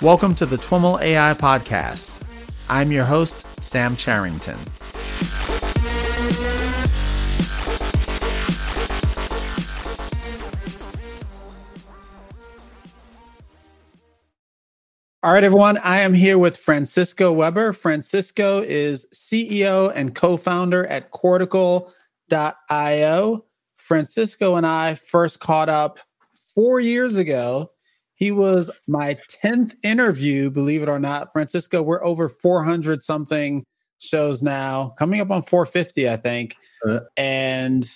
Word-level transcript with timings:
Welcome 0.00 0.36
to 0.36 0.46
the 0.46 0.54
TWIML 0.54 1.02
AI 1.02 1.34
Podcast. 1.34 2.22
I'm 2.70 2.92
your 2.92 3.04
host, 3.04 3.44
Sam 3.60 3.96
Charrington. 3.96 4.56
All 15.24 15.32
right, 15.32 15.42
everyone. 15.42 15.78
I 15.78 15.98
am 15.98 16.14
here 16.14 16.38
with 16.38 16.56
Francisco 16.56 17.32
Weber. 17.32 17.72
Francisco 17.72 18.62
is 18.62 19.08
CEO 19.12 19.92
and 19.96 20.14
co 20.14 20.36
founder 20.36 20.86
at 20.86 21.10
Cortical.io. 21.10 21.90
Francisco 23.76 24.54
and 24.54 24.64
I 24.64 24.94
first 24.94 25.40
caught 25.40 25.68
up 25.68 25.98
four 26.54 26.78
years 26.78 27.16
ago 27.16 27.72
he 28.18 28.32
was 28.32 28.68
my 28.88 29.16
10th 29.44 29.76
interview, 29.84 30.50
believe 30.50 30.82
it 30.82 30.88
or 30.88 30.98
not. 30.98 31.32
Francisco, 31.32 31.82
we're 31.82 32.04
over 32.04 32.28
400 32.28 33.04
something 33.04 33.64
shows 33.98 34.42
now, 34.42 34.92
coming 34.98 35.20
up 35.20 35.30
on 35.30 35.42
450, 35.42 36.08
I 36.08 36.16
think. 36.16 36.56
Uh, 36.84 37.00
and 37.16 37.88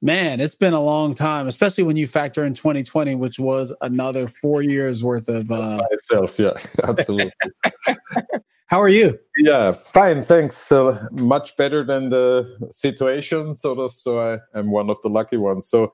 man, 0.00 0.40
it's 0.40 0.54
been 0.54 0.72
a 0.72 0.80
long 0.80 1.14
time, 1.14 1.46
especially 1.46 1.84
when 1.84 1.96
you 1.96 2.06
factor 2.06 2.42
in 2.44 2.54
2020, 2.54 3.16
which 3.16 3.38
was 3.38 3.76
another 3.82 4.28
four 4.28 4.62
years 4.62 5.04
worth 5.04 5.28
of 5.28 5.50
uh 5.50 5.76
By 5.76 5.86
itself. 5.90 6.38
Yeah, 6.38 6.54
absolutely. 6.84 7.32
How 8.68 8.80
are 8.80 8.88
you? 8.88 9.14
Yeah, 9.36 9.72
fine, 9.72 10.22
thanks. 10.22 10.56
So 10.56 10.98
much 11.12 11.54
better 11.58 11.84
than 11.84 12.08
the 12.08 12.68
situation, 12.70 13.58
sort 13.58 13.78
of. 13.78 13.94
So 13.94 14.20
I 14.20 14.58
am 14.58 14.70
one 14.70 14.88
of 14.88 14.96
the 15.02 15.10
lucky 15.10 15.36
ones. 15.36 15.68
So 15.68 15.92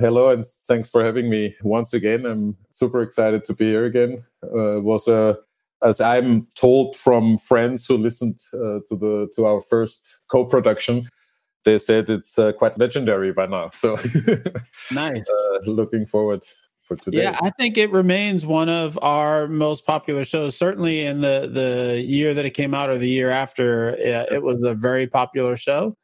Hello 0.00 0.28
and 0.28 0.46
thanks 0.46 0.88
for 0.88 1.04
having 1.04 1.28
me 1.28 1.56
once 1.62 1.92
again. 1.92 2.24
I'm 2.24 2.56
super 2.70 3.02
excited 3.02 3.44
to 3.46 3.52
be 3.52 3.64
here 3.64 3.84
again. 3.84 4.24
Uh, 4.44 4.80
was 4.80 5.08
a 5.08 5.38
as 5.82 6.00
I'm 6.00 6.46
told 6.54 6.96
from 6.96 7.36
friends 7.38 7.84
who 7.84 7.98
listened 7.98 8.40
uh, 8.54 8.80
to 8.88 8.96
the 8.96 9.28
to 9.34 9.46
our 9.46 9.60
first 9.60 10.20
co-production, 10.28 11.08
they 11.64 11.78
said 11.78 12.08
it's 12.08 12.38
uh, 12.38 12.52
quite 12.52 12.78
legendary 12.78 13.32
by 13.32 13.46
now. 13.46 13.70
So 13.70 13.96
nice. 14.92 15.28
Uh, 15.28 15.58
looking 15.66 16.06
forward 16.06 16.44
for 16.82 16.94
today. 16.94 17.24
Yeah, 17.24 17.36
I 17.40 17.50
think 17.58 17.76
it 17.76 17.90
remains 17.90 18.46
one 18.46 18.68
of 18.68 18.96
our 19.02 19.48
most 19.48 19.84
popular 19.84 20.24
shows. 20.24 20.56
Certainly 20.56 21.06
in 21.06 21.22
the 21.22 21.50
the 21.52 22.04
year 22.06 22.34
that 22.34 22.44
it 22.44 22.50
came 22.50 22.72
out 22.72 22.88
or 22.88 22.98
the 22.98 23.08
year 23.08 23.30
after, 23.30 23.96
it 23.96 24.44
was 24.44 24.62
a 24.62 24.76
very 24.76 25.08
popular 25.08 25.56
show, 25.56 25.96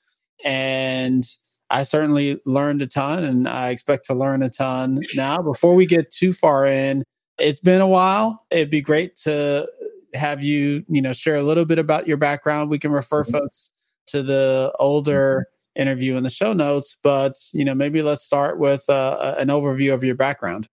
and 0.44 1.24
I 1.70 1.82
certainly 1.82 2.40
learned 2.46 2.82
a 2.82 2.86
ton 2.86 3.24
and 3.24 3.48
I 3.48 3.70
expect 3.70 4.04
to 4.06 4.14
learn 4.14 4.42
a 4.42 4.50
ton 4.50 5.00
now. 5.14 5.38
Before 5.38 5.74
we 5.74 5.86
get 5.86 6.10
too 6.10 6.32
far 6.32 6.66
in, 6.66 7.02
it's 7.38 7.60
been 7.60 7.80
a 7.80 7.88
while. 7.88 8.44
It'd 8.50 8.70
be 8.70 8.82
great 8.82 9.16
to 9.16 9.68
have 10.14 10.42
you, 10.42 10.84
you 10.88 11.02
know, 11.02 11.12
share 11.12 11.36
a 11.36 11.42
little 11.42 11.64
bit 11.64 11.78
about 11.78 12.06
your 12.06 12.16
background. 12.16 12.70
We 12.70 12.78
can 12.78 12.92
refer 12.92 13.22
mm-hmm. 13.22 13.32
folks 13.32 13.72
to 14.06 14.22
the 14.22 14.72
older 14.78 15.46
mm-hmm. 15.48 15.82
interview 15.82 16.16
in 16.16 16.22
the 16.22 16.30
show 16.30 16.52
notes, 16.52 16.96
but, 17.02 17.32
you 17.52 17.64
know, 17.64 17.74
maybe 17.74 18.02
let's 18.02 18.22
start 18.22 18.58
with 18.58 18.84
uh, 18.88 19.34
an 19.38 19.48
overview 19.48 19.92
of 19.92 20.04
your 20.04 20.14
background. 20.14 20.68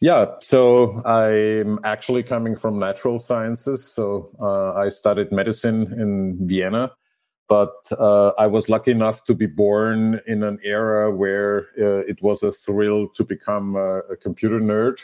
Yeah, 0.00 0.26
so 0.40 1.00
I'm 1.06 1.78
actually 1.84 2.24
coming 2.24 2.56
from 2.56 2.78
natural 2.78 3.20
sciences. 3.20 3.84
So 3.84 4.30
uh, 4.40 4.74
I 4.74 4.88
studied 4.88 5.30
medicine 5.30 5.92
in 5.92 6.38
Vienna 6.46 6.90
but 7.48 7.74
uh, 7.98 8.32
I 8.38 8.46
was 8.46 8.68
lucky 8.68 8.90
enough 8.90 9.24
to 9.24 9.34
be 9.34 9.46
born 9.46 10.20
in 10.26 10.42
an 10.42 10.58
era 10.64 11.14
where 11.14 11.68
uh, 11.78 12.04
it 12.06 12.22
was 12.22 12.42
a 12.42 12.52
thrill 12.52 13.08
to 13.08 13.24
become 13.24 13.76
a, 13.76 13.98
a, 14.10 14.16
computer 14.16 14.60
nerd 14.60 15.00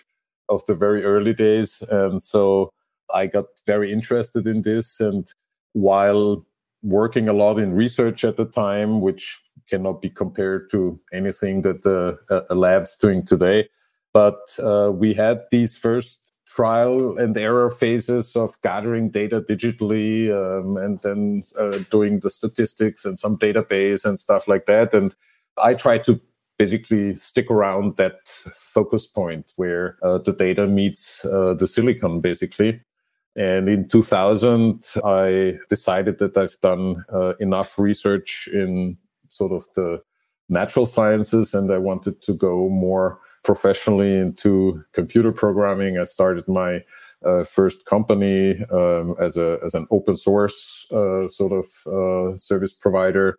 of 0.48 0.64
the 0.66 0.74
very 0.74 1.04
early 1.04 1.34
days. 1.34 1.82
And 1.90 2.22
so 2.22 2.72
I 3.12 3.26
got 3.26 3.46
very 3.66 3.92
interested 3.92 4.46
in 4.46 4.62
this. 4.62 5.00
And 5.00 5.30
while 5.72 6.46
working 6.82 7.28
a 7.28 7.32
lot 7.32 7.58
in 7.58 7.74
research 7.74 8.24
at 8.24 8.36
the 8.36 8.46
time, 8.46 9.00
which 9.00 9.40
cannot 9.68 10.00
be 10.00 10.08
compared 10.08 10.70
to 10.70 10.98
anything 11.12 11.62
that 11.62 11.82
the 11.82 12.18
uh, 12.30 12.54
lab's 12.54 12.96
doing 12.96 13.26
today, 13.26 13.68
but 14.12 14.38
uh, 14.62 14.90
we 14.92 15.12
had 15.12 15.42
these 15.50 15.76
first 15.76 16.27
trial 16.48 17.18
and 17.18 17.36
error 17.36 17.70
phases 17.70 18.34
of 18.34 18.60
gathering 18.62 19.10
data 19.10 19.40
digitally 19.40 20.30
um, 20.30 20.76
and 20.76 20.98
then 21.00 21.42
uh, 21.58 21.78
doing 21.90 22.20
the 22.20 22.30
statistics 22.30 23.04
and 23.04 23.18
some 23.18 23.36
database 23.36 24.04
and 24.04 24.18
stuff 24.18 24.48
like 24.48 24.66
that. 24.66 24.94
And 24.94 25.14
I 25.62 25.74
try 25.74 25.98
to 25.98 26.20
basically 26.58 27.14
stick 27.16 27.50
around 27.50 27.96
that 27.98 28.26
focus 28.56 29.06
point 29.06 29.52
where 29.56 29.96
uh, 30.02 30.18
the 30.18 30.32
data 30.32 30.66
meets 30.66 31.24
uh, 31.24 31.54
the 31.54 31.66
silicon, 31.66 32.20
basically. 32.20 32.80
And 33.36 33.68
in 33.68 33.86
2000, 33.88 34.84
I 35.04 35.58
decided 35.68 36.18
that 36.18 36.36
I've 36.36 36.58
done 36.60 37.04
uh, 37.12 37.34
enough 37.38 37.78
research 37.78 38.48
in 38.52 38.96
sort 39.28 39.52
of 39.52 39.68
the 39.76 40.02
natural 40.48 40.86
sciences 40.86 41.52
and 41.52 41.70
I 41.70 41.78
wanted 41.78 42.22
to 42.22 42.32
go 42.32 42.68
more 42.68 43.20
professionally 43.48 44.14
into 44.18 44.84
computer 44.92 45.32
programming. 45.32 45.96
I 45.96 46.04
started 46.04 46.46
my 46.48 46.84
uh, 47.24 47.44
first 47.44 47.86
company 47.86 48.62
um, 48.70 49.16
as 49.18 49.38
a 49.38 49.58
as 49.64 49.74
an 49.74 49.86
open 49.90 50.16
source 50.16 50.86
uh, 50.92 51.26
sort 51.28 51.54
of 51.60 51.66
uh, 51.98 52.36
service 52.36 52.74
provider, 52.74 53.38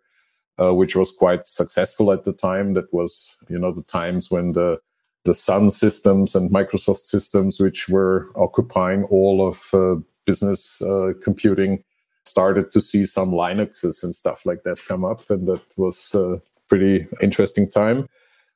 uh, 0.60 0.74
which 0.74 0.96
was 0.96 1.12
quite 1.12 1.46
successful 1.46 2.10
at 2.10 2.24
the 2.24 2.32
time. 2.32 2.74
That 2.74 2.92
was 2.92 3.36
you 3.48 3.58
know 3.60 3.72
the 3.72 3.84
times 3.84 4.32
when 4.32 4.50
the 4.52 4.80
the 5.24 5.34
Sun 5.34 5.70
systems 5.70 6.34
and 6.34 6.50
Microsoft 6.50 7.04
systems, 7.14 7.60
which 7.60 7.88
were 7.88 8.32
occupying 8.34 9.04
all 9.04 9.46
of 9.46 9.56
uh, 9.72 10.00
business 10.26 10.82
computing, 11.22 11.84
started 12.24 12.72
to 12.72 12.80
see 12.80 13.06
some 13.06 13.30
Linuxes 13.30 14.02
and 14.02 14.12
stuff 14.12 14.44
like 14.44 14.64
that 14.64 14.84
come 14.88 15.04
up, 15.04 15.30
and 15.30 15.46
that 15.46 15.64
was 15.76 16.14
a 16.14 16.40
pretty 16.68 17.06
interesting 17.22 17.70
time. 17.70 18.08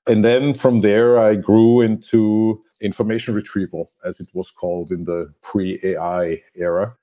And 0.07 0.25
then 0.25 0.55
from 0.55 0.83
there, 0.83 1.19
I 1.19 1.35
grew 1.35 1.81
into 1.81 2.63
information 2.81 3.35
retrieval, 3.35 3.91
as 4.05 4.21
it 4.21 4.29
was 4.35 4.51
called 4.51 4.91
in 4.91 5.05
the 5.05 5.33
pre 5.43 5.81
AI 5.83 6.43
era, 6.55 6.95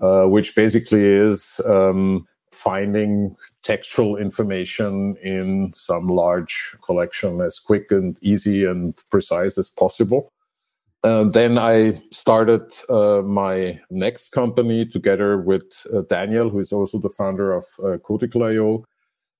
uh, 0.00 0.24
which 0.24 0.54
basically 0.54 1.04
is 1.04 1.60
um, 1.66 2.26
finding 2.50 3.36
textual 3.62 4.16
information 4.16 5.16
in 5.16 5.72
some 5.74 6.08
large 6.08 6.74
collection 6.82 7.40
as 7.42 7.58
quick 7.58 7.90
and 7.90 8.18
easy 8.22 8.64
and 8.64 8.94
precise 9.10 9.58
as 9.58 9.68
possible. 9.68 10.32
Uh, 11.04 11.24
then 11.24 11.58
I 11.58 12.00
started 12.10 12.74
uh, 12.88 13.22
my 13.22 13.78
next 13.90 14.30
company 14.32 14.86
together 14.86 15.38
with 15.38 15.86
uh, 15.94 16.02
Daniel, 16.08 16.48
who 16.48 16.58
is 16.58 16.72
also 16.72 16.98
the 16.98 17.10
founder 17.10 17.52
of 17.52 17.64
uh, 17.84 17.98
Cortical.io. 17.98 18.84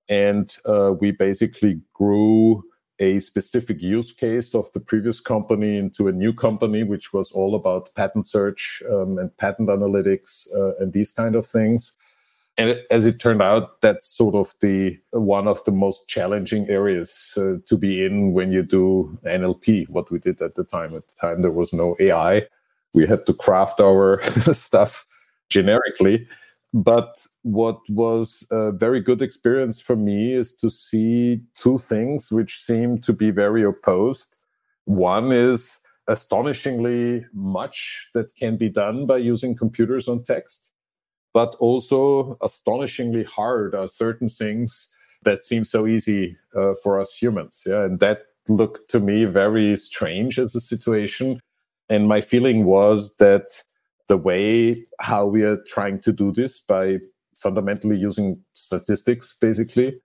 And 0.09 0.55
uh, 0.67 0.95
we 1.01 1.11
basically 1.11 1.81
grew 1.93 2.63
a 2.99 3.19
specific 3.19 3.81
use 3.81 4.13
case 4.13 4.55
of 4.55 4.73
the 4.73 4.81
previous 4.81 5.21
company 5.21 5.77
into 5.77 6.09
a 6.09 6.13
new 6.13 6.33
company, 6.33 6.83
which 6.83 7.13
was 7.13 7.31
all 7.33 7.55
about 7.55 7.95
patent 7.95 8.27
search 8.27 8.83
um, 8.91 9.19
and 9.19 9.37
patent 9.37 9.69
analytics 9.69 10.47
uh, 10.55 10.75
and 10.77 10.93
these 10.93 11.13
kind 11.13 11.35
of 11.35 11.47
things. 11.47 11.97
And 12.59 12.81
as 12.91 13.05
it 13.05 13.21
turned 13.21 13.43
out, 13.43 13.83
that's 13.83 14.09
sort 14.09 14.35
of 14.35 14.55
the 14.61 14.99
one 15.11 15.47
of 15.47 15.63
the 15.65 15.73
most 15.73 16.09
challenging 16.09 16.69
areas 16.71 17.35
uh, 17.37 17.57
to 17.67 17.77
be 17.77 18.05
in 18.05 18.33
when 18.33 18.51
you 18.51 18.63
do 18.63 19.19
NLP. 19.27 19.91
What 19.91 20.11
we 20.11 20.19
did 20.19 20.41
at 20.41 20.55
the 20.55 20.65
time. 20.65 20.95
At 20.95 21.07
the 21.07 21.15
time, 21.21 21.43
there 21.43 21.51
was 21.51 21.75
no 21.75 21.97
AI. 22.01 22.47
We 22.95 23.07
had 23.07 23.27
to 23.27 23.35
craft 23.35 23.79
our 23.81 24.23
stuff 24.53 25.07
generically 25.51 26.27
but 26.77 27.27
what 27.43 27.79
was 27.89 28.47
a 28.51 28.71
very 28.71 29.01
good 29.01 29.23
experience 29.23 29.81
for 29.81 29.97
me 29.97 30.35
is 30.35 30.53
to 30.57 30.69
see 30.69 31.41
two 31.57 31.79
things 31.79 32.29
which 32.31 32.59
seem 32.59 32.99
to 32.99 33.15
be 33.15 33.31
very 33.31 33.65
opposed. 33.65 34.37
One 34.85 35.33
is 35.33 35.81
astonishingly 36.07 37.25
much 37.33 38.11
that 38.13 38.37
can 38.37 38.59
be 38.59 38.69
done 38.69 39.07
by 39.07 39.17
using 39.17 39.57
computers 39.57 40.07
on 40.07 40.23
text, 40.23 40.71
but 41.33 41.57
also 41.61 42.37
astonishingly 42.43 43.25
hard 43.25 43.75
are 43.75 43.89
certain 43.89 44.29
things 44.29 44.93
that 45.23 45.45
seem 45.45 45.65
so 45.65 45.87
easy 45.87 46.37
uh, 46.55 46.75
for 46.83 47.01
us 47.01 47.17
humans. 47.17 47.63
Yeah, 47.65 47.85
and 47.85 48.01
that 48.01 48.27
looked 48.51 48.91
to 48.91 49.01
me 49.01 49.25
very 49.25 49.79
strange 49.79 50.39
as 50.39 50.55
a 50.55 50.61
situation. 50.61 51.41
And 51.89 52.07
my 52.07 52.21
feeling 52.21 52.67
was 52.67 53.17
that 53.17 53.63
the 54.09 54.17
way 54.17 54.85
how 55.01 55.27
we 55.27 55.43
are 55.43 55.59
trying 55.67 56.01
to 56.01 56.13
do 56.13 56.33
this 56.33 56.61
by 56.61 56.99
fundamentally 57.37 57.97
using 57.97 58.43
statistics 58.55 59.37
basically 59.39 60.01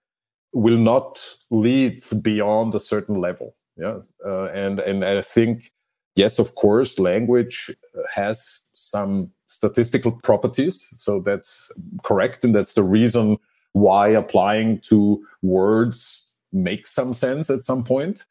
will 0.53 0.77
not 0.77 1.19
lead 1.49 2.03
beyond 2.21 2.75
a 2.75 2.79
certain 2.79 3.21
level. 3.21 3.55
Yeah 3.77 3.99
uh, 4.25 4.45
and 4.45 4.79
and 4.79 5.03
i 5.03 5.21
think 5.21 5.71
yes 6.15 6.39
of 6.39 6.55
course 6.55 6.99
language 6.99 7.71
has 8.13 8.59
some 8.73 9.31
statistical 9.47 10.11
properties 10.11 10.87
so 10.97 11.19
that's 11.19 11.71
correct 12.03 12.43
and 12.43 12.55
that's 12.55 12.73
the 12.73 12.83
reason 12.83 13.37
why 13.73 14.09
applying 14.09 14.79
to 14.81 15.25
words 15.41 16.27
makes 16.51 16.91
some 16.91 17.13
sense 17.13 17.49
at 17.49 17.63
some 17.63 17.83
point 17.83 18.25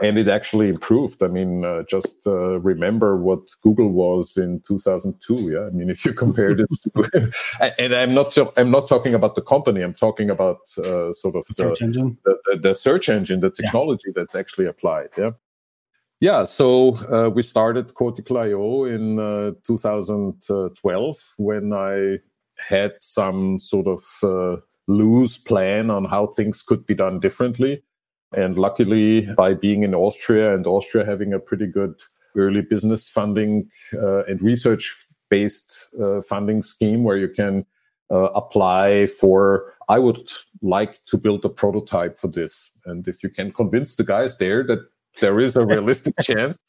and 0.00 0.18
it 0.18 0.28
actually 0.28 0.68
improved. 0.68 1.22
I 1.22 1.28
mean, 1.28 1.64
uh, 1.64 1.82
just 1.88 2.26
uh, 2.26 2.60
remember 2.60 3.16
what 3.16 3.40
Google 3.62 3.90
was 3.90 4.36
in 4.36 4.60
2002. 4.68 5.50
Yeah, 5.50 5.66
I 5.66 5.70
mean, 5.70 5.88
if 5.88 6.04
you 6.04 6.12
compare 6.12 6.54
this, 6.54 6.80
to, 6.82 7.32
and 7.78 7.94
I'm 7.94 8.12
not 8.14 8.36
I'm 8.56 8.70
not 8.70 8.88
talking 8.88 9.14
about 9.14 9.34
the 9.34 9.42
company. 9.42 9.82
I'm 9.82 9.94
talking 9.94 10.30
about 10.30 10.58
uh, 10.78 11.12
sort 11.12 11.36
of 11.36 11.46
the, 11.46 11.54
search 11.54 11.82
engine, 11.82 12.18
the, 12.24 12.36
the, 12.44 12.58
the, 12.58 12.74
search 12.74 13.08
engine, 13.08 13.40
the 13.40 13.50
technology 13.50 14.08
yeah. 14.08 14.12
that's 14.16 14.34
actually 14.34 14.66
applied. 14.66 15.08
Yeah, 15.16 15.30
yeah. 16.20 16.44
So 16.44 16.96
uh, 17.10 17.30
we 17.30 17.42
started 17.42 17.94
Cortical.io 17.94 18.84
in 18.84 19.18
uh, 19.18 19.52
2012 19.66 21.34
when 21.38 21.72
I 21.72 22.18
had 22.58 22.94
some 23.00 23.58
sort 23.58 23.86
of 23.86 24.02
uh, 24.22 24.60
loose 24.88 25.38
plan 25.38 25.90
on 25.90 26.04
how 26.04 26.26
things 26.26 26.62
could 26.62 26.84
be 26.86 26.94
done 26.94 27.18
differently 27.20 27.82
and 28.32 28.58
luckily, 28.58 29.28
by 29.36 29.54
being 29.54 29.82
in 29.82 29.94
Austria 29.94 30.54
and 30.54 30.66
Austria 30.66 31.04
having 31.04 31.32
a 31.32 31.38
pretty 31.38 31.66
good 31.66 31.94
early 32.36 32.62
business 32.62 33.08
funding 33.08 33.68
uh, 33.94 34.24
and 34.24 34.42
research 34.42 35.06
based 35.30 35.88
uh, 36.02 36.20
funding 36.22 36.62
scheme 36.62 37.02
where 37.02 37.16
you 37.16 37.28
can 37.28 37.64
uh, 38.10 38.30
apply 38.34 39.06
for, 39.06 39.74
I 39.88 39.98
would 39.98 40.30
like 40.62 41.04
to 41.06 41.16
build 41.16 41.44
a 41.44 41.48
prototype 41.48 42.18
for 42.18 42.28
this. 42.28 42.70
And 42.84 43.06
if 43.08 43.22
you 43.22 43.30
can 43.30 43.52
convince 43.52 43.96
the 43.96 44.04
guys 44.04 44.38
there 44.38 44.62
that 44.64 44.80
there 45.20 45.40
is 45.40 45.56
a 45.56 45.66
realistic 45.74 46.14
chance, 46.20 46.62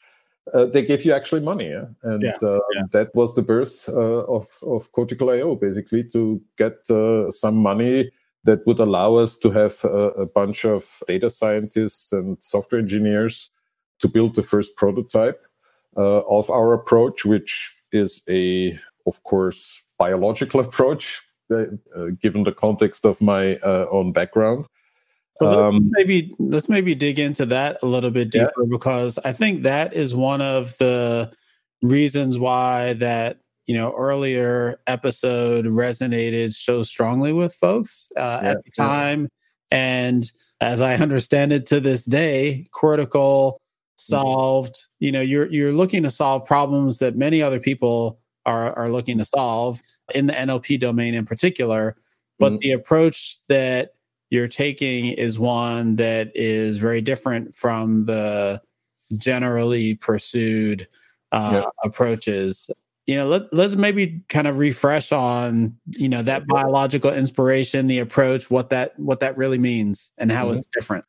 uh, 0.54 0.66
they 0.66 0.84
give 0.84 1.06
you 1.06 1.14
actually 1.14 1.42
money. 1.42 1.70
Yeah? 1.70 1.86
And 2.04 2.24
yeah, 2.24 2.38
uh, 2.42 2.60
yeah. 2.74 2.84
that 2.92 3.14
was 3.14 3.34
the 3.36 3.42
birth 3.42 3.88
uh, 3.90 4.24
of, 4.26 4.48
of 4.64 4.92
Cortical.io, 4.92 5.56
basically, 5.56 6.04
to 6.06 6.42
get 6.58 6.90
uh, 6.90 7.30
some 7.32 7.58
money 7.58 8.10
that 8.48 8.66
would 8.66 8.80
allow 8.80 9.16
us 9.16 9.38
to 9.38 9.52
have 9.52 9.84
a, 9.84 10.24
a 10.24 10.26
bunch 10.26 10.64
of 10.66 11.04
data 11.06 11.30
scientists 11.30 12.14
and 12.14 12.42
software 12.42 12.80
engineers 12.80 13.52
to 14.00 14.08
build 14.08 14.36
the 14.36 14.42
first 14.42 14.78
prototype 14.78 15.46
uh, 15.98 16.22
of 16.22 16.50
our 16.50 16.74
approach, 16.74 17.26
which 17.26 17.76
is 17.92 18.22
a, 18.30 18.80
of 19.06 19.22
course, 19.24 19.84
biological 20.00 20.60
approach, 20.68 21.22
uh, 21.52 21.66
uh, 21.96 22.08
given 22.22 22.44
the 22.44 22.54
context 22.54 23.06
of 23.06 23.22
my 23.22 23.58
uh, 23.58 23.86
own 23.92 24.14
background. 24.14 24.66
Well, 25.42 25.60
um, 25.60 25.92
maybe 25.92 26.34
let's 26.40 26.70
maybe 26.70 26.96
dig 26.96 27.20
into 27.20 27.46
that 27.48 27.78
a 27.84 27.86
little 27.86 28.12
bit 28.12 28.32
deeper 28.32 28.64
yeah. 28.64 28.70
because 28.72 29.20
I 29.20 29.34
think 29.34 29.64
that 29.64 29.94
is 29.94 30.16
one 30.16 30.42
of 30.42 30.76
the 30.78 31.32
reasons 31.82 32.40
why 32.40 32.94
that 32.94 33.40
you 33.68 33.76
know 33.76 33.94
earlier 33.98 34.80
episode 34.88 35.66
resonated 35.66 36.54
so 36.54 36.82
strongly 36.82 37.32
with 37.34 37.54
folks 37.54 38.10
uh, 38.18 38.40
yeah, 38.42 38.50
at 38.50 38.66
the 38.66 38.72
time 38.72 39.30
yeah. 39.72 39.78
and 39.78 40.32
as 40.62 40.82
i 40.82 40.96
understand 40.96 41.54
it 41.54 41.66
to 41.66 41.80
this 41.80 42.06
day 42.06 42.66
cortical 42.72 43.54
mm-hmm. 43.54 44.16
solved 44.16 44.88
you 45.00 45.12
know 45.12 45.22
you're 45.22 45.48
you're 45.52 45.74
looking 45.74 46.02
to 46.02 46.10
solve 46.10 46.46
problems 46.46 46.98
that 46.98 47.16
many 47.16 47.42
other 47.42 47.60
people 47.60 48.20
are 48.46 48.74
are 48.78 48.90
looking 48.90 49.18
to 49.18 49.26
solve 49.26 49.82
in 50.16 50.28
the 50.28 50.34
nlp 50.34 50.80
domain 50.80 51.14
in 51.14 51.26
particular 51.26 51.96
but 52.40 52.54
mm-hmm. 52.54 52.60
the 52.62 52.72
approach 52.72 53.38
that 53.50 53.92
you're 54.30 54.48
taking 54.48 55.08
is 55.08 55.40
one 55.40 55.96
that 55.96 56.32
is 56.36 56.78
very 56.78 57.02
different 57.02 57.54
from 57.56 58.06
the 58.06 58.62
generally 59.18 59.96
pursued 59.96 60.88
uh, 61.32 61.64
yeah. 61.64 61.70
approaches 61.84 62.70
you 63.08 63.16
know 63.16 63.26
let, 63.26 63.52
let's 63.54 63.76
maybe 63.76 64.22
kind 64.30 64.48
of 64.48 64.60
refresh 64.60 65.12
on 65.12 65.76
you 65.88 66.08
know 66.08 66.22
that 66.22 66.46
biological 66.46 67.12
inspiration 67.12 67.88
the 67.88 68.00
approach 68.00 68.52
what 68.52 68.70
that 68.70 68.98
what 69.00 69.22
that 69.22 69.36
really 69.38 69.58
means 69.58 70.12
and 70.18 70.32
how 70.32 70.46
mm-hmm. 70.46 70.58
it's 70.58 70.68
different 70.68 71.06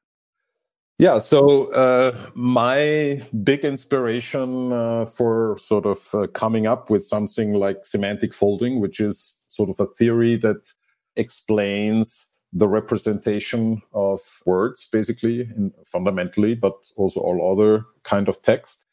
yeah 0.98 1.18
so 1.18 1.70
uh, 1.72 2.12
my 2.34 3.22
big 3.42 3.64
inspiration 3.64 4.72
uh, 4.72 5.04
for 5.04 5.58
sort 5.58 5.84
of 5.84 6.08
uh, 6.14 6.26
coming 6.28 6.66
up 6.66 6.88
with 6.88 7.04
something 7.04 7.54
like 7.54 7.84
semantic 7.84 8.32
folding 8.32 8.80
which 8.80 9.00
is 9.00 9.38
sort 9.48 9.68
of 9.68 9.78
a 9.80 9.86
theory 9.86 10.36
that 10.36 10.72
explains 11.16 12.26
the 12.52 12.68
representation 12.68 13.82
of 13.92 14.20
words 14.46 14.88
basically 14.90 15.40
in, 15.40 15.72
fundamentally 15.84 16.54
but 16.54 16.74
also 16.96 17.20
all 17.20 17.52
other 17.52 17.84
kind 18.04 18.28
of 18.28 18.40
text 18.40 18.86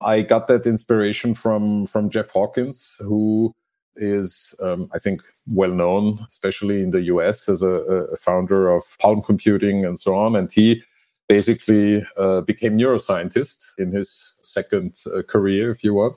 I 0.00 0.22
got 0.22 0.46
that 0.46 0.66
inspiration 0.66 1.34
from 1.34 1.86
from 1.86 2.10
Jeff 2.10 2.30
Hawkins, 2.30 2.96
who 3.00 3.54
is 3.96 4.54
um, 4.62 4.88
I 4.94 4.98
think 4.98 5.22
well 5.46 5.72
known, 5.72 6.24
especially 6.28 6.82
in 6.82 6.90
the 6.90 7.02
US, 7.02 7.48
as 7.48 7.62
a, 7.62 7.68
a, 8.12 8.16
founder 8.16 8.68
of 8.68 8.82
Palm 9.00 9.22
Computing 9.22 9.84
and 9.84 9.98
so 9.98 10.14
on. 10.14 10.36
And 10.36 10.52
he 10.52 10.82
basically 11.28 12.04
uh, 12.16 12.40
became 12.42 12.78
neuroscientist 12.78 13.72
in 13.78 13.92
his 13.92 14.34
second 14.42 14.96
uh, 15.14 15.22
career, 15.22 15.70
if 15.70 15.82
you 15.84 15.94
want. 15.94 16.16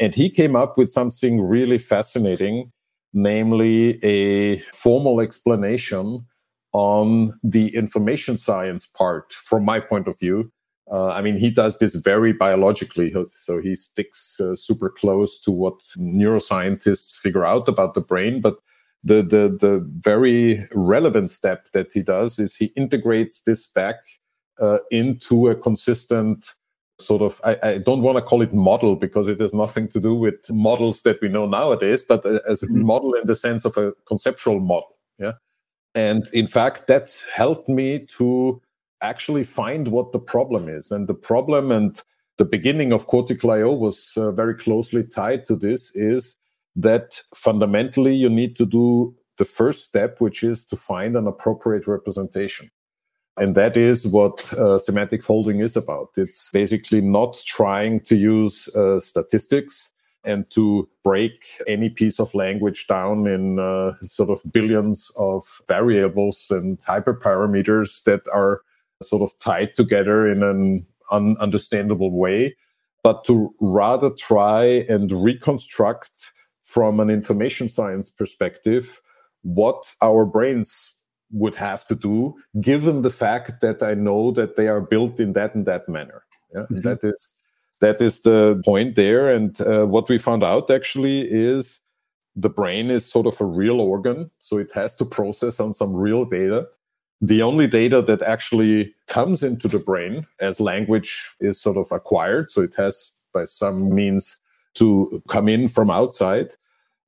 And 0.00 0.14
he 0.14 0.30
came 0.30 0.56
up 0.56 0.78
with 0.78 0.90
something 0.90 1.40
really 1.40 1.78
fascinating, 1.78 2.72
namely 3.12 4.02
a 4.02 4.60
formal 4.72 5.20
explanation 5.20 6.26
on 6.72 7.38
the 7.44 7.74
information 7.76 8.36
science 8.36 8.86
part, 8.86 9.32
from 9.34 9.64
my 9.64 9.78
point 9.78 10.08
of 10.08 10.18
view, 10.18 10.50
uh, 10.92 11.08
I 11.08 11.22
mean, 11.22 11.38
he 11.38 11.50
does 11.50 11.78
this 11.78 11.94
very 11.94 12.34
biologically. 12.34 13.14
So 13.26 13.60
he 13.62 13.74
sticks 13.74 14.38
uh, 14.38 14.54
super 14.54 14.90
close 14.90 15.40
to 15.40 15.50
what 15.50 15.78
neuroscientists 15.96 17.16
figure 17.16 17.46
out 17.46 17.66
about 17.66 17.94
the 17.94 18.02
brain. 18.02 18.42
But 18.42 18.58
the, 19.02 19.22
the, 19.22 19.56
the 19.58 19.88
very 20.00 20.68
relevant 20.72 21.30
step 21.30 21.72
that 21.72 21.92
he 21.92 22.02
does 22.02 22.38
is 22.38 22.56
he 22.56 22.66
integrates 22.76 23.40
this 23.40 23.66
back 23.66 24.04
uh, 24.60 24.78
into 24.90 25.48
a 25.48 25.56
consistent 25.56 26.52
sort 27.00 27.22
of, 27.22 27.40
I, 27.42 27.56
I 27.62 27.78
don't 27.78 28.02
want 28.02 28.18
to 28.18 28.22
call 28.22 28.42
it 28.42 28.52
model 28.52 28.94
because 28.94 29.28
it 29.28 29.40
has 29.40 29.54
nothing 29.54 29.88
to 29.88 30.00
do 30.00 30.14
with 30.14 30.50
models 30.50 31.02
that 31.02 31.22
we 31.22 31.28
know 31.30 31.46
nowadays, 31.46 32.02
but 32.02 32.24
uh, 32.26 32.40
as 32.46 32.62
a 32.62 32.66
mm-hmm. 32.66 32.84
model 32.84 33.14
in 33.14 33.26
the 33.26 33.34
sense 33.34 33.64
of 33.64 33.78
a 33.78 33.94
conceptual 34.06 34.60
model. 34.60 34.98
Yeah. 35.18 35.32
And 35.94 36.26
in 36.34 36.46
fact, 36.46 36.86
that 36.88 37.18
helped 37.34 37.70
me 37.70 38.06
to 38.18 38.60
actually 39.02 39.44
find 39.44 39.88
what 39.88 40.12
the 40.12 40.18
problem 40.18 40.68
is. 40.68 40.90
And 40.90 41.08
the 41.08 41.14
problem 41.14 41.70
and 41.70 42.00
the 42.38 42.44
beginning 42.44 42.92
of 42.92 43.06
Cortical.io 43.06 43.72
was 43.72 44.12
uh, 44.16 44.32
very 44.32 44.54
closely 44.54 45.04
tied 45.04 45.46
to 45.46 45.56
this 45.56 45.94
is 45.94 46.36
that 46.74 47.22
fundamentally 47.34 48.14
you 48.14 48.30
need 48.30 48.56
to 48.56 48.64
do 48.64 49.14
the 49.38 49.44
first 49.44 49.84
step, 49.84 50.20
which 50.20 50.42
is 50.42 50.64
to 50.66 50.76
find 50.76 51.16
an 51.16 51.26
appropriate 51.26 51.86
representation. 51.86 52.70
And 53.36 53.54
that 53.54 53.76
is 53.76 54.06
what 54.06 54.52
uh, 54.54 54.78
semantic 54.78 55.22
folding 55.22 55.60
is 55.60 55.76
about. 55.76 56.10
It's 56.16 56.50
basically 56.50 57.00
not 57.00 57.40
trying 57.46 58.00
to 58.00 58.16
use 58.16 58.68
uh, 58.74 59.00
statistics 59.00 59.92
and 60.24 60.48
to 60.50 60.88
break 61.02 61.44
any 61.66 61.88
piece 61.88 62.20
of 62.20 62.34
language 62.34 62.86
down 62.86 63.26
in 63.26 63.58
uh, 63.58 63.92
sort 64.02 64.30
of 64.30 64.40
billions 64.52 65.10
of 65.16 65.62
variables 65.66 66.46
and 66.50 66.78
hyperparameters 66.80 68.04
that 68.04 68.22
are 68.32 68.62
sort 69.02 69.22
of 69.22 69.38
tied 69.38 69.76
together 69.76 70.26
in 70.26 70.42
an 70.42 70.86
ununderstandable 71.10 72.10
way, 72.10 72.56
but 73.02 73.24
to 73.24 73.54
rather 73.60 74.10
try 74.10 74.64
and 74.88 75.12
reconstruct 75.12 76.32
from 76.62 77.00
an 77.00 77.10
information 77.10 77.68
science 77.68 78.08
perspective 78.08 79.00
what 79.42 79.94
our 80.00 80.24
brains 80.24 80.94
would 81.32 81.54
have 81.54 81.84
to 81.86 81.94
do, 81.94 82.34
given 82.60 83.02
the 83.02 83.10
fact 83.10 83.60
that 83.60 83.82
I 83.82 83.94
know 83.94 84.30
that 84.32 84.56
they 84.56 84.68
are 84.68 84.80
built 84.80 85.18
in 85.18 85.32
that 85.32 85.54
and 85.54 85.66
that 85.66 85.88
manner. 85.88 86.22
Yeah? 86.54 86.60
Mm-hmm. 86.62 86.80
That 86.80 86.98
is 87.02 87.40
that 87.80 88.00
is 88.00 88.20
the 88.20 88.62
point 88.64 88.94
there. 88.94 89.28
And 89.28 89.60
uh, 89.60 89.86
what 89.86 90.08
we 90.08 90.18
found 90.18 90.44
out 90.44 90.70
actually 90.70 91.22
is 91.22 91.80
the 92.36 92.50
brain 92.50 92.90
is 92.90 93.04
sort 93.04 93.26
of 93.26 93.40
a 93.40 93.44
real 93.44 93.80
organ, 93.80 94.30
so 94.40 94.58
it 94.58 94.70
has 94.72 94.94
to 94.96 95.04
process 95.04 95.58
on 95.58 95.74
some 95.74 95.94
real 95.94 96.24
data 96.24 96.68
the 97.22 97.40
only 97.40 97.68
data 97.68 98.02
that 98.02 98.20
actually 98.20 98.92
comes 99.06 99.44
into 99.44 99.68
the 99.68 99.78
brain 99.78 100.26
as 100.40 100.58
language 100.60 101.30
is 101.40 101.58
sort 101.60 101.76
of 101.76 101.90
acquired. 101.92 102.50
So 102.50 102.62
it 102.62 102.74
has 102.74 103.12
by 103.32 103.44
some 103.44 103.94
means 103.94 104.40
to 104.74 105.22
come 105.28 105.48
in 105.48 105.68
from 105.68 105.88
outside. 105.88 106.54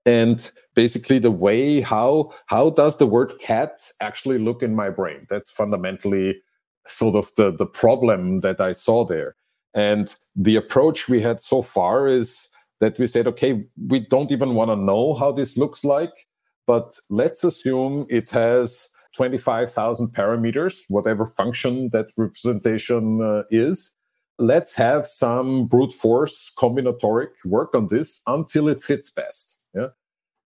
And 0.07 0.51
basically 0.75 1.19
the 1.19 1.33
way 1.33 1.81
how 1.81 2.33
how 2.47 2.71
does 2.71 2.99
the 2.99 3.07
word 3.07 3.33
cat 3.41 3.91
actually 4.01 4.39
look 4.39 4.63
in 4.63 4.77
my 4.77 4.89
brain? 4.89 5.27
That's 5.29 5.51
fundamentally 5.51 6.41
sort 6.87 7.17
of 7.17 7.33
the, 7.37 7.51
the 7.51 7.67
problem 7.67 8.41
that 8.41 8.61
I 8.61 8.73
saw 8.73 9.05
there. 9.05 9.35
And 9.75 10.15
the 10.37 10.55
approach 10.55 11.09
we 11.09 11.23
had 11.23 11.41
so 11.41 11.63
far 11.63 12.07
is 12.07 12.49
that 12.81 12.99
we 12.99 13.07
said, 13.09 13.27
okay, 13.27 13.65
we 13.89 14.01
don't 14.01 14.31
even 14.31 14.55
want 14.55 14.71
to 14.71 14.77
know 14.77 15.15
how 15.15 15.33
this 15.33 15.57
looks 15.57 15.85
like, 15.85 16.29
but 16.67 16.99
let's 17.09 17.43
assume 17.43 18.07
it 18.09 18.29
has 18.31 18.91
25,000 19.15 20.09
parameters, 20.09 20.85
whatever 20.89 21.27
function 21.27 21.91
that 21.91 22.11
representation 22.17 23.23
uh, 23.23 23.43
is. 23.51 23.95
Let's 24.39 24.75
have 24.75 25.07
some 25.07 25.67
brute 25.67 25.93
force 25.93 26.53
combinatoric 26.59 27.29
work 27.45 27.75
on 27.75 27.89
this 27.89 28.21
until 28.27 28.69
it 28.69 28.83
fits 28.83 29.11
best. 29.11 29.59
Yeah. 29.75 29.89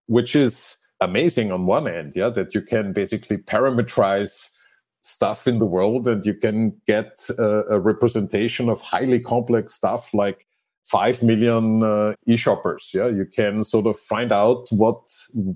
Which 0.07 0.37
is 0.37 0.77
amazing 1.01 1.53
on 1.53 1.67
one 1.67 1.89
end, 1.89 2.15
yeah, 2.15 2.29
that 2.31 2.55
you 2.55 2.61
can 2.61 2.93
basically 2.93 3.39
parameterize 3.39 4.51
stuff 5.03 5.47
in 5.47 5.59
the 5.59 5.67
world 5.67 6.07
and 6.07 6.25
you 6.27 6.35
can 6.35 6.75
get 6.87 7.25
a, 7.39 7.65
a 7.71 7.81
representation 7.81 8.69
of 8.69 8.81
highly 8.81 9.21
complex 9.21 9.75
stuff 9.75 10.13
like 10.13 10.47
5 10.85 11.23
million 11.23 11.83
uh, 11.83 12.15
e-shoppers 12.27 12.91
yeah 12.93 13.07
you 13.07 13.25
can 13.25 13.63
sort 13.63 13.87
of 13.87 13.99
find 13.99 14.33
out 14.33 14.67
what 14.71 15.01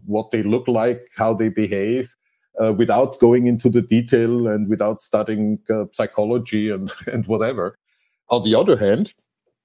what 0.07 0.31
they 0.31 0.42
look 0.42 0.69
like 0.69 1.09
how 1.16 1.35
they 1.35 1.49
behave 1.49 2.14
uh, 2.62 2.73
without 2.73 3.19
going 3.19 3.47
into 3.47 3.69
the 3.69 3.83
detail 3.83 4.47
and 4.47 4.69
without 4.69 5.00
studying 5.00 5.59
uh, 5.69 5.85
psychology 5.90 6.71
and 6.71 6.92
and 7.12 7.26
whatever. 7.26 7.76
On 8.28 8.42
the 8.45 8.54
other 8.54 8.76
hand 8.76 9.12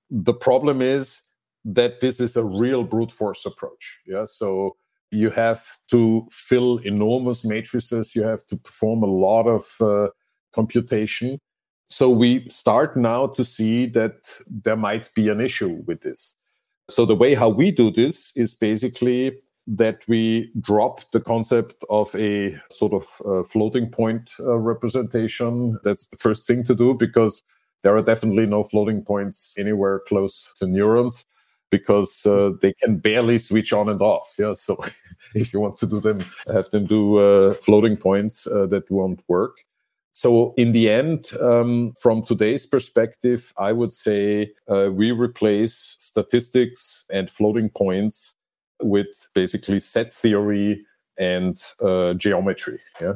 the 0.10 0.34
problem 0.34 0.82
is 0.82 1.22
that 1.66 2.00
this 2.02 2.20
is 2.20 2.38
a 2.38 2.44
real 2.44 2.84
brute 2.84 3.12
force 3.12 3.46
approach. 3.46 4.00
Yeah? 4.06 4.26
So 4.26 4.78
you 5.12 5.30
have 5.32 5.66
to 5.92 6.28
fill 6.32 6.78
enormous 6.80 7.46
matrices. 7.46 8.16
You 8.16 8.24
have 8.24 8.46
to 8.48 8.58
perform 8.58 9.04
a 9.04 9.08
lot 9.08 9.48
of 9.48 9.76
uh, 9.82 10.10
computation. 10.54 11.40
So 11.90 12.10
we 12.10 12.48
start 12.50 12.96
now 12.98 13.28
to 13.28 13.44
see 13.44 13.86
that 13.88 14.40
there 14.48 14.76
might 14.76 15.14
be 15.14 15.30
an 15.30 15.42
issue 15.42 15.84
with 15.86 16.02
this. 16.02 16.36
So 16.90 17.06
the 17.06 17.16
way 17.16 17.34
how 17.34 17.50
we 17.50 17.72
do 17.72 17.92
this 17.92 18.36
is 18.36 18.54
basically 18.54 19.34
that 19.68 20.02
we 20.08 20.52
drop 20.62 21.02
the 21.12 21.20
concept 21.20 21.84
of 21.90 22.14
a 22.16 22.58
sort 22.70 22.94
of 22.94 23.22
uh, 23.26 23.44
floating 23.44 23.90
point 23.90 24.32
uh, 24.40 24.58
representation. 24.58 25.78
That's 25.84 26.08
the 26.08 26.18
first 26.18 26.48
thing 26.48 26.64
to 26.66 26.76
do 26.76 26.94
because 26.94 27.44
there 27.84 27.96
are 27.96 28.02
definitely 28.02 28.46
no 28.46 28.64
floating 28.64 29.04
points 29.04 29.56
anywhere 29.58 30.00
close 30.08 30.54
to 30.58 30.68
neurons 30.68 31.26
because 31.70 32.26
uh, 32.26 32.52
they 32.62 32.74
can 32.74 32.98
barely 32.98 33.38
switch 33.38 33.74
on 33.74 33.90
and 33.90 34.02
off. 34.02 34.34
Yeah, 34.40 34.54
so 34.54 34.78
if 35.36 35.54
you 35.54 35.60
want 35.60 35.78
to 35.80 35.86
do 35.86 36.00
them, 36.00 36.20
have 36.54 36.70
them 36.72 36.86
do 36.86 37.18
uh, 37.18 37.54
floating 37.54 37.98
points 37.98 38.48
uh, 38.48 38.66
that 38.68 38.90
won't 38.90 39.22
work. 39.28 39.58
So, 40.12 40.56
in 40.58 40.72
the 40.72 40.90
end, 40.90 41.30
um, 41.42 41.94
from 42.00 42.24
today's 42.24 42.66
perspective, 42.66 43.54
I 43.60 43.72
would 43.72 43.94
say 43.94 44.54
uh, 44.68 44.90
we 44.92 45.12
replace 45.12 45.96
statistics 46.00 47.06
and 47.12 47.30
floating 47.30 47.70
points 47.70 48.34
with 48.82 49.28
basically 49.34 49.80
set 49.80 50.14
theory 50.14 50.86
and 51.18 51.62
uh, 51.82 52.14
geometry. 52.14 52.80
Yeah. 53.02 53.14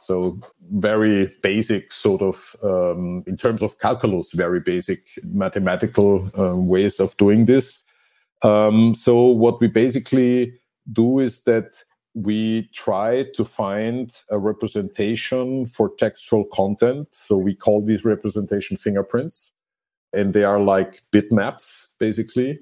So, 0.00 0.40
very 0.72 1.30
basic, 1.42 1.92
sort 1.92 2.22
of, 2.22 2.56
um, 2.62 3.24
in 3.26 3.36
terms 3.36 3.62
of 3.62 3.78
calculus, 3.78 4.32
very 4.32 4.60
basic 4.60 5.06
mathematical 5.24 6.30
uh, 6.38 6.56
ways 6.56 7.00
of 7.00 7.16
doing 7.16 7.46
this. 7.46 7.82
Um, 8.42 8.94
so, 8.94 9.26
what 9.26 9.60
we 9.60 9.68
basically 9.68 10.54
do 10.92 11.18
is 11.18 11.42
that 11.44 11.84
we 12.14 12.68
try 12.74 13.24
to 13.34 13.44
find 13.44 14.14
a 14.30 14.38
representation 14.38 15.66
for 15.66 15.90
textual 15.96 16.44
content. 16.44 17.08
So 17.12 17.36
we 17.36 17.54
call 17.54 17.82
these 17.82 18.04
representation 18.04 18.76
fingerprints, 18.76 19.54
and 20.12 20.34
they 20.34 20.44
are 20.44 20.60
like 20.60 21.02
bitmaps, 21.10 21.86
basically. 21.98 22.60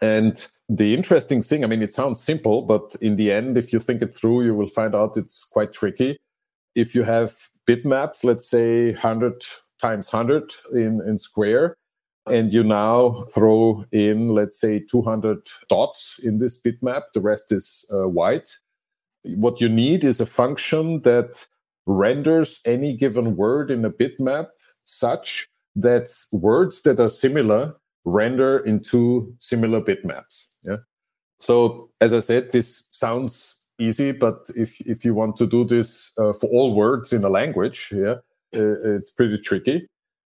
And 0.00 0.46
the 0.68 0.94
interesting 0.94 1.42
thing, 1.42 1.64
I 1.64 1.66
mean, 1.66 1.82
it 1.82 1.92
sounds 1.92 2.20
simple, 2.20 2.62
but 2.62 2.96
in 3.00 3.16
the 3.16 3.30
end, 3.30 3.58
if 3.58 3.72
you 3.72 3.78
think 3.78 4.02
it 4.02 4.14
through, 4.14 4.44
you 4.44 4.54
will 4.54 4.68
find 4.68 4.94
out 4.94 5.16
it's 5.16 5.44
quite 5.44 5.72
tricky. 5.72 6.18
If 6.74 6.94
you 6.94 7.02
have 7.02 7.34
bitmaps, 7.66 8.24
let's 8.24 8.48
say 8.48 8.92
100 8.92 9.44
times 9.80 10.12
100 10.12 10.52
in, 10.72 11.00
in 11.06 11.18
square, 11.18 11.76
and 12.26 12.52
you 12.52 12.64
now 12.64 13.24
throw 13.34 13.84
in, 13.92 14.30
let's 14.30 14.58
say, 14.58 14.80
200 14.80 15.46
dots 15.68 16.18
in 16.22 16.38
this 16.38 16.60
bitmap, 16.60 17.02
the 17.12 17.20
rest 17.20 17.52
is 17.52 17.84
uh, 17.92 18.08
white 18.08 18.50
what 19.24 19.60
you 19.60 19.68
need 19.68 20.04
is 20.04 20.20
a 20.20 20.26
function 20.26 21.00
that 21.02 21.46
renders 21.86 22.60
any 22.66 22.96
given 22.96 23.36
word 23.36 23.70
in 23.70 23.84
a 23.84 23.90
bitmap 23.90 24.48
such 24.84 25.48
that 25.76 26.08
words 26.32 26.82
that 26.82 27.00
are 27.00 27.08
similar 27.08 27.74
render 28.04 28.58
into 28.58 29.34
similar 29.38 29.80
bitmaps. 29.80 30.46
Yeah. 30.62 30.78
So 31.40 31.90
as 32.00 32.12
I 32.12 32.20
said, 32.20 32.52
this 32.52 32.88
sounds 32.90 33.58
easy, 33.78 34.12
but 34.12 34.48
if 34.56 34.80
if 34.82 35.04
you 35.04 35.14
want 35.14 35.36
to 35.36 35.46
do 35.46 35.64
this 35.64 36.12
uh, 36.18 36.32
for 36.32 36.46
all 36.46 36.74
words 36.74 37.12
in 37.12 37.24
a 37.24 37.28
language, 37.28 37.88
yeah, 37.92 38.16
uh, 38.54 38.96
it's 38.96 39.10
pretty 39.10 39.38
tricky. 39.38 39.88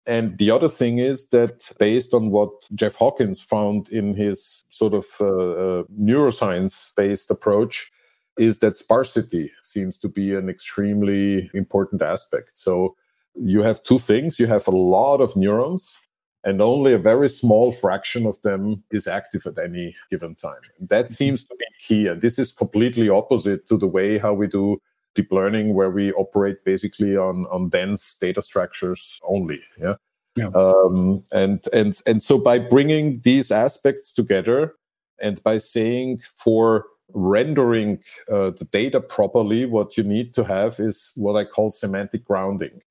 And 0.08 0.38
the 0.38 0.50
other 0.50 0.70
thing 0.70 0.98
is 0.98 1.30
that 1.30 1.72
based 1.78 2.14
on 2.14 2.32
what 2.32 2.50
Jeff 2.74 2.96
Hawkins 2.96 3.40
found 3.40 3.90
in 3.90 4.16
his 4.16 4.64
sort 4.70 4.94
of 4.94 5.06
uh, 5.20 5.26
uh 5.26 5.84
neuroscience 6.00 6.96
based 6.96 7.30
approach, 7.30 7.92
is 8.38 8.60
that 8.60 8.78
sparsity 8.78 9.52
seems 9.62 9.98
to 10.00 10.10
be 10.10 10.34
an 10.36 10.50
extremely 10.50 11.50
important 11.54 12.02
aspect. 12.02 12.58
So 12.58 12.96
you 13.36 13.62
have 13.62 13.84
two 13.84 14.00
things 14.00 14.40
you 14.40 14.48
have 14.48 14.68
a 14.68 14.72
lot 14.72 15.22
of 15.22 15.36
neurons, 15.36 15.98
and 16.44 16.62
only 16.62 16.94
a 16.94 16.98
very 16.98 17.30
small 17.30 17.72
fraction 17.72 18.26
of 18.26 18.42
them 18.42 18.84
is 18.92 19.08
active 19.08 19.46
at 19.46 19.58
any 19.58 19.96
given 20.10 20.36
time. 20.36 20.62
And 20.80 20.90
that 20.90 21.06
mm-hmm. 21.06 21.14
seems 21.14 21.44
to 21.46 21.56
be 21.58 21.66
key. 21.80 22.08
And 22.08 22.22
this 22.22 22.40
is 22.40 22.52
completely 22.52 23.10
opposite 23.10 23.68
to 23.68 23.78
the 23.78 23.88
way 23.88 24.18
how 24.18 24.34
we 24.34 24.48
do 24.48 24.82
deep 25.14 25.32
learning, 25.32 25.74
where 25.74 25.92
we 25.92 26.12
operate 26.14 26.64
basically 26.64 27.18
on, 27.18 27.46
on 27.52 27.70
dense 27.70 28.16
data 28.16 28.42
structures 28.42 29.20
only. 29.24 29.62
Yeah. 29.80 29.96
Yeah. 30.38 30.48
Um, 30.56 31.24
and 31.34 31.62
and 31.74 32.00
and 32.08 32.24
so 32.24 32.38
by 32.38 32.58
bringing 32.58 33.20
these 33.26 33.52
aspects 33.52 34.14
together 34.14 34.76
and 35.22 35.44
by 35.44 35.58
saying 35.58 36.22
for 36.36 36.86
rendering 37.14 38.00
uh, 38.30 38.52
the 38.52 38.66
data 38.72 39.02
properly, 39.02 39.66
what 39.66 39.98
you 39.98 40.04
need 40.04 40.34
to 40.36 40.46
have 40.46 40.80
is 40.80 41.12
what 41.18 41.36
I 41.36 41.44
call 41.44 41.70
semantic 41.70 42.24
grounding. 42.24 42.82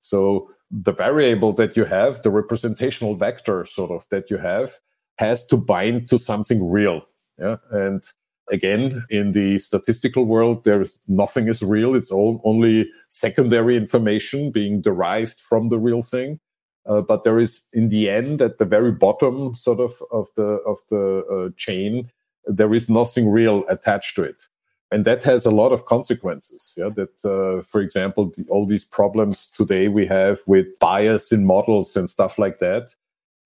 So 0.00 0.50
the 0.70 0.92
variable 0.92 1.52
that 1.54 1.76
you 1.76 1.84
have, 1.84 2.22
the 2.22 2.30
representational 2.30 3.16
vector 3.16 3.64
sort 3.64 3.90
of 3.90 4.06
that 4.10 4.30
you 4.30 4.38
have, 4.38 4.74
has 5.18 5.44
to 5.46 5.56
bind 5.56 6.08
to 6.10 6.18
something 6.18 6.70
real. 6.70 7.02
Yeah. 7.38 7.56
And 7.70 8.02
again, 8.50 9.02
in 9.10 9.32
the 9.32 9.58
statistical 9.58 10.24
world, 10.24 10.64
there 10.64 10.80
is 10.80 10.98
nothing 11.08 11.48
is 11.48 11.62
real. 11.62 11.94
It's 11.94 12.10
all 12.10 12.40
only 12.44 12.88
secondary 13.08 13.76
information 13.76 14.50
being 14.50 14.80
derived 14.80 15.40
from 15.40 15.68
the 15.68 15.78
real 15.78 16.02
thing. 16.02 16.40
Uh, 16.86 17.02
but 17.02 17.24
there 17.24 17.38
is, 17.38 17.68
in 17.72 17.88
the 17.90 18.08
end, 18.08 18.40
at 18.40 18.58
the 18.58 18.64
very 18.64 18.92
bottom, 18.92 19.54
sort 19.54 19.80
of 19.80 19.92
of 20.10 20.28
the 20.36 20.58
of 20.66 20.78
the 20.88 21.22
uh, 21.30 21.54
chain, 21.56 22.10
there 22.46 22.72
is 22.72 22.88
nothing 22.88 23.28
real 23.28 23.64
attached 23.68 24.16
to 24.16 24.22
it 24.22 24.44
and 24.90 25.04
that 25.04 25.22
has 25.22 25.46
a 25.46 25.50
lot 25.50 25.72
of 25.72 25.84
consequences 25.86 26.74
yeah 26.76 26.88
that 26.88 27.24
uh, 27.24 27.62
for 27.62 27.80
example 27.80 28.32
the, 28.36 28.44
all 28.48 28.66
these 28.66 28.84
problems 28.84 29.50
today 29.50 29.88
we 29.88 30.06
have 30.06 30.40
with 30.46 30.66
bias 30.80 31.32
in 31.32 31.46
models 31.46 31.96
and 31.96 32.08
stuff 32.08 32.38
like 32.38 32.58
that 32.58 32.94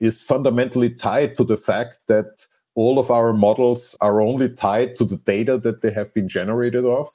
is 0.00 0.20
fundamentally 0.20 0.90
tied 0.90 1.34
to 1.36 1.44
the 1.44 1.56
fact 1.56 1.98
that 2.08 2.46
all 2.74 2.98
of 2.98 3.10
our 3.10 3.32
models 3.32 3.96
are 4.00 4.20
only 4.20 4.48
tied 4.48 4.96
to 4.96 5.04
the 5.04 5.16
data 5.18 5.56
that 5.58 5.80
they 5.82 5.90
have 5.90 6.12
been 6.14 6.28
generated 6.28 6.84
of 6.84 7.08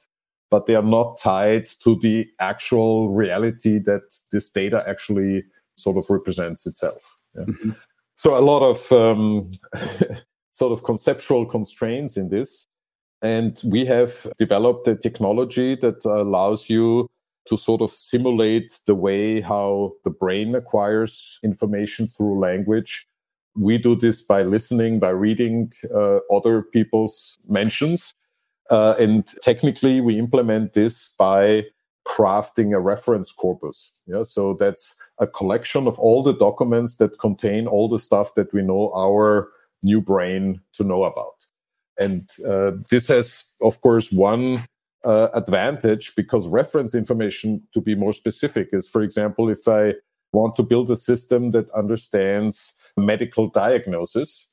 but 0.50 0.66
they 0.66 0.74
are 0.74 0.82
not 0.82 1.18
tied 1.18 1.66
to 1.66 1.96
the 2.00 2.28
actual 2.40 3.10
reality 3.10 3.78
that 3.78 4.02
this 4.32 4.50
data 4.50 4.82
actually 4.88 5.44
sort 5.76 5.96
of 5.96 6.08
represents 6.08 6.66
itself 6.66 7.18
yeah? 7.36 7.44
mm-hmm. 7.44 7.70
so 8.14 8.36
a 8.36 8.40
lot 8.40 8.62
of 8.62 8.90
um, 8.92 9.46
sort 10.50 10.72
of 10.72 10.84
conceptual 10.84 11.46
constraints 11.46 12.16
in 12.16 12.28
this. 12.28 12.66
And 13.22 13.60
we 13.64 13.84
have 13.84 14.26
developed 14.38 14.88
a 14.88 14.96
technology 14.96 15.74
that 15.76 16.04
allows 16.04 16.70
you 16.70 17.08
to 17.48 17.56
sort 17.56 17.82
of 17.82 17.90
simulate 17.90 18.80
the 18.86 18.94
way 18.94 19.40
how 19.40 19.92
the 20.04 20.10
brain 20.10 20.54
acquires 20.54 21.38
information 21.42 22.06
through 22.06 22.38
language. 22.38 23.06
We 23.56 23.78
do 23.78 23.96
this 23.96 24.22
by 24.22 24.42
listening, 24.42 25.00
by 25.00 25.10
reading 25.10 25.72
uh, 25.94 26.18
other 26.30 26.62
people's 26.62 27.38
mentions. 27.48 28.14
Uh, 28.70 28.94
and 28.98 29.26
technically, 29.42 30.00
we 30.00 30.18
implement 30.18 30.74
this 30.74 31.08
by 31.18 31.64
crafting 32.06 32.74
a 32.74 32.80
reference 32.80 33.32
corpus. 33.32 33.92
Yeah, 34.06 34.22
so 34.22 34.54
that's 34.54 34.94
a 35.18 35.26
collection 35.26 35.86
of 35.86 35.98
all 35.98 36.22
the 36.22 36.32
documents 36.32 36.96
that 36.96 37.18
contain 37.18 37.66
all 37.66 37.88
the 37.88 37.98
stuff 37.98 38.34
that 38.34 38.52
we 38.52 38.62
know 38.62 38.92
our 38.94 39.48
new 39.82 40.00
brain 40.00 40.60
to 40.74 40.84
know 40.84 41.04
about. 41.04 41.46
And 42.00 42.28
uh, 42.48 42.72
this 42.90 43.08
has, 43.08 43.54
of 43.60 43.80
course, 43.82 44.10
one 44.10 44.58
uh, 45.04 45.28
advantage 45.34 46.14
because 46.16 46.48
reference 46.48 46.94
information, 46.94 47.62
to 47.74 47.80
be 47.80 47.94
more 47.94 48.14
specific, 48.14 48.70
is, 48.72 48.88
for 48.88 49.02
example, 49.02 49.50
if 49.50 49.68
I 49.68 49.94
want 50.32 50.56
to 50.56 50.62
build 50.62 50.90
a 50.90 50.96
system 50.96 51.50
that 51.50 51.70
understands 51.72 52.72
medical 52.96 53.48
diagnosis, 53.48 54.48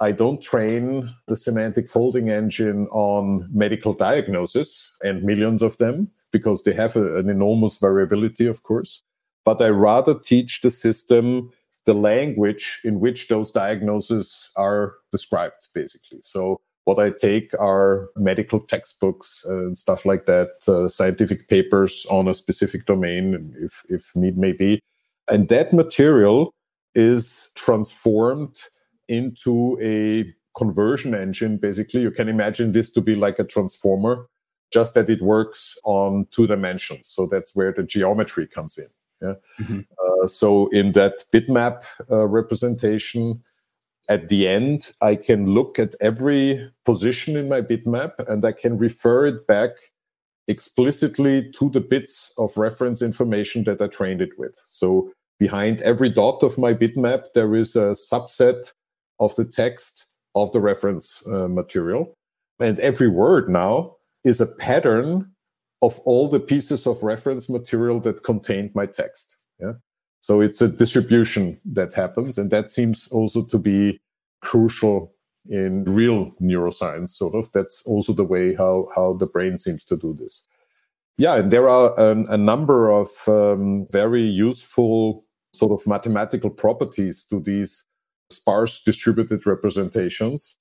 I 0.00 0.10
don't 0.10 0.42
train 0.42 1.14
the 1.28 1.36
semantic 1.36 1.88
folding 1.88 2.28
engine 2.28 2.88
on 2.88 3.48
medical 3.52 3.92
diagnosis 3.92 4.90
and 5.02 5.22
millions 5.22 5.62
of 5.62 5.78
them 5.78 6.10
because 6.32 6.64
they 6.64 6.74
have 6.74 6.96
a, 6.96 7.18
an 7.18 7.30
enormous 7.30 7.78
variability, 7.78 8.46
of 8.46 8.64
course. 8.64 9.04
But 9.44 9.62
I 9.62 9.68
rather 9.68 10.18
teach 10.18 10.62
the 10.62 10.70
system 10.70 11.52
the 11.84 11.94
language 11.94 12.80
in 12.82 12.98
which 12.98 13.28
those 13.28 13.52
diagnoses 13.52 14.50
are 14.56 14.94
described, 15.12 15.68
basically. 15.74 16.18
So 16.22 16.60
what 16.84 16.98
I 16.98 17.10
take 17.10 17.52
are 17.60 18.08
medical 18.16 18.60
textbooks 18.60 19.44
and 19.46 19.76
stuff 19.76 20.04
like 20.04 20.26
that, 20.26 20.48
uh, 20.66 20.88
scientific 20.88 21.48
papers 21.48 22.06
on 22.10 22.28
a 22.28 22.34
specific 22.34 22.86
domain, 22.86 23.54
if, 23.60 23.84
if 23.88 24.14
need 24.16 24.36
may 24.36 24.52
be. 24.52 24.80
And 25.28 25.48
that 25.48 25.72
material 25.72 26.52
is 26.94 27.50
transformed 27.54 28.60
into 29.08 29.78
a 29.80 30.32
conversion 30.56 31.14
engine. 31.14 31.56
Basically, 31.56 32.00
you 32.00 32.10
can 32.10 32.28
imagine 32.28 32.72
this 32.72 32.90
to 32.90 33.00
be 33.00 33.14
like 33.14 33.38
a 33.38 33.44
transformer, 33.44 34.26
just 34.72 34.94
that 34.94 35.08
it 35.08 35.22
works 35.22 35.78
on 35.84 36.26
two 36.32 36.46
dimensions. 36.46 37.08
So 37.08 37.26
that's 37.26 37.54
where 37.54 37.72
the 37.72 37.84
geometry 37.84 38.46
comes 38.46 38.76
in. 38.78 38.86
Yeah. 39.20 39.34
Mm-hmm. 39.60 39.80
Uh, 40.22 40.26
so 40.26 40.68
in 40.68 40.92
that 40.92 41.24
bitmap 41.32 41.84
uh, 42.10 42.26
representation, 42.26 43.42
at 44.08 44.28
the 44.28 44.48
end, 44.48 44.92
I 45.00 45.14
can 45.14 45.46
look 45.46 45.78
at 45.78 45.94
every 46.00 46.70
position 46.84 47.36
in 47.36 47.48
my 47.48 47.60
bitmap 47.60 48.12
and 48.28 48.44
I 48.44 48.52
can 48.52 48.78
refer 48.78 49.26
it 49.26 49.46
back 49.46 49.70
explicitly 50.48 51.50
to 51.52 51.70
the 51.70 51.80
bits 51.80 52.32
of 52.36 52.56
reference 52.56 53.00
information 53.00 53.64
that 53.64 53.80
I 53.80 53.86
trained 53.86 54.20
it 54.20 54.36
with. 54.38 54.60
So 54.66 55.12
behind 55.38 55.80
every 55.82 56.08
dot 56.08 56.42
of 56.42 56.58
my 56.58 56.74
bitmap, 56.74 57.32
there 57.34 57.54
is 57.54 57.76
a 57.76 57.92
subset 57.92 58.72
of 59.20 59.34
the 59.36 59.44
text 59.44 60.06
of 60.34 60.52
the 60.52 60.60
reference 60.60 61.24
uh, 61.26 61.48
material. 61.48 62.12
And 62.58 62.78
every 62.80 63.08
word 63.08 63.48
now 63.48 63.96
is 64.24 64.40
a 64.40 64.46
pattern 64.46 65.30
of 65.80 65.98
all 66.00 66.28
the 66.28 66.40
pieces 66.40 66.86
of 66.86 67.02
reference 67.02 67.48
material 67.48 68.00
that 68.00 68.22
contained 68.24 68.74
my 68.74 68.86
text. 68.86 69.38
Yeah. 69.60 69.74
So 70.22 70.40
it's 70.40 70.62
a 70.62 70.68
distribution 70.68 71.58
that 71.64 71.92
happens, 71.94 72.38
and 72.38 72.48
that 72.50 72.70
seems 72.70 73.08
also 73.08 73.44
to 73.46 73.58
be 73.58 74.00
crucial 74.40 75.12
in 75.48 75.82
real 75.84 76.30
neuroscience. 76.40 77.08
Sort 77.08 77.34
of 77.34 77.50
that's 77.50 77.82
also 77.84 78.12
the 78.12 78.24
way 78.24 78.54
how 78.54 78.88
how 78.94 79.14
the 79.14 79.26
brain 79.26 79.58
seems 79.58 79.84
to 79.86 79.96
do 79.96 80.14
this. 80.14 80.46
Yeah, 81.18 81.34
and 81.34 81.50
there 81.50 81.68
are 81.68 81.92
a 81.98 82.36
number 82.36 82.90
of 82.90 83.08
um, 83.26 83.86
very 83.90 84.22
useful 84.22 85.24
sort 85.52 85.72
of 85.72 85.86
mathematical 85.88 86.50
properties 86.50 87.24
to 87.24 87.40
these 87.40 87.84
sparse 88.30 88.80
distributed 88.80 89.44
representations. 89.44 90.56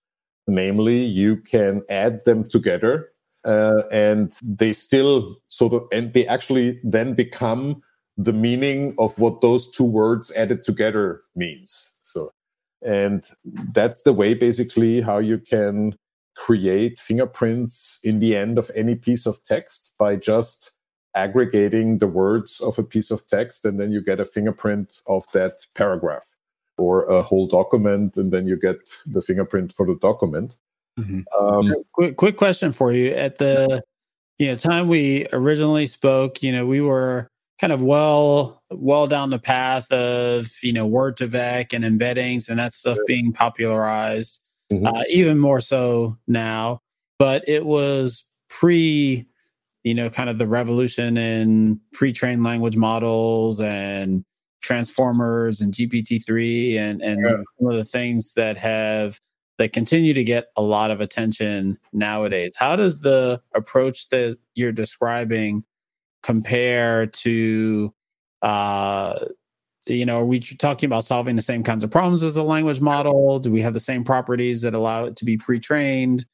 Namely, 0.47 1.05
you 1.05 1.37
can 1.37 1.83
add 1.87 2.25
them 2.25 2.49
together 2.49 3.11
uh, 3.45 3.83
and 3.91 4.33
they 4.41 4.73
still 4.73 5.37
sort 5.49 5.73
of, 5.73 5.83
and 5.91 6.13
they 6.13 6.25
actually 6.27 6.79
then 6.83 7.13
become 7.13 7.81
the 8.17 8.33
meaning 8.33 8.93
of 8.97 9.17
what 9.19 9.41
those 9.41 9.69
two 9.71 9.83
words 9.83 10.31
added 10.35 10.63
together 10.63 11.21
means. 11.35 11.91
So, 12.01 12.31
and 12.81 13.23
that's 13.73 14.03
the 14.03 14.13
way 14.13 14.33
basically 14.33 15.01
how 15.01 15.19
you 15.19 15.37
can 15.37 15.95
create 16.35 16.99
fingerprints 16.99 17.99
in 18.03 18.19
the 18.19 18.35
end 18.35 18.57
of 18.57 18.71
any 18.75 18.95
piece 18.95 19.25
of 19.25 19.43
text 19.43 19.93
by 19.99 20.15
just 20.15 20.71
aggregating 21.15 21.99
the 21.99 22.07
words 22.07 22.59
of 22.61 22.79
a 22.79 22.83
piece 22.83 23.11
of 23.11 23.27
text 23.27 23.65
and 23.65 23.79
then 23.79 23.91
you 23.91 24.01
get 24.01 24.19
a 24.19 24.25
fingerprint 24.25 25.01
of 25.07 25.25
that 25.33 25.51
paragraph 25.75 26.35
or 26.77 27.03
a 27.05 27.21
whole 27.21 27.47
document 27.47 28.15
and 28.17 28.31
then 28.31 28.47
you 28.47 28.57
get 28.57 28.77
the 29.05 29.21
fingerprint 29.21 29.73
for 29.73 29.85
the 29.85 29.97
document 30.01 30.55
mm-hmm. 30.97 31.21
um, 31.39 31.73
quick, 31.91 32.15
quick 32.15 32.37
question 32.37 32.71
for 32.71 32.93
you 32.93 33.09
at 33.11 33.37
the 33.39 33.81
you 34.37 34.47
know 34.47 34.55
time 34.55 34.87
we 34.87 35.27
originally 35.33 35.85
spoke 35.85 36.41
you 36.41 36.51
know 36.51 36.65
we 36.65 36.79
were 36.79 37.27
kind 37.61 37.71
of 37.71 37.81
well 37.81 38.61
well 38.71 39.07
down 39.07 39.29
the 39.29 39.39
path 39.39 39.89
of 39.91 40.51
you 40.61 40.73
know 40.73 40.89
word2vec 40.89 41.73
and 41.73 41.85
embeddings 41.85 42.49
and 42.49 42.59
that 42.59 42.73
stuff 42.73 42.97
being 43.07 43.31
popularized 43.31 44.41
mm-hmm. 44.71 44.85
uh, 44.85 45.03
even 45.09 45.37
more 45.37 45.61
so 45.61 46.17
now 46.27 46.79
but 47.19 47.47
it 47.47 47.65
was 47.65 48.27
pre 48.49 49.27
you 49.83 49.95
know, 49.95 50.09
kind 50.09 50.29
of 50.29 50.37
the 50.37 50.47
revolution 50.47 51.17
in 51.17 51.79
pre-trained 51.93 52.43
language 52.43 52.77
models 52.77 53.59
and 53.59 54.23
transformers 54.61 55.59
and 55.59 55.73
GPT-3 55.73 56.77
and 56.77 57.01
and 57.01 57.19
yeah. 57.25 57.37
some 57.59 57.69
of 57.69 57.75
the 57.75 57.83
things 57.83 58.33
that 58.33 58.57
have 58.57 59.19
that 59.57 59.73
continue 59.73 60.13
to 60.13 60.23
get 60.23 60.47
a 60.55 60.61
lot 60.61 60.91
of 60.91 61.01
attention 61.01 61.77
nowadays. 61.93 62.55
How 62.57 62.75
does 62.75 63.01
the 63.01 63.41
approach 63.55 64.09
that 64.09 64.37
you're 64.55 64.71
describing 64.71 65.63
compare 66.23 67.07
to 67.07 67.93
uh 68.41 69.25
you 69.87 70.05
know, 70.05 70.19
are 70.19 70.25
we 70.25 70.39
talking 70.39 70.87
about 70.87 71.03
solving 71.03 71.35
the 71.35 71.41
same 71.41 71.63
kinds 71.63 71.83
of 71.83 71.89
problems 71.89 72.23
as 72.23 72.37
a 72.37 72.43
language 72.43 72.79
model? 72.79 73.39
Do 73.39 73.51
we 73.51 73.61
have 73.61 73.73
the 73.73 73.79
same 73.79 74.03
properties 74.03 74.61
that 74.61 74.75
allow 74.75 75.05
it 75.05 75.15
to 75.17 75.25
be 75.25 75.37
pre-trained? 75.37 76.25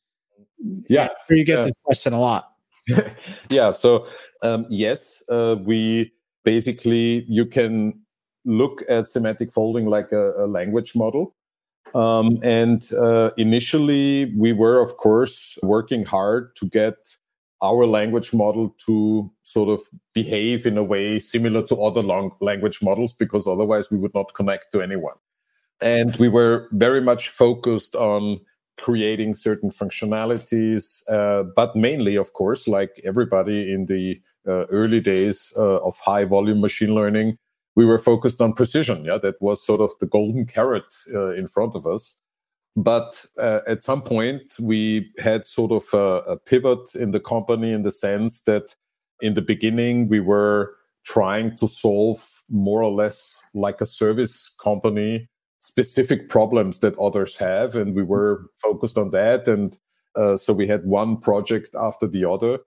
Yeah, 0.89 1.07
you 1.29 1.45
get 1.45 1.59
yeah. 1.59 1.63
this 1.63 1.73
question 1.83 2.13
a 2.13 2.19
lot. 2.19 2.51
yeah. 3.49 3.69
So 3.69 4.07
um, 4.43 4.65
yes, 4.69 5.23
uh, 5.29 5.55
we 5.63 6.11
basically 6.43 7.25
you 7.27 7.45
can 7.45 8.01
look 8.45 8.81
at 8.89 9.09
semantic 9.09 9.51
folding 9.51 9.85
like 9.85 10.11
a, 10.11 10.33
a 10.37 10.47
language 10.47 10.95
model. 10.95 11.35
Um, 11.93 12.39
and 12.43 12.89
uh, 12.93 13.31
initially, 13.37 14.33
we 14.35 14.51
were, 14.51 14.81
of 14.81 14.97
course, 14.97 15.57
working 15.63 16.03
hard 16.03 16.55
to 16.57 16.67
get 16.67 16.95
our 17.61 17.85
language 17.85 18.33
model 18.33 18.75
to 18.85 19.31
sort 19.43 19.69
of 19.69 19.81
behave 20.13 20.65
in 20.65 20.77
a 20.77 20.83
way 20.83 21.19
similar 21.19 21.63
to 21.63 21.75
other 21.83 22.01
long 22.01 22.31
language 22.39 22.81
models, 22.81 23.13
because 23.13 23.47
otherwise 23.47 23.89
we 23.91 23.97
would 23.97 24.13
not 24.13 24.33
connect 24.33 24.71
to 24.71 24.81
anyone. 24.81 25.15
And 25.81 26.15
we 26.17 26.27
were 26.27 26.67
very 26.71 27.01
much 27.01 27.29
focused 27.29 27.95
on 27.95 28.39
creating 28.77 29.33
certain 29.33 29.71
functionalities, 29.71 31.01
uh, 31.09 31.43
but 31.55 31.75
mainly, 31.75 32.15
of 32.15 32.33
course, 32.33 32.67
like 32.67 33.01
everybody 33.03 33.73
in 33.73 33.87
the 33.87 34.21
uh, 34.47 34.65
early 34.67 35.01
days 35.01 35.51
uh, 35.57 35.77
of 35.79 35.97
high 35.97 36.23
volume 36.23 36.61
machine 36.61 36.93
learning, 36.93 37.37
we 37.75 37.85
were 37.85 37.99
focused 37.99 38.41
on 38.41 38.53
precision. 38.53 39.03
Yeah, 39.05 39.17
that 39.17 39.41
was 39.41 39.63
sort 39.63 39.81
of 39.81 39.91
the 39.99 40.05
golden 40.05 40.45
carrot 40.45 40.93
uh, 41.13 41.31
in 41.31 41.47
front 41.47 41.75
of 41.75 41.85
us. 41.85 42.17
But 42.77 43.25
uh, 43.39 43.61
at 43.67 43.83
some 43.83 44.03
point, 44.03 44.53
we 44.59 45.11
had 45.17 45.47
sort 45.47 45.71
of 45.71 45.83
a, 45.93 46.33
a 46.33 46.37
pivot 46.37 46.93
in 46.93 47.09
the 47.09 47.19
company 47.19 47.73
in 47.73 47.81
the 47.81 47.91
sense 47.91 48.41
that 48.41 48.75
in 49.19 49.33
the 49.33 49.41
beginning, 49.41 50.07
we 50.09 50.19
were 50.19 50.75
trying 51.03 51.57
to 51.57 51.67
solve 51.67 52.43
more 52.49 52.83
or 52.83 52.91
less 52.91 53.41
like 53.55 53.81
a 53.81 53.85
service 53.85 54.55
company 54.63 55.27
specific 55.59 56.29
problems 56.29 56.79
that 56.79 56.97
others 56.99 57.35
have 57.35 57.75
and 57.75 57.95
we 57.95 58.03
were 58.03 58.45
focused 58.57 58.97
on 58.97 59.09
that. 59.11 59.47
And 59.47 59.77
uh, 60.15 60.37
so 60.37 60.53
we 60.53 60.67
had 60.67 60.85
one 60.85 61.17
project 61.17 61.75
after 61.75 62.07
the 62.07 62.29
other. 62.29 62.59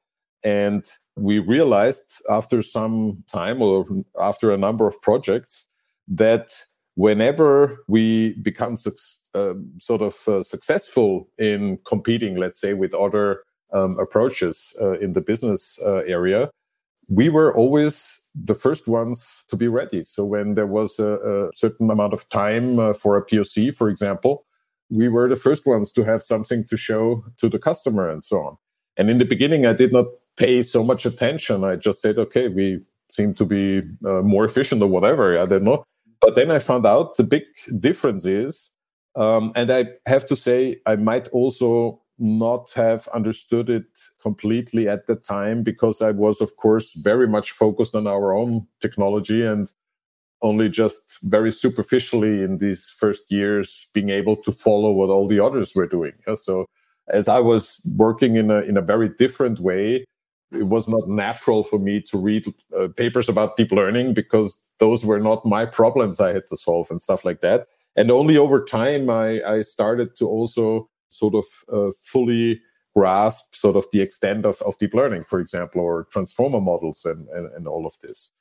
And 0.42 0.84
we 1.16 1.38
realized 1.38 2.20
after 2.28 2.62
some 2.62 3.22
time 3.30 3.62
or 3.62 3.86
after 4.20 4.50
a 4.50 4.58
number 4.58 4.86
of 4.86 5.00
projects 5.00 5.66
that 6.08 6.50
whenever 7.04 7.82
we 7.88 8.34
become 8.42 8.74
uh, 9.34 9.54
sort 9.78 10.02
of 10.02 10.14
uh, 10.28 10.42
successful 10.42 11.28
in 11.38 11.78
competing 11.92 12.36
let's 12.36 12.60
say 12.60 12.72
with 12.74 12.92
other 12.94 13.26
um, 13.72 13.98
approaches 13.98 14.74
uh, 14.82 14.98
in 15.04 15.12
the 15.12 15.20
business 15.20 15.78
uh, 15.86 16.02
area 16.16 16.50
we 17.10 17.28
were 17.28 17.54
always 17.56 18.20
the 18.34 18.54
first 18.54 18.86
ones 18.86 19.44
to 19.48 19.56
be 19.56 19.66
ready. 19.66 20.04
So 20.04 20.24
when 20.24 20.54
there 20.54 20.66
was 20.66 20.98
a, 21.00 21.18
a 21.18 21.50
certain 21.54 21.90
amount 21.90 22.12
of 22.12 22.28
time 22.28 22.78
uh, 22.78 22.92
for 22.92 23.16
a 23.16 23.26
POC, 23.26 23.74
for 23.74 23.88
example, 23.88 24.46
we 24.88 25.08
were 25.08 25.28
the 25.28 25.36
first 25.36 25.66
ones 25.66 25.92
to 25.92 26.04
have 26.04 26.22
something 26.22 26.64
to 26.64 26.76
show 26.76 27.24
to 27.38 27.48
the 27.48 27.58
customer 27.58 28.08
and 28.08 28.22
so 28.22 28.36
on. 28.40 28.56
And 28.96 29.10
in 29.10 29.18
the 29.18 29.24
beginning, 29.24 29.66
I 29.66 29.72
did 29.72 29.92
not 29.92 30.06
pay 30.36 30.62
so 30.62 30.84
much 30.84 31.04
attention. 31.04 31.64
I 31.64 31.76
just 31.76 32.00
said, 32.00 32.18
okay, 32.18 32.48
we 32.48 32.80
seem 33.10 33.34
to 33.34 33.44
be 33.44 33.82
uh, 34.06 34.22
more 34.22 34.44
efficient 34.44 34.82
or 34.82 34.88
whatever. 34.88 35.36
I 35.38 35.46
don't 35.46 35.64
know. 35.64 35.84
But 36.20 36.34
then 36.34 36.50
I 36.50 36.58
found 36.58 36.86
out 36.86 37.16
the 37.16 37.24
big 37.24 37.44
difference 37.78 38.26
is, 38.26 38.72
um, 39.16 39.52
and 39.54 39.70
I 39.70 39.86
have 40.06 40.26
to 40.26 40.36
say, 40.36 40.80
I 40.86 40.96
might 40.96 41.28
also 41.28 42.02
not 42.18 42.70
have 42.74 43.08
understood 43.08 43.70
it 43.70 43.86
completely 44.22 44.86
at 44.86 45.06
the 45.06 45.16
time 45.16 45.62
because 45.62 46.02
I 46.02 46.10
was, 46.10 46.40
of 46.40 46.56
course, 46.56 46.92
very 46.92 47.26
much 47.26 47.52
focused 47.52 47.94
on 47.94 48.06
our 48.06 48.34
own 48.34 48.66
technology 48.80 49.44
and 49.44 49.72
only 50.42 50.68
just 50.68 51.18
very 51.22 51.52
superficially 51.52 52.42
in 52.42 52.58
these 52.58 52.88
first 52.88 53.30
years 53.30 53.88
being 53.94 54.10
able 54.10 54.36
to 54.36 54.52
follow 54.52 54.92
what 54.92 55.10
all 55.10 55.26
the 55.26 55.40
others 55.40 55.74
were 55.74 55.86
doing. 55.86 56.12
So 56.34 56.66
as 57.08 57.28
I 57.28 57.40
was 57.40 57.80
working 57.96 58.36
in 58.36 58.50
a 58.50 58.60
in 58.60 58.76
a 58.76 58.82
very 58.82 59.08
different 59.08 59.60
way, 59.60 60.04
it 60.52 60.66
was 60.66 60.88
not 60.88 61.08
natural 61.08 61.62
for 61.64 61.78
me 61.78 62.00
to 62.02 62.18
read 62.18 62.52
uh, 62.78 62.88
papers 62.96 63.28
about 63.28 63.56
deep 63.56 63.72
learning 63.72 64.14
because 64.14 64.58
those 64.80 65.04
were 65.04 65.20
not 65.20 65.46
my 65.46 65.64
problems 65.64 66.20
I 66.20 66.32
had 66.32 66.46
to 66.48 66.56
solve 66.56 66.90
and 66.90 67.00
stuff 67.00 67.24
like 67.24 67.40
that. 67.42 67.68
And 67.96 68.10
only 68.10 68.36
over 68.36 68.64
time 68.64 69.08
I, 69.10 69.42
I 69.42 69.62
started 69.62 70.16
to 70.16 70.26
also 70.26 70.88
sort 71.10 71.34
of 71.34 71.44
uh, 71.72 71.92
fully 72.02 72.60
grasp 72.96 73.54
sort 73.54 73.76
of 73.76 73.86
the 73.92 74.00
extent 74.00 74.44
of, 74.44 74.60
of 74.62 74.78
deep 74.78 74.94
learning, 74.94 75.24
for 75.24 75.38
example, 75.38 75.80
or 75.80 76.08
transformer 76.10 76.60
models 76.60 77.04
and, 77.04 77.28
and, 77.28 77.52
and 77.54 77.68
all 77.68 77.86
of 77.86 77.94
this. 78.02 78.32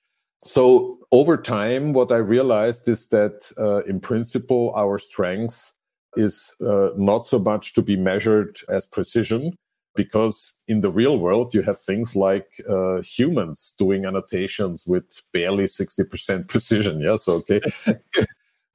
So 0.42 0.98
over 1.12 1.36
time, 1.36 1.94
what 1.94 2.12
I 2.12 2.18
realized 2.18 2.88
is 2.88 3.10
that 3.10 3.52
uh, 3.58 3.84
in 3.84 4.00
principle, 4.00 4.74
our 4.76 4.98
strength 4.98 5.74
is 6.16 6.56
uh, 6.62 6.90
not 6.96 7.26
so 7.26 7.40
much 7.40 7.74
to 7.74 7.82
be 7.82 7.98
measured 7.98 8.58
as 8.70 8.86
precision 8.86 9.58
because 10.04 10.54
in 10.68 10.82
the 10.82 10.90
real 10.90 11.18
world 11.20 11.54
you 11.54 11.62
have 11.62 11.80
things 11.80 12.16
like 12.16 12.50
uh, 12.70 13.02
humans 13.02 13.74
doing 13.78 14.06
annotations 14.06 14.86
with 14.88 15.08
barely 15.34 15.66
60% 15.66 16.48
precision 16.54 17.00
yeah 17.00 17.18
so 17.18 17.34
okay. 17.42 17.62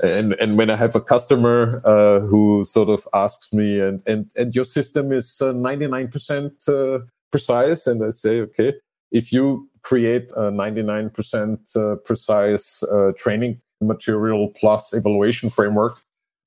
And 0.02 0.32
and 0.42 0.58
when 0.58 0.70
i 0.70 0.76
have 0.84 0.96
a 0.96 1.04
customer 1.14 1.80
uh, 1.84 2.18
who 2.28 2.64
sort 2.64 2.88
of 2.96 3.06
asks 3.14 3.52
me 3.52 3.68
and 3.86 4.02
and 4.10 4.22
and 4.40 4.48
your 4.52 4.66
system 4.78 5.12
is 5.12 5.26
99% 5.40 6.50
uh, 6.68 6.72
uh, 6.72 6.98
precise 7.30 7.86
and 7.86 8.02
i 8.02 8.10
say 8.10 8.40
okay 8.46 8.70
if 9.12 9.32
you 9.32 9.70
create 9.82 10.26
a 10.32 10.50
99% 10.50 11.76
uh, 11.76 11.94
precise 12.08 12.82
training 13.22 13.60
material 13.80 14.48
plus 14.60 14.92
evaluation 14.92 15.48
framework 15.48 15.94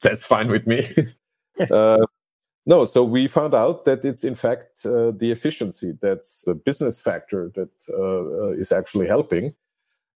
that's 0.02 0.26
fine 0.26 0.50
with 0.50 0.68
me. 0.68 0.84
Uh, 1.72 2.06
no, 2.67 2.84
so 2.84 3.01
we 3.01 3.27
found 3.27 3.56
out 3.56 3.86
that 3.86 4.03
it's 4.03 4.25
in 4.25 4.36
fact 4.36 4.86
uh, 4.86 5.12
the 5.12 5.32
efficiency 5.32 5.93
that's 6.01 6.41
the 6.41 6.53
business 6.53 6.99
factor 6.99 7.49
that 7.56 7.69
uh, 7.89 8.47
uh, 8.47 8.49
is 8.49 8.73
actually 8.73 9.08
helping. 9.08 9.56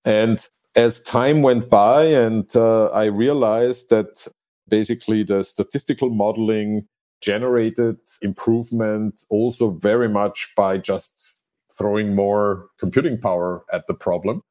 And 0.03 0.45
as 0.75 1.01
time 1.01 1.43
went 1.43 1.69
by, 1.69 2.03
and 2.03 2.53
uh, 2.53 2.87
I 2.87 3.05
realized 3.05 3.89
that 3.91 4.27
basically 4.67 5.23
the 5.23 5.43
statistical 5.45 6.09
modeling 6.09 6.87
generated 7.21 7.97
improvement 8.21 9.23
also 9.29 9.69
very 9.69 10.09
much 10.09 10.51
by 10.57 10.77
just 10.77 11.33
throwing 11.77 12.15
more 12.15 12.67
computing 12.77 13.17
power 13.17 13.63
at 13.71 13.87
the 13.87 13.93
problem. 13.93 14.43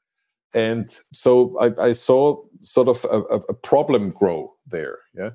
And 0.55 0.99
so 1.13 1.59
I, 1.59 1.89
I 1.89 1.93
saw 1.93 2.43
sort 2.63 2.89
of 2.89 3.05
a, 3.05 3.43
a 3.51 3.55
problem 3.55 4.11
grow 4.11 4.55
there. 4.67 5.01
Yeah 5.15 5.31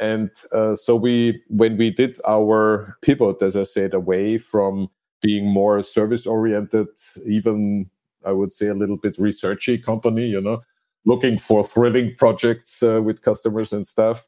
and 0.00 0.30
uh, 0.52 0.74
so 0.74 0.96
we, 0.96 1.42
when 1.48 1.76
we 1.76 1.90
did 1.90 2.20
our 2.26 2.96
pivot, 3.02 3.42
as 3.42 3.56
I 3.56 3.62
said, 3.62 3.94
away 3.94 4.38
from 4.38 4.88
being 5.22 5.46
more 5.46 5.80
service 5.82 6.26
oriented, 6.26 6.88
even 7.24 7.90
I 8.24 8.32
would 8.32 8.52
say 8.52 8.68
a 8.68 8.74
little 8.74 8.96
bit 8.96 9.16
researchy 9.16 9.82
company, 9.82 10.26
you 10.26 10.40
know, 10.40 10.62
looking 11.04 11.38
for 11.38 11.64
thrilling 11.64 12.14
projects 12.16 12.82
uh, 12.82 13.00
with 13.02 13.22
customers 13.22 13.72
and 13.72 13.86
stuff. 13.86 14.26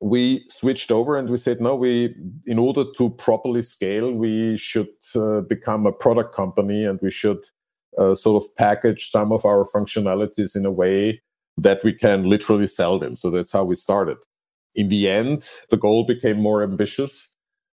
We 0.00 0.44
switched 0.48 0.90
over 0.90 1.16
and 1.16 1.28
we 1.28 1.36
said, 1.36 1.60
no, 1.60 1.76
we, 1.76 2.14
in 2.46 2.58
order 2.58 2.84
to 2.96 3.10
properly 3.10 3.62
scale, 3.62 4.12
we 4.12 4.56
should 4.56 4.88
uh, 5.14 5.42
become 5.42 5.86
a 5.86 5.92
product 5.92 6.34
company 6.34 6.84
and 6.84 6.98
we 7.00 7.10
should 7.10 7.44
uh, 7.98 8.14
sort 8.14 8.42
of 8.42 8.54
package 8.56 9.10
some 9.10 9.32
of 9.32 9.44
our 9.44 9.64
functionalities 9.64 10.56
in 10.56 10.66
a 10.66 10.72
way 10.72 11.22
that 11.56 11.84
we 11.84 11.92
can 11.92 12.24
literally 12.24 12.66
sell 12.66 12.98
them. 12.98 13.16
So 13.16 13.30
that's 13.30 13.52
how 13.52 13.64
we 13.64 13.74
started 13.74 14.18
in 14.74 14.88
the 14.88 15.08
end, 15.08 15.46
the 15.70 15.76
goal 15.76 16.04
became 16.04 16.40
more 16.40 16.62
ambitious 16.62 17.30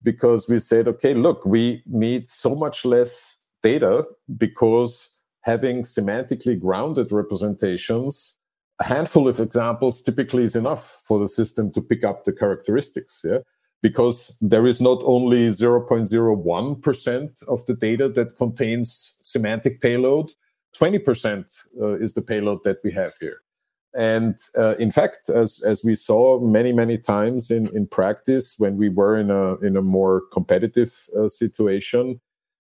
because 0.03 0.47
we 0.49 0.60
said, 0.60 0.88
okay, 0.88 1.13
look, 1.13 1.45
we 1.45 1.82
need 1.86 2.29
so 2.29 2.56
much 2.56 2.86
less 2.86 3.38
data 3.62 4.03
because 4.38 5.10
having 5.41 5.84
semantically 5.84 6.60
grounded 6.60 7.12
representations, 7.12 8.38
a 8.79 8.84
handful 8.86 9.27
of 9.27 9.39
examples 9.39 10.01
typically 10.01 10.43
is 10.43 10.56
enough 10.56 10.99
for 11.03 11.19
the 11.19 11.27
system 11.27 11.71
to 11.71 11.82
pick 11.82 12.03
up 12.03 12.23
the 12.25 12.34
characteristics. 12.34 13.21
Yeah. 13.23 13.39
Because 13.82 14.38
there 14.39 14.65
is 14.65 14.79
not 14.79 15.01
only 15.03 15.47
0.01% 15.49 17.43
of 17.47 17.65
the 17.65 17.73
data 17.73 18.08
that 18.10 18.38
contains 18.38 19.17
semantic 19.21 19.82
payload, 19.82 20.32
20% 20.79 21.45
uh, 21.82 21.99
is 21.99 22.13
the 22.13 22.21
payload 22.21 22.63
that 22.63 22.77
we 22.84 22.91
have 22.91 23.13
here. 23.19 23.41
And 23.95 24.39
uh, 24.58 24.75
in 24.77 24.91
fact, 24.91 25.29
as, 25.29 25.62
as 25.62 25.84
we 25.84 25.95
saw 25.95 26.39
many, 26.39 26.71
many 26.71 26.97
times 26.97 27.51
in, 27.51 27.67
in 27.75 27.86
practice, 27.88 28.56
when 28.58 28.77
we 28.77 28.89
were 28.89 29.17
in 29.17 29.29
a, 29.29 29.56
in 29.58 29.77
a 29.77 29.82
more 29.82 30.23
competitive 30.32 31.08
uh, 31.17 31.27
situation, 31.27 32.19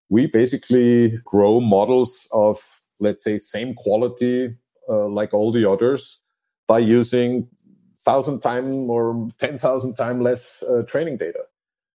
we 0.09 0.27
basically 0.27 1.17
grow 1.25 1.59
models 1.59 2.27
of, 2.31 2.81
let's 2.99 3.23
say, 3.23 3.37
same 3.37 3.73
quality 3.73 4.55
uh, 4.87 5.07
like 5.07 5.33
all 5.33 5.51
the 5.51 5.67
others 5.67 6.21
by 6.67 6.77
using 6.77 7.47
thousand 8.05 8.41
time 8.41 8.89
or 8.89 9.27
10,000 9.39 9.95
time 9.95 10.21
less 10.21 10.63
uh, 10.63 10.83
training 10.83 11.17
data. 11.17 11.39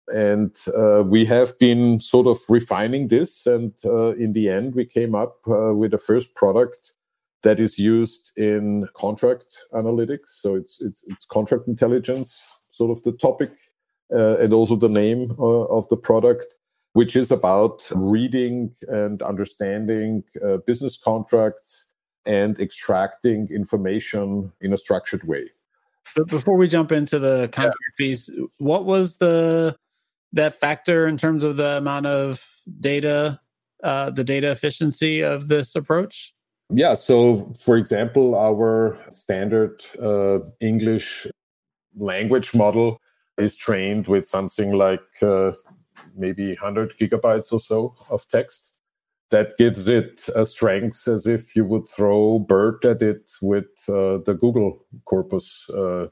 And 0.09 0.57
uh, 0.75 1.05
we 1.07 1.27
have 1.27 1.57
been 1.59 2.01
sort 2.01 2.27
of 2.27 2.39
refining 2.49 3.09
this. 3.09 3.47
And 3.47 3.75
uh, 3.85 4.15
in 4.17 4.33
the 4.33 4.49
end, 4.49 4.75
we 4.75 4.87
came 4.87 5.15
up 5.15 5.37
with 5.47 5.91
the 5.91 5.99
first 5.99 6.35
product 6.35 6.95
that 7.43 7.61
is 7.61 7.79
used 7.79 8.33
in 8.37 8.89
contract 8.95 9.57
analytics. 9.73 10.29
So 10.29 10.55
it's 10.55 10.81
it's, 10.81 11.05
it's 11.07 11.25
contract 11.25 11.69
intelligence, 11.69 12.53
sort 12.71 12.91
of 12.91 13.03
the 13.03 13.13
topic, 13.13 13.53
uh, 14.13 14.39
and 14.39 14.53
also 14.53 14.77
the 14.77 14.89
name 14.89 15.35
uh, 15.39 15.65
of 15.67 15.89
the 15.89 15.97
product, 15.97 16.47
which 16.93 17.17
is 17.17 17.31
about 17.31 17.89
reading 17.95 18.73
and 18.89 19.23
understanding 19.23 20.25
uh, 20.45 20.59
business 20.67 20.99
contracts 20.99 21.87
and 22.27 22.59
extracting 22.61 23.49
information 23.51 24.53
in 24.61 24.73
a 24.73 24.79
structured 24.79 25.25
way. 25.25 25.51
But 26.17 26.29
before 26.29 26.57
we 26.57 26.69
jump 26.69 26.93
into 26.93 27.19
the 27.19 27.49
contract 27.53 27.77
yeah. 27.99 28.07
piece, 28.07 28.31
what 28.59 28.85
was 28.85 29.19
the 29.19 29.77
that 30.33 30.55
factor 30.55 31.07
in 31.07 31.17
terms 31.17 31.45
of 31.45 31.57
the 31.57 31.79
amount 31.79 32.07
of 32.07 32.47
data, 32.81 33.41
uh, 33.83 34.11
the 34.11 34.25
data 34.25 34.51
efficiency 34.51 35.23
of 35.23 35.49
this 35.49 35.75
approach? 35.75 36.35
Yeah. 36.71 36.95
So, 36.95 37.53
for 37.59 37.77
example, 37.77 38.35
our 38.35 38.99
standard 39.11 39.83
uh, 40.03 40.41
English 40.61 41.27
language 41.97 42.55
model 42.55 43.01
is 43.39 43.57
trained 43.57 44.07
with 44.07 44.27
something 44.27 44.73
like 44.73 45.23
uh, 45.23 45.53
maybe 46.17 46.49
100 46.49 46.99
gigabytes 46.99 47.53
or 47.53 47.61
so 47.61 47.95
of 48.11 48.27
text. 48.29 48.75
That 49.31 49.59
gives 49.59 49.89
it 49.89 50.29
a 50.35 50.47
strength 50.47 51.07
as 51.07 51.27
if 51.27 51.55
you 51.55 51.65
would 51.65 51.87
throw 51.89 52.39
BERT 52.39 52.85
at 52.85 53.03
it 53.03 53.31
with 53.43 53.67
uh, 53.89 54.19
the 54.25 54.37
Google 54.39 54.85
corpus. 55.05 55.69
Uh, 55.69 56.09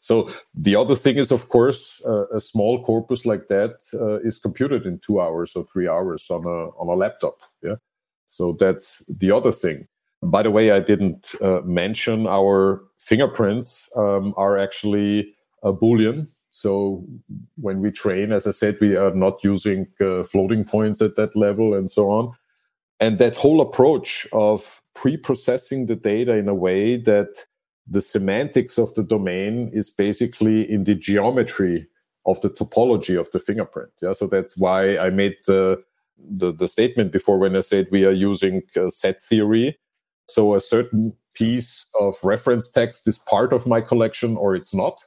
so 0.00 0.28
the 0.54 0.74
other 0.74 0.96
thing 0.96 1.16
is, 1.16 1.30
of 1.30 1.48
course, 1.48 2.04
uh, 2.04 2.26
a 2.28 2.40
small 2.40 2.82
corpus 2.82 3.24
like 3.24 3.48
that 3.48 3.76
uh, 3.94 4.18
is 4.20 4.38
computed 4.38 4.84
in 4.84 4.98
two 4.98 5.20
hours 5.20 5.54
or 5.54 5.64
three 5.64 5.88
hours 5.88 6.28
on 6.30 6.44
a 6.44 6.70
on 6.80 6.88
a 6.88 6.96
laptop. 6.96 7.40
Yeah. 7.62 7.76
So 8.26 8.56
that's 8.58 9.04
the 9.06 9.30
other 9.30 9.52
thing. 9.52 9.86
By 10.22 10.42
the 10.42 10.50
way, 10.50 10.70
I 10.70 10.80
didn't 10.80 11.34
uh, 11.40 11.60
mention 11.64 12.26
our 12.26 12.82
fingerprints 12.98 13.90
um, 13.96 14.34
are 14.36 14.58
actually 14.58 15.34
a 15.62 15.72
Boolean. 15.72 16.28
So 16.50 17.04
when 17.56 17.80
we 17.80 17.90
train, 17.90 18.32
as 18.32 18.46
I 18.46 18.50
said, 18.50 18.78
we 18.80 18.96
are 18.96 19.14
not 19.14 19.44
using 19.44 19.86
uh, 20.00 20.24
floating 20.24 20.64
points 20.64 21.02
at 21.02 21.16
that 21.16 21.36
level 21.36 21.74
and 21.74 21.90
so 21.90 22.10
on. 22.10 22.32
And 22.98 23.18
that 23.18 23.36
whole 23.36 23.60
approach 23.60 24.26
of 24.32 24.80
pre 24.94 25.18
processing 25.18 25.86
the 25.86 25.96
data 25.96 26.34
in 26.34 26.48
a 26.48 26.54
way 26.54 26.96
that 26.96 27.44
the 27.86 28.00
semantics 28.00 28.78
of 28.78 28.94
the 28.94 29.02
domain 29.02 29.70
is 29.72 29.90
basically 29.90 30.68
in 30.68 30.84
the 30.84 30.94
geometry 30.94 31.86
of 32.24 32.40
the 32.40 32.50
topology 32.50 33.18
of 33.20 33.30
the 33.30 33.38
fingerprint. 33.38 33.90
Yeah, 34.02 34.12
so 34.12 34.26
that's 34.26 34.58
why 34.58 34.96
I 34.96 35.10
made 35.10 35.36
the 35.46 35.82
the, 36.18 36.50
the 36.52 36.66
statement 36.66 37.12
before 37.12 37.38
when 37.38 37.54
I 37.54 37.60
said 37.60 37.88
we 37.90 38.06
are 38.06 38.12
using 38.12 38.62
uh, 38.74 38.88
set 38.88 39.22
theory 39.22 39.78
so 40.26 40.54
a 40.54 40.60
certain 40.60 41.14
piece 41.34 41.86
of 42.00 42.16
reference 42.22 42.70
text 42.70 43.06
is 43.06 43.18
part 43.18 43.52
of 43.52 43.66
my 43.66 43.80
collection 43.80 44.36
or 44.36 44.54
it's 44.54 44.74
not. 44.74 45.04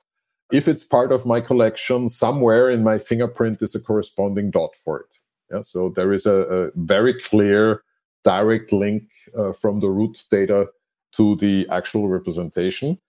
If 0.52 0.68
it's 0.68 0.84
part 0.84 1.12
of 1.12 1.26
my 1.26 1.42
collection, 1.42 2.10
somewhere 2.10 2.70
in 2.70 2.84
my 2.84 2.98
fingerprint 2.98 3.62
is 3.62 3.76
a 3.76 3.80
corresponding 3.80 4.52
dot 4.52 4.76
for 4.76 5.02
it. 5.02 5.18
Yeah, 5.52 5.62
so 5.62 5.90
there 5.90 6.14
is 6.14 6.26
a, 6.26 6.42
a 6.42 6.72
very 6.76 7.14
clear 7.14 7.84
direct 8.24 8.72
link 8.72 9.04
uh, 9.36 9.54
from 9.54 9.80
the 9.80 9.90
root 9.90 10.26
data 10.30 10.68
to 11.14 11.36
the 11.38 11.68
actual 11.72 12.08
representation. 12.08 13.00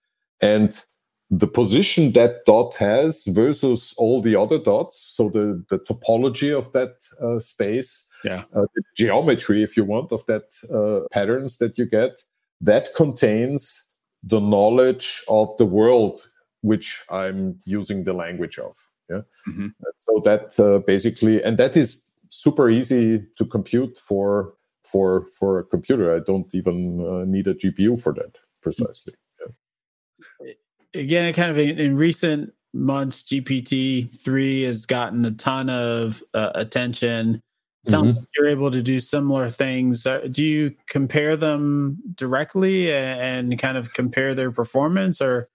And 0.41 0.83
the 1.29 1.47
position 1.47 2.11
that 2.13 2.45
dot 2.45 2.75
has 2.75 3.23
versus 3.25 3.93
all 3.97 4.21
the 4.21 4.35
other 4.35 4.59
dots, 4.59 4.97
so 5.15 5.29
the, 5.29 5.63
the 5.69 5.79
topology 5.79 6.55
of 6.55 6.71
that 6.73 6.95
uh, 7.21 7.39
space, 7.39 8.07
yeah. 8.23 8.43
Uh, 8.53 8.65
the 8.75 8.83
geometry, 8.95 9.63
if 9.63 9.75
you 9.75 9.83
want, 9.83 10.11
of 10.11 10.25
that 10.25 10.53
uh, 10.73 11.07
patterns 11.11 11.57
that 11.57 11.77
you 11.77 11.85
get, 11.85 12.21
that 12.61 12.89
contains 12.95 13.83
the 14.23 14.39
knowledge 14.39 15.23
of 15.27 15.55
the 15.57 15.65
world 15.65 16.27
which 16.61 17.01
I'm 17.09 17.59
using 17.65 18.03
the 18.03 18.13
language 18.13 18.57
of. 18.57 18.75
Yeah. 19.09 19.21
Mm-hmm. 19.47 19.67
So 19.97 20.21
that 20.23 20.59
uh, 20.59 20.79
basically, 20.79 21.43
and 21.43 21.57
that 21.57 21.75
is 21.75 22.03
super 22.29 22.69
easy 22.69 23.25
to 23.37 23.45
compute 23.45 23.97
for 23.97 24.53
for 24.83 25.25
for 25.37 25.59
a 25.59 25.63
computer. 25.63 26.15
I 26.15 26.19
don't 26.19 26.53
even 26.53 27.05
uh, 27.05 27.25
need 27.25 27.47
a 27.47 27.53
GPU 27.53 27.99
for 27.99 28.13
that 28.13 28.37
precisely. 28.61 29.13
Yeah. 29.39 30.53
Again, 30.93 31.33
kind 31.33 31.51
of 31.51 31.57
in, 31.57 31.79
in 31.79 31.95
recent 31.95 32.53
months, 32.73 33.23
GPT 33.23 34.23
three 34.23 34.63
has 34.63 34.85
gotten 34.85 35.25
a 35.25 35.31
ton 35.31 35.69
of 35.69 36.21
uh, 36.33 36.51
attention 36.55 37.41
sounds 37.85 38.15
mm-hmm. 38.15 38.23
you're 38.35 38.47
able 38.47 38.69
to 38.71 38.81
do 38.81 38.99
similar 38.99 39.49
things. 39.49 40.05
Uh, 40.05 40.27
do 40.29 40.43
you 40.43 40.75
compare 40.87 41.35
them 41.35 41.97
directly 42.15 42.93
and, 42.93 43.57
kind 43.57 43.77
of 43.77 43.93
compare 43.93 44.35
their 44.35 44.51
performance, 44.51 45.21
or 45.21 45.47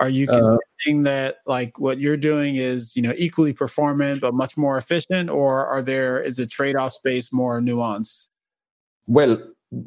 Are 0.00 0.08
you 0.08 0.26
convincing 0.26 1.06
uh, 1.06 1.10
that 1.10 1.36
like 1.46 1.78
what 1.78 2.00
you're 2.00 2.16
doing 2.16 2.56
is 2.56 2.96
you 2.96 3.02
know 3.02 3.12
equally 3.16 3.52
performant 3.52 4.20
but 4.22 4.32
much 4.32 4.56
more 4.56 4.78
efficient, 4.78 5.28
or 5.28 5.66
are 5.66 5.82
there 5.82 6.22
is 6.22 6.36
the 6.36 6.46
trade 6.46 6.74
off 6.76 6.92
space 6.92 7.32
more 7.32 7.60
nuanced? 7.60 8.28
Well, 9.06 9.38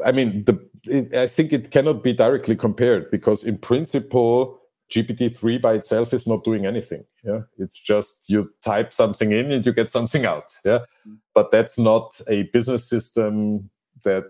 I 0.05 0.11
mean, 0.11 0.43
the 0.45 0.59
it, 0.85 1.13
I 1.15 1.27
think 1.27 1.51
it 1.51 1.71
cannot 1.71 2.03
be 2.03 2.13
directly 2.13 2.55
compared 2.55 3.09
because 3.09 3.43
in 3.43 3.57
principle, 3.57 4.59
GPT-3 4.91 5.61
by 5.61 5.73
itself 5.73 6.13
is 6.13 6.27
not 6.27 6.43
doing 6.43 6.65
anything. 6.65 7.05
Yeah, 7.23 7.41
it's 7.57 7.79
just 7.79 8.29
you 8.29 8.51
type 8.63 8.93
something 8.93 9.31
in 9.31 9.51
and 9.51 9.65
you 9.65 9.73
get 9.73 9.91
something 9.91 10.25
out. 10.25 10.53
Yeah, 10.63 10.79
mm. 11.07 11.17
but 11.33 11.51
that's 11.51 11.79
not 11.79 12.19
a 12.27 12.43
business 12.53 12.87
system 12.87 13.69
that 14.03 14.25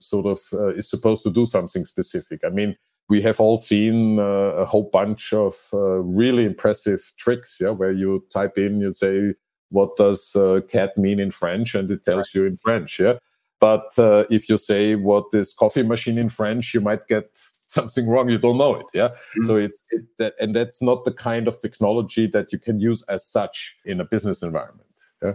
sort 0.00 0.26
of 0.26 0.40
uh, 0.52 0.68
is 0.68 0.88
supposed 0.88 1.22
to 1.24 1.32
do 1.32 1.46
something 1.46 1.84
specific. 1.84 2.44
I 2.44 2.48
mean, 2.48 2.76
we 3.08 3.22
have 3.22 3.40
all 3.40 3.58
seen 3.58 4.18
uh, 4.18 4.22
a 4.22 4.64
whole 4.64 4.88
bunch 4.92 5.32
of 5.32 5.54
uh, 5.72 6.00
really 6.00 6.44
impressive 6.44 7.12
tricks. 7.16 7.58
Yeah, 7.60 7.70
where 7.70 7.92
you 7.92 8.24
type 8.32 8.58
in, 8.58 8.80
you 8.80 8.92
say, 8.92 9.34
"What 9.70 9.96
does 9.96 10.34
uh, 10.34 10.60
cat 10.68 10.96
mean 10.96 11.20
in 11.20 11.30
French?" 11.30 11.74
and 11.74 11.90
it 11.90 12.04
tells 12.04 12.34
you 12.34 12.44
in 12.44 12.56
French. 12.56 12.98
Yeah, 12.98 13.14
but 13.60 13.98
uh, 13.98 14.24
if 14.30 14.48
you 14.48 14.56
say, 14.56 14.94
"What 14.94 15.26
is 15.32 15.54
coffee 15.54 15.82
machine 15.82 16.18
in 16.18 16.28
French?" 16.28 16.74
you 16.74 16.80
might 16.80 17.06
get 17.08 17.38
something 17.68 18.08
wrong 18.08 18.28
you 18.28 18.38
don't 18.38 18.56
know 18.56 18.74
it 18.74 18.86
yeah? 18.94 19.08
Mm-hmm. 19.08 19.42
so 19.44 19.56
it's 19.56 19.84
it, 19.90 20.02
that, 20.18 20.34
and 20.40 20.56
that's 20.56 20.82
not 20.82 21.04
the 21.04 21.12
kind 21.12 21.46
of 21.46 21.60
technology 21.60 22.26
that 22.26 22.52
you 22.52 22.58
can 22.58 22.80
use 22.80 23.02
as 23.02 23.24
such 23.24 23.76
in 23.84 24.00
a 24.00 24.04
business 24.04 24.42
environment 24.42 24.88
yeah? 25.22 25.34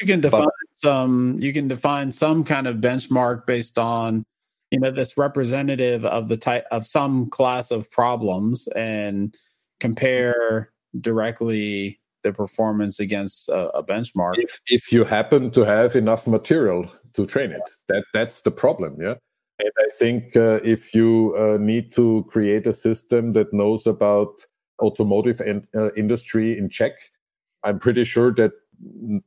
You 0.00 0.06
can 0.06 0.20
define 0.20 0.44
but, 0.44 0.52
some 0.74 1.38
you 1.40 1.52
can 1.52 1.68
define 1.68 2.12
some 2.12 2.44
kind 2.44 2.66
of 2.66 2.76
benchmark 2.76 3.46
based 3.46 3.78
on 3.78 4.24
you 4.70 4.80
know 4.80 4.90
that's 4.90 5.16
representative 5.16 6.04
of 6.04 6.28
the 6.28 6.36
type 6.36 6.66
of 6.70 6.86
some 6.86 7.30
class 7.30 7.70
of 7.70 7.90
problems 7.90 8.68
and 8.76 9.34
compare 9.80 10.70
directly 11.00 12.00
the 12.22 12.32
performance 12.32 13.00
against 13.00 13.48
a, 13.48 13.68
a 13.76 13.84
benchmark. 13.84 14.34
If, 14.38 14.60
if 14.66 14.92
you 14.92 15.04
happen 15.04 15.50
to 15.50 15.62
have 15.62 15.94
enough 15.94 16.26
material 16.26 16.90
to 17.14 17.26
train 17.26 17.52
it 17.52 17.62
that 17.88 18.04
that's 18.12 18.42
the 18.42 18.50
problem 18.50 19.00
yeah 19.00 19.14
and 19.58 19.70
I 19.78 19.88
think 19.98 20.36
uh, 20.36 20.60
if 20.64 20.94
you 20.94 21.34
uh, 21.38 21.58
need 21.58 21.92
to 21.92 22.24
create 22.28 22.66
a 22.66 22.72
system 22.72 23.32
that 23.32 23.52
knows 23.52 23.86
about 23.86 24.40
automotive 24.82 25.40
in, 25.40 25.66
uh, 25.74 25.92
industry 25.94 26.58
in 26.58 26.68
Czech, 26.68 26.92
I'm 27.62 27.78
pretty 27.78 28.04
sure 28.04 28.32
that 28.34 28.52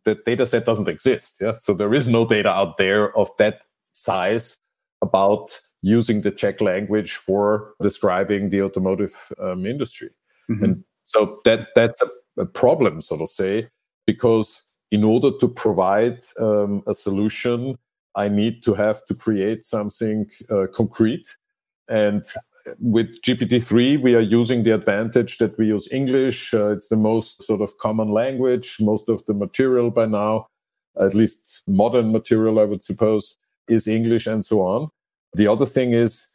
that 0.04 0.26
data 0.26 0.46
set 0.46 0.66
doesn't 0.66 0.90
exist. 0.90 1.38
Yeah, 1.42 1.54
so 1.54 1.74
there 1.74 1.94
is 1.94 2.10
no 2.10 2.28
data 2.28 2.50
out 2.50 2.78
there 2.78 3.18
of 3.18 3.30
that 3.38 3.62
size 3.94 4.58
about 5.02 5.60
using 5.82 6.22
the 6.22 6.32
Czech 6.32 6.60
language 6.60 7.16
for 7.16 7.74
describing 7.82 8.50
the 8.50 8.62
automotive 8.62 9.32
um, 9.40 9.66
industry, 9.66 10.10
mm-hmm. 10.50 10.64
and 10.64 10.84
so 11.06 11.40
that 11.46 11.70
that's 11.76 12.02
a, 12.02 12.42
a, 12.42 12.46
problem, 12.46 13.00
so 13.00 13.18
to 13.18 13.28
say, 13.28 13.70
because 14.06 14.62
in 14.92 15.04
order 15.04 15.32
to 15.40 15.48
provide 15.48 16.20
um, 16.40 16.84
a 16.88 16.94
solution 16.94 17.78
I 18.18 18.28
need 18.28 18.64
to 18.64 18.74
have 18.74 19.06
to 19.06 19.16
create 19.16 19.64
something 19.64 20.26
uh, 20.50 20.66
concrete. 20.74 21.38
And 21.88 22.26
with 22.80 23.22
GPT-3, 23.22 24.02
we 24.02 24.16
are 24.16 24.22
using 24.22 24.64
the 24.64 24.72
advantage 24.72 25.38
that 25.38 25.58
we 25.58 25.68
use 25.68 25.88
English. 25.92 26.54
Uh, 26.54 26.72
it's 26.72 26.90
the 26.90 26.98
most 26.98 27.44
sort 27.44 27.62
of 27.62 27.78
common 27.78 28.10
language. 28.10 28.78
Most 28.82 29.08
of 29.08 29.24
the 29.28 29.36
material 29.36 29.92
by 29.92 30.08
now, 30.08 30.48
at 31.00 31.14
least 31.14 31.62
modern 31.68 32.12
material, 32.12 32.60
I 32.60 32.66
would 32.66 32.84
suppose, 32.84 33.38
is 33.70 33.88
English 33.88 34.26
and 34.26 34.44
so 34.44 34.62
on. 34.62 34.90
The 35.34 35.48
other 35.48 35.68
thing 35.68 35.94
is 35.94 36.26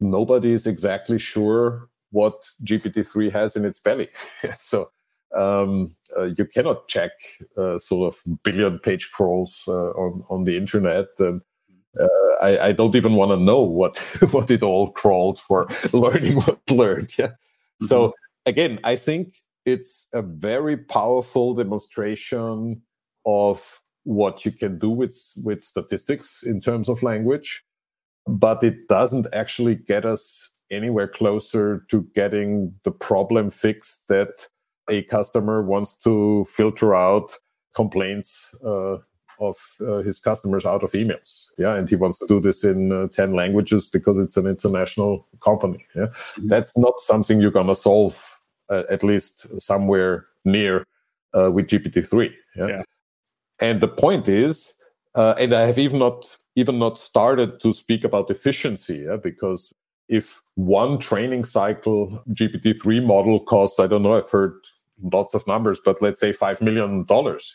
nobody 0.00 0.52
is 0.52 0.66
exactly 0.66 1.18
sure 1.18 1.88
what 2.10 2.48
GPT-3 2.64 3.32
has 3.32 3.56
in 3.56 3.64
its 3.64 3.80
belly. 3.80 4.08
so 4.56 4.90
um, 5.34 5.94
uh, 6.16 6.24
you 6.24 6.44
cannot 6.46 6.88
check 6.88 7.10
uh, 7.56 7.78
sort 7.78 8.14
of 8.14 8.42
billion 8.42 8.78
page 8.78 9.10
crawls 9.12 9.64
uh, 9.68 9.90
on 9.90 10.24
on 10.30 10.44
the 10.44 10.56
internet 10.56 11.08
and 11.18 11.42
uh, 11.98 12.06
I, 12.40 12.68
I, 12.68 12.72
don't 12.72 12.94
even 12.94 13.14
want 13.14 13.32
to 13.32 13.36
know 13.36 13.60
what 13.60 13.98
what 14.30 14.50
it 14.50 14.62
all 14.62 14.90
crawled 14.90 15.40
for 15.40 15.68
learning 15.92 16.36
what 16.36 16.58
learned 16.70 17.16
yeah 17.18 17.26
mm-hmm. 17.26 17.86
so 17.86 18.14
again 18.46 18.78
i 18.84 18.96
think 18.96 19.34
it's 19.66 20.06
a 20.12 20.22
very 20.22 20.76
powerful 20.76 21.54
demonstration 21.54 22.82
of 23.26 23.80
what 24.04 24.44
you 24.46 24.52
can 24.52 24.78
do 24.78 24.88
with 24.88 25.16
with 25.44 25.62
statistics 25.62 26.42
in 26.42 26.60
terms 26.60 26.88
of 26.88 27.02
language 27.02 27.64
but 28.26 28.62
it 28.62 28.88
doesn't 28.88 29.26
actually 29.32 29.74
get 29.74 30.04
us 30.04 30.50
anywhere 30.70 31.08
closer 31.08 31.84
to 31.90 32.02
getting 32.14 32.74
the 32.84 32.90
problem 32.90 33.50
fixed 33.50 34.06
that 34.08 34.48
a 34.88 35.02
customer 35.02 35.62
wants 35.62 35.94
to 35.94 36.46
filter 36.50 36.94
out 36.94 37.32
complaints 37.74 38.54
uh, 38.64 38.98
of 39.40 39.56
uh, 39.80 39.98
his 39.98 40.18
customers 40.20 40.66
out 40.66 40.82
of 40.82 40.92
emails 40.92 41.48
yeah 41.58 41.74
and 41.74 41.88
he 41.88 41.96
wants 41.96 42.18
to 42.18 42.26
do 42.26 42.40
this 42.40 42.64
in 42.64 42.92
uh, 42.92 43.06
10 43.08 43.34
languages 43.34 43.86
because 43.86 44.18
it's 44.18 44.36
an 44.36 44.46
international 44.46 45.26
company 45.40 45.84
yeah 45.94 46.06
mm-hmm. 46.06 46.48
that's 46.48 46.76
not 46.76 46.94
something 47.00 47.40
you're 47.40 47.50
going 47.50 47.66
to 47.66 47.74
solve 47.74 48.40
uh, 48.68 48.82
at 48.90 49.02
least 49.04 49.60
somewhere 49.60 50.26
near 50.44 50.84
uh, 51.34 51.50
with 51.50 51.68
gpt-3 51.68 52.30
yeah? 52.56 52.66
yeah? 52.66 52.82
and 53.60 53.80
the 53.80 53.88
point 53.88 54.28
is 54.28 54.74
uh, 55.14 55.34
and 55.38 55.52
i 55.52 55.62
have 55.62 55.78
even 55.78 55.98
not 55.98 56.36
even 56.56 56.78
not 56.78 56.98
started 56.98 57.60
to 57.60 57.72
speak 57.72 58.04
about 58.04 58.30
efficiency 58.30 59.04
yeah? 59.06 59.16
because 59.16 59.72
if 60.08 60.40
one 60.56 60.98
training 60.98 61.44
cycle 61.44 62.22
gpt-3 62.30 63.04
model 63.04 63.38
costs 63.38 63.78
i 63.78 63.86
don't 63.86 64.02
know 64.02 64.16
i've 64.16 64.30
heard 64.30 64.54
lots 65.02 65.34
of 65.34 65.46
numbers, 65.46 65.80
but 65.84 66.00
let's 66.02 66.20
say 66.20 66.32
$5 66.32 66.60
million. 66.60 67.06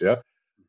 Yeah. 0.02 0.16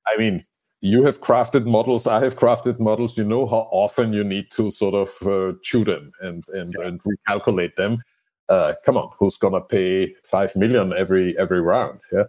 I 0.06 0.16
mean, 0.18 0.42
you 0.80 1.02
have 1.04 1.20
crafted 1.20 1.64
models, 1.66 2.06
I 2.06 2.22
have 2.22 2.36
crafted 2.36 2.78
models. 2.78 3.16
You 3.16 3.24
know 3.24 3.46
how 3.46 3.68
often 3.70 4.12
you 4.12 4.22
need 4.22 4.50
to 4.52 4.70
sort 4.70 4.94
of 4.94 5.26
uh, 5.26 5.56
chew 5.62 5.84
them 5.84 6.12
and, 6.20 6.44
and, 6.48 6.74
yeah. 6.78 6.86
and 6.86 7.00
recalculate 7.02 7.76
them. 7.76 8.02
Uh, 8.48 8.74
come 8.84 8.98
on, 8.98 9.10
who's 9.18 9.38
going 9.38 9.54
to 9.54 9.60
pay 9.60 10.14
5 10.30 10.56
million 10.56 10.92
every, 10.92 11.36
every 11.38 11.62
round? 11.62 12.02
Yeah. 12.12 12.24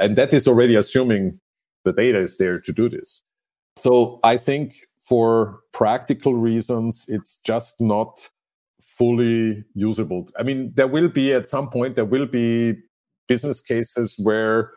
And 0.00 0.16
that 0.16 0.32
is 0.32 0.46
already 0.46 0.76
assuming 0.76 1.40
the 1.84 1.92
data 1.92 2.20
is 2.20 2.38
there 2.38 2.60
to 2.60 2.72
do 2.72 2.88
this. 2.88 3.22
So 3.74 4.20
I 4.22 4.36
think 4.36 4.86
for 4.98 5.60
practical 5.72 6.34
reasons, 6.34 7.06
it's 7.08 7.38
just 7.38 7.80
not 7.80 8.28
fully 8.80 9.64
usable. 9.74 10.28
I 10.38 10.42
mean, 10.42 10.72
there 10.74 10.86
will 10.88 11.08
be 11.08 11.32
at 11.32 11.48
some 11.48 11.68
point, 11.68 11.96
there 11.96 12.04
will 12.04 12.26
be 12.26 12.74
business 13.28 13.60
cases 13.60 14.16
where 14.22 14.72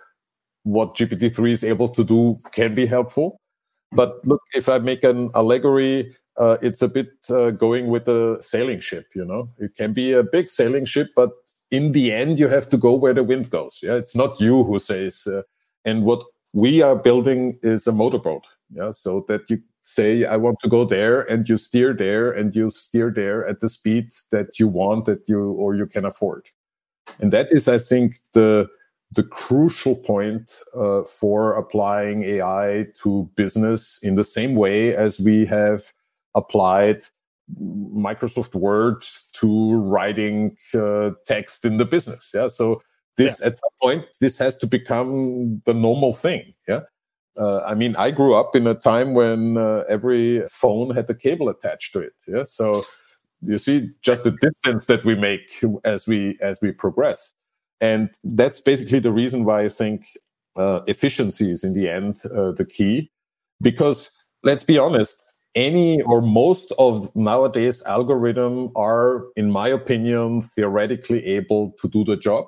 what 0.64 0.96
GPT-3 0.96 1.52
is 1.52 1.64
able 1.64 1.90
to 1.90 2.04
do 2.04 2.38
can 2.52 2.76
be 2.76 2.86
helpful. 2.86 3.40
But 3.92 4.26
look, 4.26 4.42
if 4.54 4.70
I 4.70 4.78
make 4.78 5.04
an 5.04 5.32
allegory, 5.34 6.16
uh, 6.38 6.58
it's 6.62 6.82
a 6.82 6.88
bit 6.88 7.10
uh, 7.30 7.52
going 7.52 7.88
with 7.88 8.08
a 8.08 8.38
sailing 8.42 8.80
ship. 8.80 9.08
You 9.16 9.26
know, 9.26 9.50
it 9.58 9.76
can 9.76 9.94
be 9.94 10.14
a 10.14 10.24
big 10.24 10.50
sailing 10.50 10.86
ship, 10.86 11.10
but 11.16 11.32
in 11.72 11.92
the 11.92 12.12
end, 12.12 12.40
you 12.40 12.48
have 12.48 12.70
to 12.70 12.78
go 12.78 12.96
where 12.96 13.14
the 13.14 13.24
wind 13.24 13.50
goes. 13.50 13.80
Yeah, 13.82 13.96
it's 13.96 14.16
not 14.16 14.40
you 14.40 14.64
who 14.64 14.80
says. 14.80 15.28
Uh, 15.28 15.44
and 15.86 16.04
what 16.04 16.24
we 16.54 16.82
are 16.82 16.96
building 16.96 17.60
is 17.62 17.88
a 17.88 17.92
motorboat. 17.92 18.44
Yeah, 18.72 18.92
so 18.92 19.26
that 19.28 19.50
you 19.50 19.62
say, 19.82 20.26
I 20.26 20.38
want 20.38 20.60
to 20.60 20.70
go 20.70 20.86
there, 20.86 21.22
and 21.22 21.50
you 21.50 21.58
steer 21.58 21.94
there, 21.94 22.32
and 22.32 22.56
you 22.56 22.70
steer 22.70 23.12
there 23.12 23.46
at 23.48 23.60
the 23.60 23.70
speed 23.70 24.12
that 24.32 24.60
you 24.60 24.68
want, 24.68 25.06
that 25.06 25.28
you 25.28 25.52
or 25.52 25.76
you 25.76 25.88
can 25.88 26.06
afford. 26.06 26.50
And 27.20 27.34
that 27.34 27.52
is, 27.52 27.68
I 27.68 27.78
think, 27.78 28.16
the 28.34 28.70
the 29.12 29.24
crucial 29.24 29.96
point 29.96 30.62
uh, 30.76 31.02
for 31.04 31.54
applying 31.54 32.24
AI 32.24 32.86
to 33.02 33.30
business 33.36 34.00
in 34.04 34.16
the 34.16 34.24
same 34.24 34.54
way 34.56 34.96
as 34.96 35.20
we 35.20 35.46
have 35.48 35.94
applied 36.36 37.04
Microsoft 37.60 38.54
Word 38.54 39.04
to 39.34 39.76
writing 39.78 40.56
uh, 40.76 41.12
text 41.26 41.66
in 41.66 41.78
the 41.78 41.86
business. 41.86 42.32
Yeah. 42.34 42.48
So 42.48 42.82
this 43.18 43.40
yeah. 43.42 43.48
at 43.48 43.58
some 43.58 43.72
point 43.82 44.06
this 44.22 44.38
has 44.38 44.56
to 44.58 44.68
become 44.68 45.62
the 45.66 45.74
normal 45.74 46.14
thing. 46.14 46.54
Yeah. 46.68 46.82
Uh, 47.36 47.62
I 47.62 47.74
mean, 47.74 47.96
I 47.98 48.12
grew 48.12 48.36
up 48.36 48.56
in 48.56 48.68
a 48.68 48.76
time 48.76 49.14
when 49.14 49.58
uh, 49.58 49.86
every 49.88 50.46
phone 50.50 50.94
had 50.94 51.10
a 51.10 51.16
cable 51.16 51.50
attached 51.50 51.94
to 51.94 52.02
it. 52.02 52.14
Yeah. 52.28 52.44
So 52.44 52.84
you 53.42 53.58
see 53.58 53.90
just 54.02 54.24
the 54.24 54.32
distance 54.32 54.86
that 54.88 55.06
we 55.06 55.16
make 55.16 55.64
as 55.84 56.08
we 56.08 56.38
as 56.42 56.60
we 56.62 56.72
progress. 56.72 57.34
And 57.82 58.10
that's 58.24 58.60
basically 58.60 59.00
the 59.00 59.12
reason 59.12 59.46
why 59.46 59.64
i 59.64 59.70
think 59.70 60.06
uh, 60.56 60.82
efficiency 60.88 61.50
is 61.50 61.64
in 61.64 61.74
the 61.74 61.88
end 61.88 62.22
uh, 62.36 62.52
the 62.52 62.66
key. 62.66 63.12
Because 63.62 64.12
let's 64.44 64.64
be 64.64 64.78
honest 64.78 65.24
any 65.56 66.02
or 66.04 66.22
most 66.22 66.72
of 66.78 67.14
nowadays 67.16 67.84
algorithm 67.86 68.70
are 68.76 69.26
in 69.36 69.52
my 69.52 69.68
opinion 69.68 70.42
theoretically 70.42 71.26
able 71.26 71.74
to 71.82 71.88
do 71.88 72.04
the 72.04 72.16
job. 72.16 72.46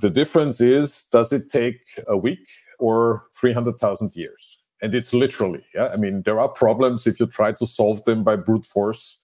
The 0.00 0.10
difference 0.10 0.60
is 0.60 1.04
does 1.12 1.32
it 1.32 1.50
take 1.50 1.80
a 2.08 2.16
week 2.16 2.46
or 2.78 3.24
300000 3.40 4.16
years? 4.16 4.58
And 4.82 4.94
it's 4.94 5.14
literally 5.14 5.64
yeah 5.74 5.88
i 5.88 5.96
mean 5.96 6.22
there 6.22 6.38
are 6.38 6.48
problems 6.48 7.06
if 7.06 7.18
you 7.18 7.26
try 7.26 7.50
to 7.52 7.66
solve 7.66 8.04
them 8.04 8.22
by 8.22 8.36
brute 8.36 8.66
force 8.66 9.22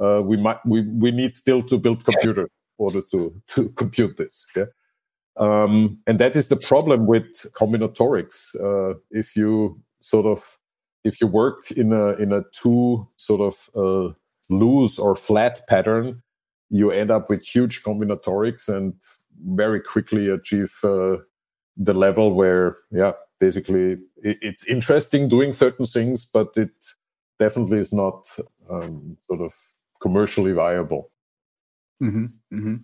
uh, 0.00 0.22
we 0.24 0.36
might 0.36 0.64
we, 0.64 0.82
we 0.82 1.10
need 1.10 1.34
still 1.34 1.62
to 1.64 1.78
build 1.78 2.04
computers 2.04 2.48
order 2.80 3.02
to 3.02 3.40
to 3.48 3.68
compute 3.76 4.16
this. 4.16 4.46
Yeah? 4.56 4.64
Um, 5.36 5.98
and 6.06 6.18
that 6.18 6.34
is 6.36 6.48
the 6.48 6.56
problem 6.56 7.06
with 7.06 7.46
combinatorics. 7.52 8.54
Uh, 8.60 8.98
if 9.10 9.36
you 9.36 9.80
sort 10.00 10.26
of 10.26 10.58
if 11.04 11.20
you 11.20 11.26
work 11.26 11.70
in 11.70 11.92
a 11.92 12.14
in 12.14 12.32
a 12.32 12.42
too 12.52 13.06
sort 13.16 13.40
of 13.40 13.70
uh, 13.76 14.12
loose 14.48 14.98
or 14.98 15.14
flat 15.14 15.60
pattern, 15.68 16.22
you 16.70 16.90
end 16.90 17.10
up 17.10 17.30
with 17.30 17.42
huge 17.42 17.82
combinatorics 17.82 18.68
and 18.68 18.94
very 19.54 19.80
quickly 19.80 20.28
achieve 20.28 20.78
uh, 20.82 21.16
the 21.76 21.94
level 21.94 22.34
where 22.34 22.76
yeah 22.90 23.12
basically 23.38 23.92
it, 24.22 24.38
it's 24.42 24.66
interesting 24.66 25.28
doing 25.28 25.52
certain 25.52 25.86
things, 25.86 26.24
but 26.24 26.48
it 26.56 26.72
definitely 27.38 27.78
is 27.78 27.92
not 27.92 28.28
um, 28.68 29.16
sort 29.20 29.40
of 29.40 29.54
commercially 30.00 30.52
viable. 30.52 31.10
Mm-hmm, 32.02 32.26
mm-hmm. 32.52 32.76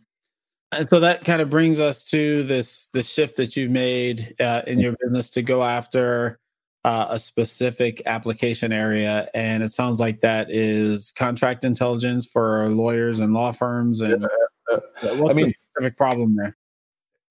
And 0.72 0.88
so 0.88 1.00
that 1.00 1.24
kind 1.24 1.40
of 1.40 1.48
brings 1.48 1.80
us 1.80 2.04
to 2.10 2.42
this 2.42 2.88
the 2.88 3.02
shift 3.02 3.36
that 3.36 3.56
you've 3.56 3.70
made 3.70 4.34
uh, 4.40 4.62
in 4.66 4.78
your 4.78 4.94
business 5.00 5.30
to 5.30 5.42
go 5.42 5.62
after 5.62 6.38
uh, 6.84 7.08
a 7.10 7.18
specific 7.18 8.02
application 8.06 8.72
area, 8.72 9.28
and 9.34 9.62
it 9.62 9.70
sounds 9.70 9.98
like 9.98 10.20
that 10.20 10.48
is 10.50 11.12
contract 11.12 11.64
intelligence 11.64 12.26
for 12.26 12.68
lawyers 12.68 13.20
and 13.20 13.32
law 13.32 13.52
firms. 13.52 14.00
And 14.00 14.24
uh, 14.24 14.78
what's 15.00 15.30
I 15.30 15.34
mean, 15.34 15.46
the 15.46 15.54
specific 15.72 15.96
problem 15.96 16.36
there? 16.36 16.56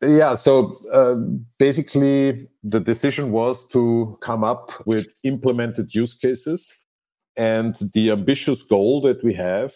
Yeah, 0.01 0.35
so 0.35 0.75
uh, 0.91 1.15
basically, 1.57 2.47
the 2.63 2.79
decision 2.79 3.31
was 3.31 3.67
to 3.69 4.15
come 4.21 4.43
up 4.43 4.71
with 4.85 5.13
implemented 5.23 5.95
use 5.95 6.13
cases, 6.13 6.75
and 7.37 7.75
the 7.93 8.11
ambitious 8.11 8.63
goal 8.63 9.01
that 9.01 9.23
we 9.23 9.33
have 9.33 9.73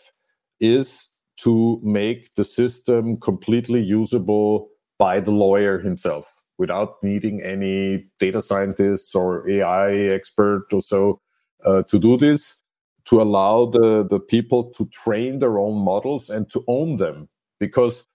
is 0.59 1.09
to 1.37 1.79
make 1.83 2.33
the 2.35 2.43
system 2.43 3.17
completely 3.17 3.81
usable 3.81 4.69
by 4.97 5.19
the 5.19 5.31
lawyer 5.31 5.79
himself 5.79 6.33
without 6.57 7.01
needing 7.01 7.41
any 7.41 8.05
data 8.19 8.41
scientists 8.41 9.15
or 9.15 9.49
AI 9.49 9.93
expert 9.93 10.65
or 10.73 10.81
so 10.81 11.21
uh, 11.65 11.83
to 11.83 11.97
do 11.97 12.17
this, 12.17 12.61
to 13.05 13.21
allow 13.21 13.65
the, 13.65 14.05
the 14.07 14.19
people 14.19 14.65
to 14.71 14.85
train 14.87 15.39
their 15.39 15.57
own 15.57 15.77
models 15.77 16.29
and 16.29 16.49
to 16.51 16.63
own 16.67 16.97
them. 16.97 17.29
Because 17.59 18.05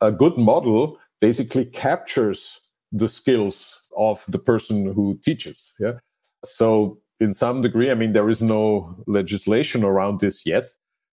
a 0.00 0.12
good 0.12 0.38
model 0.38 0.96
basically 1.20 1.64
captures 1.64 2.60
the 2.92 3.08
skills 3.08 3.82
of 3.96 4.24
the 4.28 4.38
person 4.38 4.92
who 4.94 5.18
teaches. 5.24 5.74
Yeah. 5.80 5.94
So 6.44 7.00
in 7.20 7.32
some 7.32 7.62
degree, 7.62 7.90
I 7.90 7.94
mean, 7.94 8.12
there 8.12 8.28
is 8.28 8.42
no 8.42 8.96
legislation 9.06 9.84
around 9.84 10.20
this 10.20 10.46
yet, 10.46 10.70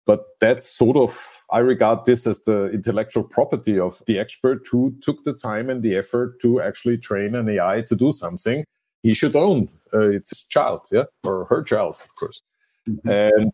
but 0.05 0.25
that's 0.39 0.69
sort 0.69 0.97
of 0.97 1.41
i 1.51 1.59
regard 1.59 2.05
this 2.05 2.25
as 2.27 2.41
the 2.43 2.69
intellectual 2.69 3.23
property 3.23 3.79
of 3.79 4.01
the 4.07 4.17
expert 4.19 4.65
who 4.71 4.93
took 5.01 5.23
the 5.23 5.33
time 5.33 5.69
and 5.69 5.83
the 5.83 5.95
effort 5.95 6.39
to 6.41 6.61
actually 6.61 6.97
train 6.97 7.35
an 7.35 7.49
ai 7.49 7.81
to 7.81 7.95
do 7.95 8.11
something 8.11 8.63
he 9.03 9.15
should 9.15 9.35
own. 9.35 9.67
Uh, 9.93 10.09
it's 10.09 10.29
his 10.29 10.43
child 10.43 10.81
yeah 10.91 11.05
or 11.23 11.45
her 11.45 11.63
child 11.63 11.95
of 12.03 12.15
course. 12.15 12.41
Mm-hmm. 12.89 13.09
and 13.09 13.53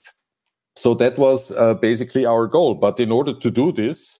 so 0.75 0.93
that 0.93 1.17
was 1.17 1.51
uh, 1.57 1.73
basically 1.73 2.25
our 2.25 2.45
goal. 2.45 2.75
But 2.75 2.99
in 2.99 3.11
order 3.11 3.33
to 3.33 3.51
do 3.51 3.71
this 3.71 4.19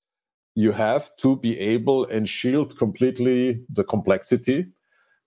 you 0.56 0.72
have 0.72 1.16
to 1.18 1.36
be 1.38 1.58
able 1.60 2.06
and 2.06 2.28
shield 2.28 2.78
completely 2.78 3.62
the 3.70 3.84
complexity 3.84 4.66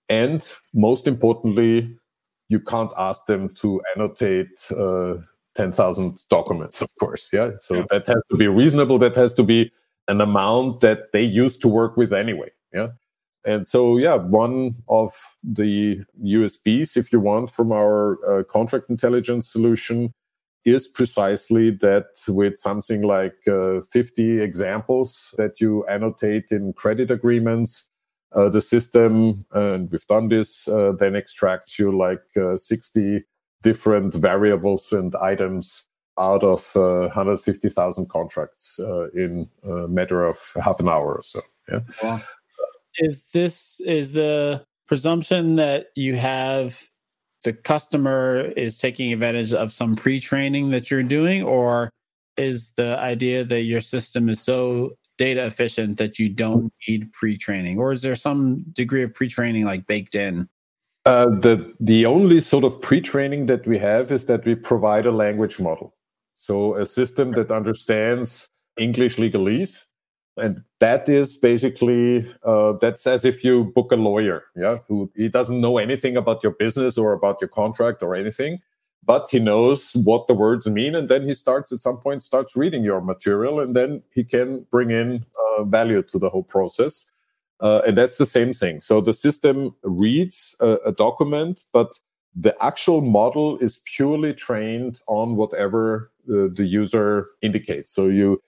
and 0.08 0.46
most 0.74 1.06
importantly 1.06 1.96
you 2.50 2.60
can't 2.60 2.92
ask 2.98 3.26
them 3.26 3.48
to 3.54 3.80
annotate 3.94 4.48
uh, 4.76 5.14
10,000 5.54 6.22
documents, 6.28 6.82
of 6.82 6.88
course. 6.98 7.28
Yeah. 7.32 7.52
So 7.58 7.76
yeah. 7.76 7.84
that 7.90 8.06
has 8.08 8.22
to 8.30 8.36
be 8.36 8.48
reasonable. 8.48 8.98
That 8.98 9.16
has 9.16 9.32
to 9.34 9.44
be 9.44 9.72
an 10.08 10.20
amount 10.20 10.80
that 10.80 11.12
they 11.12 11.22
used 11.22 11.62
to 11.62 11.68
work 11.68 11.96
with 11.96 12.12
anyway. 12.12 12.50
Yeah. 12.74 12.88
And 13.44 13.66
so, 13.66 13.96
yeah, 13.96 14.16
one 14.16 14.74
of 14.88 15.12
the 15.42 16.04
USPs, 16.22 16.96
if 16.96 17.12
you 17.12 17.20
want, 17.20 17.50
from 17.50 17.72
our 17.72 18.18
uh, 18.28 18.42
contract 18.44 18.90
intelligence 18.90 19.50
solution 19.50 20.12
is 20.64 20.88
precisely 20.88 21.70
that 21.70 22.06
with 22.28 22.58
something 22.58 23.02
like 23.02 23.36
uh, 23.48 23.80
50 23.80 24.42
examples 24.42 25.34
that 25.38 25.60
you 25.60 25.86
annotate 25.86 26.46
in 26.50 26.74
credit 26.74 27.10
agreements, 27.10 27.89
uh, 28.32 28.48
the 28.48 28.60
system, 28.60 29.44
and 29.52 29.90
we've 29.90 30.06
done 30.06 30.28
this, 30.28 30.68
uh, 30.68 30.92
then 30.98 31.16
extracts 31.16 31.78
you 31.78 31.96
like 31.96 32.22
uh, 32.36 32.56
60 32.56 33.24
different 33.62 34.14
variables 34.14 34.92
and 34.92 35.14
items 35.16 35.88
out 36.18 36.42
of 36.42 36.70
uh, 36.76 37.08
150,000 37.08 38.08
contracts 38.08 38.78
uh, 38.78 39.10
in 39.10 39.48
a 39.64 39.88
matter 39.88 40.24
of 40.24 40.38
half 40.62 40.80
an 40.80 40.88
hour 40.88 41.14
or 41.14 41.22
so. 41.22 41.40
Yeah. 41.68 41.80
Wow. 42.02 42.20
Is 42.98 43.30
this 43.32 43.80
is 43.80 44.12
the 44.12 44.64
presumption 44.86 45.56
that 45.56 45.86
you 45.94 46.16
have 46.16 46.82
the 47.44 47.52
customer 47.52 48.52
is 48.56 48.76
taking 48.76 49.12
advantage 49.12 49.54
of 49.54 49.72
some 49.72 49.96
pre-training 49.96 50.70
that 50.70 50.90
you're 50.90 51.02
doing 51.02 51.42
or 51.42 51.90
is 52.36 52.72
the 52.72 52.98
idea 52.98 53.44
that 53.44 53.62
your 53.62 53.80
system 53.80 54.28
is 54.28 54.42
so 54.42 54.92
data 55.20 55.44
efficient 55.44 55.98
that 55.98 56.18
you 56.18 56.30
don't 56.30 56.72
need 56.88 57.12
pre-training? 57.12 57.78
Or 57.78 57.92
is 57.92 58.00
there 58.00 58.16
some 58.16 58.64
degree 58.72 59.02
of 59.02 59.12
pre-training 59.12 59.66
like 59.66 59.86
baked 59.86 60.14
in? 60.14 60.48
Uh, 61.04 61.26
the 61.26 61.54
the 61.78 62.06
only 62.06 62.40
sort 62.40 62.64
of 62.64 62.80
pre-training 62.80 63.46
that 63.46 63.66
we 63.66 63.76
have 63.78 64.10
is 64.10 64.24
that 64.26 64.44
we 64.44 64.54
provide 64.54 65.06
a 65.06 65.12
language 65.12 65.60
model, 65.60 65.94
so 66.34 66.74
a 66.76 66.84
system 66.84 67.32
that 67.32 67.50
understands 67.50 68.48
English 68.78 69.16
legalese, 69.16 69.84
and 70.36 70.62
that 70.78 71.08
is 71.08 71.38
basically 71.38 72.28
uh, 72.44 72.72
that's 72.80 73.06
as 73.06 73.24
if 73.24 73.42
you 73.44 73.72
book 73.76 73.92
a 73.92 73.96
lawyer, 73.96 74.44
yeah, 74.56 74.76
who 74.88 75.10
he 75.16 75.28
doesn't 75.28 75.60
know 75.60 75.78
anything 75.78 76.16
about 76.16 76.42
your 76.42 76.52
business 76.52 76.98
or 76.98 77.12
about 77.12 77.40
your 77.40 77.48
contract 77.48 78.02
or 78.02 78.14
anything, 78.14 78.60
but 79.04 79.28
he 79.30 79.38
knows 79.38 79.92
what 79.94 80.26
the 80.26 80.34
words 80.34 80.68
mean, 80.68 80.94
and 80.94 81.08
then 81.08 81.26
he 81.26 81.34
starts 81.34 81.72
at 81.72 81.80
some 81.80 81.98
point 81.98 82.22
starts 82.22 82.56
reading 82.56 82.84
your 82.84 83.00
material, 83.00 83.60
and 83.60 83.74
then 83.74 84.02
he 84.12 84.24
can 84.24 84.66
bring 84.70 84.90
in 84.90 85.24
uh, 85.58 85.64
value 85.64 86.02
to 86.02 86.18
the 86.18 86.28
whole 86.28 86.44
process 86.44 87.10
uh, 87.60 87.82
and 87.86 87.96
that's 87.96 88.16
the 88.16 88.26
same 88.26 88.52
thing. 88.52 88.80
So 88.80 89.00
the 89.00 89.12
system 89.12 89.74
reads 89.82 90.56
a, 90.60 90.78
a, 90.86 90.92
document, 90.92 91.64
but 91.72 91.98
the 92.34 92.56
actual 92.62 93.02
model 93.02 93.58
is 93.58 93.80
purely 93.84 94.32
trained 94.32 95.00
on 95.06 95.36
whatever 95.36 96.10
uh, 96.28 96.48
the 96.54 96.64
user 96.64 97.28
indicates. 97.42 97.94
So 97.94 98.08
you 98.08 98.42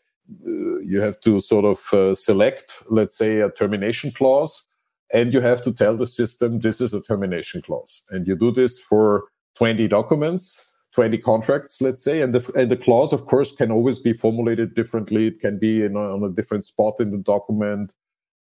uh, 0.46 0.78
you 0.78 1.00
have 1.00 1.20
to 1.20 1.40
sort 1.40 1.64
of 1.64 1.92
uh, 1.92 2.14
select, 2.14 2.82
let's 2.88 3.18
say, 3.18 3.40
a 3.40 3.50
termination 3.50 4.12
clause, 4.12 4.66
and 5.12 5.34
you 5.34 5.40
have 5.40 5.60
to 5.62 5.72
tell 5.72 5.96
the 5.96 6.06
system 6.06 6.60
this 6.60 6.80
is 6.80 6.94
a 6.94 7.02
termination 7.02 7.60
clause, 7.60 8.02
and 8.10 8.26
you 8.26 8.34
do 8.34 8.50
this 8.50 8.80
for 8.80 9.24
20 9.56 9.88
documents. 9.88 10.66
20 10.94 11.18
contracts, 11.18 11.80
let's 11.80 12.04
say, 12.04 12.20
and 12.20 12.34
the, 12.34 12.52
and 12.54 12.70
the 12.70 12.76
clause, 12.76 13.14
of 13.14 13.24
course, 13.24 13.52
can 13.52 13.70
always 13.70 13.98
be 13.98 14.12
formulated 14.12 14.74
differently. 14.74 15.28
It 15.28 15.40
can 15.40 15.58
be 15.58 15.82
in 15.82 15.96
a, 15.96 15.98
on 15.98 16.22
a 16.22 16.28
different 16.28 16.64
spot 16.64 17.00
in 17.00 17.10
the 17.10 17.18
document 17.18 17.94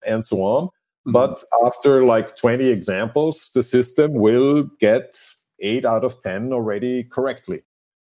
and 0.05 0.23
so 0.25 0.41
on. 0.41 0.65
Mm-hmm. 0.65 1.11
But 1.11 1.43
after 1.65 2.05
like 2.05 2.35
20 2.35 2.67
examples, 2.67 3.51
the 3.53 3.63
system 3.63 4.13
will 4.13 4.63
get 4.79 5.15
eight 5.59 5.85
out 5.85 6.03
of 6.03 6.19
10 6.21 6.51
already 6.51 7.03
correctly. 7.03 7.61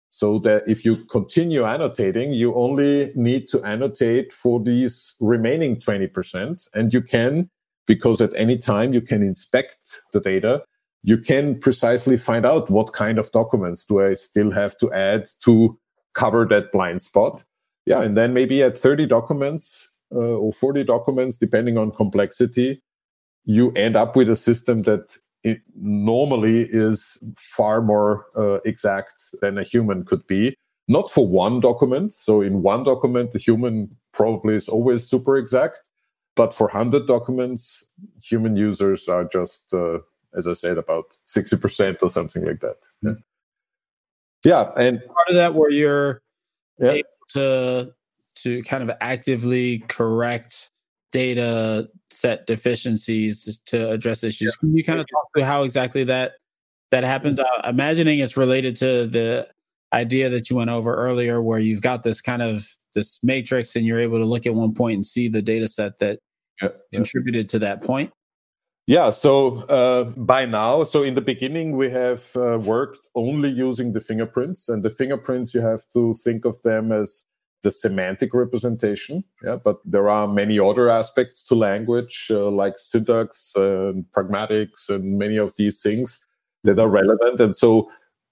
So 0.09 0.37
that 0.39 0.63
if 0.67 0.85
you 0.85 0.97
continue 1.05 1.65
annotating, 1.65 2.33
you 2.33 2.53
only 2.53 3.11
need 3.15 3.47
to 3.49 3.63
annotate 3.63 4.31
for 4.31 4.59
these 4.59 5.15
remaining 5.19 5.77
20%. 5.77 6.69
And 6.75 6.93
you 6.93 7.01
can, 7.01 7.49
because 7.87 8.21
at 8.21 8.35
any 8.35 8.59
time 8.59 8.93
you 8.93 9.01
can 9.01 9.23
inspect 9.23 10.01
the 10.11 10.19
data, 10.19 10.63
you 11.03 11.17
can 11.17 11.59
precisely 11.59 12.17
find 12.17 12.45
out 12.45 12.69
what 12.69 12.93
kind 12.93 13.19
of 13.19 13.31
documents 13.31 13.85
do 13.85 14.01
I 14.01 14.13
still 14.13 14.51
have 14.51 14.77
to 14.79 14.91
add 14.93 15.27
to 15.41 15.77
cover 16.13 16.45
that 16.45 16.71
blind 16.71 17.01
spot. 17.01 17.43
Yeah. 17.85 18.01
And 18.01 18.15
then 18.15 18.33
maybe 18.33 18.63
at 18.63 18.77
30 18.77 19.07
documents, 19.07 19.89
uh, 20.13 20.17
or 20.17 20.53
40 20.53 20.85
documents, 20.85 21.37
depending 21.37 21.77
on 21.77 21.91
complexity, 21.91 22.81
you 23.43 23.71
end 23.71 23.97
up 23.97 24.15
with 24.15 24.30
a 24.30 24.36
system 24.36 24.84
that 24.84 25.17
normally 25.75 26.61
is 26.71 27.21
far 27.38 27.82
more 27.82 28.25
uh, 28.38 28.59
exact 28.63 29.13
than 29.41 29.57
a 29.57 29.63
human 29.63 30.05
could 30.05 30.25
be. 30.28 30.55
Not 30.88 31.11
for 31.11 31.28
one 31.28 31.59
document. 31.59 32.13
So, 32.13 32.41
in 32.41 32.61
one 32.61 32.84
document, 32.84 33.32
the 33.32 33.39
human 33.39 33.95
probably 34.13 34.55
is 34.55 34.67
always 34.67 35.03
super 35.03 35.38
exact. 35.38 35.80
But 36.36 36.53
for 36.53 36.67
100 36.67 37.07
documents, 37.07 37.86
human 38.21 38.55
users 38.55 39.07
are 39.07 39.23
just, 39.23 39.73
uh, 39.73 39.99
as 40.36 40.47
I 40.47 40.53
said, 40.53 40.77
about 40.77 41.05
60% 41.27 41.97
or 42.01 42.09
something 42.09 42.45
like 42.45 42.59
that. 42.61 42.77
Hmm. 43.01 43.13
Yeah. 44.43 44.71
yeah 44.75 44.84
and 44.84 44.99
part 45.05 45.29
of 45.29 45.36
that 45.36 45.53
where 45.53 45.71
you're 45.71 46.21
yeah. 46.79 46.91
able 46.91 47.09
to 47.29 47.93
to 48.36 48.63
kind 48.63 48.84
of 48.84 48.95
actively 48.99 49.79
correct 49.88 50.71
data 51.11 51.88
set 52.09 52.45
deficiencies 52.47 53.59
to 53.65 53.91
address 53.91 54.23
issues. 54.23 54.57
Yeah. 54.57 54.59
Can 54.59 54.75
you 54.75 54.84
kind 54.84 54.99
of 54.99 55.05
talk 55.05 55.27
through 55.34 55.45
how 55.45 55.63
exactly 55.63 56.03
that 56.05 56.34
that 56.91 57.03
happens? 57.03 57.39
I'm 57.39 57.75
imagining 57.75 58.19
it's 58.19 58.36
related 58.36 58.75
to 58.77 59.05
the 59.05 59.47
idea 59.93 60.29
that 60.29 60.49
you 60.49 60.55
went 60.55 60.71
over 60.71 60.93
earlier, 60.93 61.41
where 61.41 61.59
you've 61.59 61.81
got 61.81 62.03
this 62.03 62.19
kind 62.19 62.41
of 62.41 62.67
this 62.95 63.19
matrix, 63.23 63.75
and 63.75 63.86
you're 63.86 63.99
able 63.99 64.19
to 64.19 64.25
look 64.25 64.45
at 64.45 64.55
one 64.55 64.73
point 64.73 64.95
and 64.95 65.05
see 65.05 65.27
the 65.27 65.41
data 65.41 65.67
set 65.67 65.99
that 65.99 66.19
yeah, 66.61 66.69
contributed 66.93 67.45
yeah. 67.45 67.49
to 67.49 67.59
that 67.59 67.84
point. 67.84 68.11
Yeah, 68.86 69.11
so 69.11 69.59
uh, 69.67 70.03
by 70.03 70.45
now, 70.45 70.84
so 70.84 71.03
in 71.03 71.13
the 71.13 71.21
beginning, 71.21 71.77
we 71.77 71.89
have 71.89 72.36
uh, 72.36 72.59
worked 72.61 72.99
only 73.15 73.49
using 73.49 73.93
the 73.93 74.01
fingerprints, 74.01 74.67
and 74.67 74.84
the 74.84 74.89
fingerprints 74.89 75.53
you 75.53 75.61
have 75.61 75.81
to 75.93 76.13
think 76.15 76.43
of 76.43 76.61
them 76.63 76.91
as 76.91 77.25
the 77.61 77.71
semantic 77.71 78.34
representation. 78.34 79.23
Yeah, 79.41 79.55
but 79.55 79.77
there 79.86 80.09
are 80.09 80.27
many 80.27 80.59
other 80.59 80.89
aspects 80.89 81.45
to 81.45 81.55
language, 81.55 82.27
uh, 82.29 82.49
like 82.49 82.77
syntax 82.77 83.53
and 83.55 84.03
pragmatics, 84.11 84.89
and 84.89 85.17
many 85.17 85.38
of 85.38 85.55
these 85.55 85.81
things 85.81 86.23
that 86.65 86.77
are 86.77 86.89
relevant. 86.89 87.39
And 87.39 87.55
so, 87.55 87.89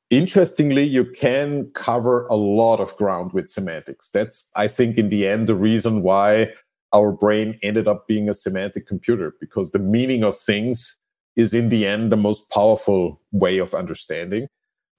interestingly, 0.10 0.84
you 0.84 1.06
can 1.06 1.72
cover 1.74 2.28
a 2.28 2.36
lot 2.36 2.82
of 2.82 2.94
ground 2.98 3.32
with 3.32 3.50
semantics. 3.50 4.10
That's, 4.10 4.50
I 4.58 4.68
think, 4.68 4.98
in 4.98 5.08
the 5.08 5.26
end, 5.26 5.48
the 5.48 5.56
reason 5.56 6.02
why 6.02 6.52
our 6.94 7.12
brain 7.12 7.58
ended 7.64 7.88
up 7.88 8.08
being 8.08 8.30
a 8.30 8.34
semantic 8.34 8.88
computer 8.88 9.34
because 9.40 9.72
the 9.72 9.80
meaning 9.80 10.24
of 10.24 10.38
things 10.38 11.00
is 11.36 11.54
in 11.54 11.70
the 11.70 11.86
end 11.86 12.12
the 12.12 12.18
most 12.18 12.50
powerful 12.50 13.22
way 13.32 13.58
of 13.58 13.74
understanding. 13.74 14.48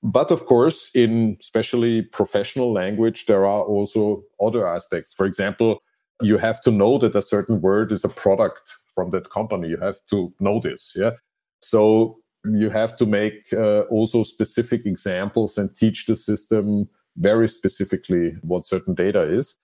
But 0.03 0.31
of 0.31 0.47
course 0.47 0.91
in 0.95 1.37
especially 1.41 2.03
professional 2.03 2.73
language 2.73 3.27
there 3.27 3.47
are 3.47 3.63
also 3.63 4.25
other 4.41 4.67
aspects. 4.67 5.13
For 5.13 5.27
example 5.27 5.83
you 6.21 6.39
have 6.39 6.63
to 6.63 6.71
know 6.71 6.99
that 6.99 7.15
a 7.15 7.23
certain 7.23 7.61
word 7.61 7.93
is 7.93 8.05
a 8.05 8.09
product 8.09 8.77
from 8.95 9.11
that 9.11 9.31
company. 9.31 9.69
You 9.69 9.79
have 9.79 9.97
to 10.11 10.33
know 10.41 10.61
this 10.61 10.93
yeah? 10.97 11.13
So 11.61 12.19
you 12.45 12.71
have 12.71 12.97
to 12.97 13.07
make 13.07 13.53
uh, 13.53 13.83
also 13.83 14.25
specific 14.25 14.87
examples 14.87 15.59
and 15.59 15.75
teach 15.77 16.07
the 16.07 16.17
system 16.17 16.89
very 17.17 17.49
specifically 17.49 18.35
what 18.43 18.67
certain 18.67 18.95
data 18.95 19.21
is 19.21 19.59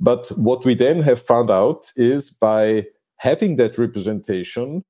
but 0.00 0.28
what 0.30 0.64
we 0.64 0.74
then 0.74 1.02
have 1.02 1.20
found 1.20 1.50
out 1.50 1.92
is 1.94 2.30
by 2.30 2.86
having 3.18 3.56
that 3.56 3.76
representation, 3.76 4.82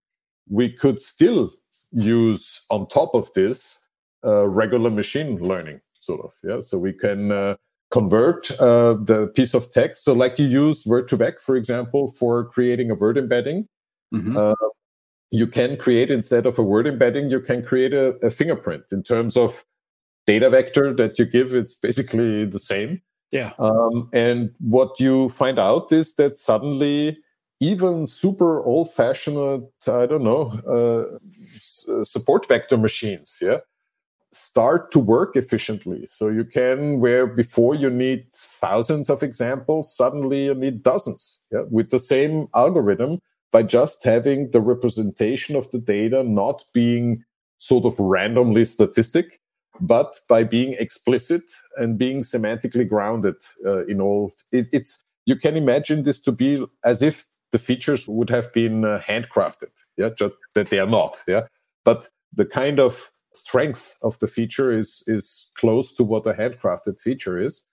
we 0.49 0.71
could 0.71 1.03
still 1.03 1.51
use 1.91 2.63
on 2.71 2.87
top 2.87 3.15
of 3.15 3.33
this 3.35 3.77
uh, 4.25 4.47
regular 4.47 4.89
machine 4.89 5.37
learning, 5.39 5.81
sort 5.99 6.21
of. 6.21 6.33
Yeah, 6.45 6.61
so 6.61 6.79
we 6.79 6.93
can 6.93 7.33
uh, 7.33 7.57
convert 7.91 8.53
uh, 8.61 8.95
the 8.95 9.33
piece 9.35 9.53
of 9.53 9.73
text. 9.73 10.05
So, 10.05 10.13
like 10.13 10.39
you 10.39 10.47
use 10.47 10.85
Word2Vec, 10.85 11.41
for 11.41 11.57
example, 11.57 12.09
for 12.09 12.45
creating 12.45 12.91
a 12.91 12.95
word 12.95 13.19
embedding. 13.19 13.67
Mm-hmm. 14.15 14.37
Uh, 14.37 14.55
you 15.33 15.47
can 15.47 15.77
create 15.77 16.11
instead 16.11 16.47
of 16.47 16.59
a 16.59 16.63
word 16.63 16.87
embedding, 16.87 17.31
you 17.31 17.41
can 17.41 17.65
create 17.65 17.93
a, 17.93 18.15
a 18.25 18.31
fingerprint 18.31 18.85
in 18.91 19.03
terms 19.03 19.37
of 19.37 19.65
data 20.27 20.51
vector 20.51 20.95
that 20.95 21.19
you 21.19 21.25
give. 21.25 21.55
It's 21.55 21.75
basically 21.75 22.45
the 22.45 22.59
same 22.59 23.03
yeah. 23.31 23.53
Um, 23.59 24.09
and 24.13 24.51
what 24.59 24.99
you 24.99 25.29
find 25.31 25.59
out 25.59 25.93
is 25.93 26.15
that 26.15 26.37
suddenly, 26.37 27.19
even 27.61 28.07
super 28.07 28.63
old 28.65 28.93
fashioned, 28.93 29.39
I 29.87 30.07
don't 30.07 30.25
know, 30.25 30.53
uh, 30.67 31.93
uh, 31.93 32.05
support 32.05 32.49
vector 32.49 32.79
machines, 32.79 33.39
yeah, 33.41 33.59
start 34.33 34.91
to 34.93 34.99
work 34.99 35.37
efficiently. 35.37 36.07
So 36.07 36.29
you 36.29 36.45
can, 36.45 37.01
where 37.01 37.27
before 37.27 37.75
you 37.75 37.91
need 37.91 38.27
thousands 38.33 39.11
of 39.11 39.23
examples, 39.23 39.95
suddenly 39.95 40.47
you 40.47 40.55
need 40.55 40.83
dozens, 40.83 41.41
yeah, 41.53 41.63
with 41.71 41.91
the 41.91 41.99
same 41.99 42.49
algorithm 42.55 43.21
by 43.53 43.63
just 43.65 44.05
having 44.05 44.51
the 44.53 44.61
representation 44.61 45.57
of 45.57 45.71
the 45.71 45.81
data 45.81 46.23
not 46.23 46.65
being 46.73 47.25
sort 47.59 47.85
of 47.85 47.99
randomly 47.99 48.65
statistic, 48.65 49.40
but 49.81 50.21
by 50.29 50.45
being 50.45 50.75
explicit 50.75 51.43
and 51.77 51.99
being 51.99 52.21
semantically 52.21 52.89
grounded 52.89 53.37
uh, 53.65 53.85
in 53.87 54.01
all 54.01 54.33
it, 54.53 54.69
it's 54.73 55.03
you 55.27 55.37
can 55.37 55.57
imagine 55.57 56.03
this 56.03 56.21
to 56.21 56.33
be 56.33 56.65
as 56.85 57.03
if 57.03 57.25
the 57.53 57.59
features 57.59 58.09
would 58.09 58.31
have 58.31 58.53
been 58.53 58.85
uh, 58.85 59.01
handcrafted 59.07 59.71
yeah 59.97 60.11
just 60.11 60.35
that 60.55 60.69
they 60.69 60.79
are 60.79 60.87
not 60.87 61.23
yeah. 61.27 61.43
But 61.85 62.09
the 62.33 62.47
kind 62.47 62.79
of 62.79 63.11
strength 63.33 63.97
of 64.03 64.19
the 64.19 64.29
feature 64.29 64.73
is 64.73 65.03
is 65.07 65.51
close 65.57 65.93
to 65.95 66.05
what 66.05 66.27
a 66.27 66.35
handcrafted 66.35 67.01
feature 67.01 67.41
is. 67.41 67.65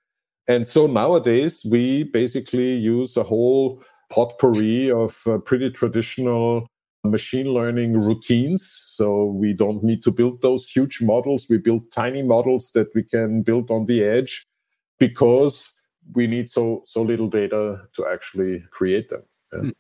And 0.48 0.66
so 0.66 0.88
nowadays 0.88 1.66
we 1.70 2.04
basically 2.04 2.76
use 2.76 3.18
a 3.18 3.24
whole 3.24 3.84
potpourri 4.10 4.90
of 4.90 5.22
uh, 5.26 5.40
pretty 5.40 5.70
traditional 5.72 6.68
machine 7.08 7.48
learning 7.54 7.94
routines. 7.98 8.84
So 8.88 9.26
we 9.26 9.54
don't 9.54 9.84
need 9.84 10.04
to 10.04 10.12
build 10.12 10.42
those 10.42 10.70
huge 10.70 11.02
models. 11.02 11.48
We 11.50 11.58
build 11.58 11.92
tiny 11.92 12.24
models 12.24 12.72
that 12.72 12.94
we 12.94 13.04
can 13.04 13.42
build 13.42 13.72
on 13.72 13.86
the 13.86 14.04
edge 14.04 14.46
because 15.00 15.72
we 16.14 16.28
need 16.28 16.50
so 16.50 16.84
so 16.86 17.02
little 17.02 17.30
data 17.30 17.82
to 17.94 18.08
actually 18.08 18.64
create 18.72 19.10
them. 19.10 19.24
Yeah. 19.54 19.60
Mm. 19.60 19.72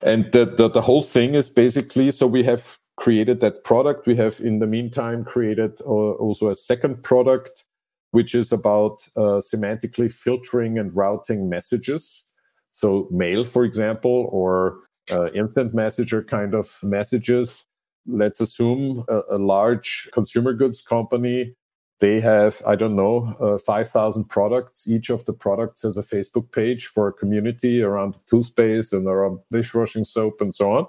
And 0.00 0.32
the, 0.32 0.44
the, 0.44 0.68
the 0.68 0.80
whole 0.80 1.02
thing 1.02 1.34
is 1.34 1.48
basically 1.50 2.10
so 2.12 2.26
we 2.26 2.44
have 2.44 2.78
created 2.96 3.40
that 3.40 3.64
product. 3.64 4.06
We 4.06 4.16
have 4.16 4.40
in 4.40 4.58
the 4.58 4.66
meantime 4.66 5.24
created 5.24 5.80
uh, 5.82 5.84
also 5.84 6.50
a 6.50 6.54
second 6.54 7.02
product, 7.02 7.64
which 8.12 8.34
is 8.34 8.52
about 8.52 9.08
uh, 9.16 9.40
semantically 9.40 10.12
filtering 10.12 10.78
and 10.78 10.94
routing 10.94 11.48
messages. 11.48 12.26
So 12.70 13.08
mail, 13.10 13.44
for 13.44 13.64
example, 13.64 14.28
or 14.30 14.80
uh, 15.10 15.30
instant 15.32 15.74
messenger 15.74 16.22
kind 16.22 16.54
of 16.54 16.78
messages. 16.82 17.66
Let's 18.06 18.40
assume 18.40 19.04
a, 19.08 19.22
a, 19.30 19.38
large 19.38 20.08
consumer 20.12 20.52
goods 20.52 20.80
company. 20.80 21.54
They 22.00 22.20
have, 22.20 22.62
I 22.66 22.76
don't 22.76 22.96
know, 22.96 23.34
uh, 23.40 23.58
5,000 23.58 24.24
products. 24.24 24.88
Each 24.88 25.10
of 25.10 25.24
the 25.24 25.32
products 25.32 25.82
has 25.82 25.98
a 25.98 26.02
Facebook 26.02 26.52
page 26.52 26.86
for 26.86 27.08
a 27.08 27.12
community 27.12 27.82
around 27.82 28.20
toothpaste 28.26 28.92
and 28.92 29.06
around 29.06 29.40
dishwashing 29.50 30.04
soap 30.04 30.40
and 30.40 30.54
so 30.54 30.72
on. 30.72 30.86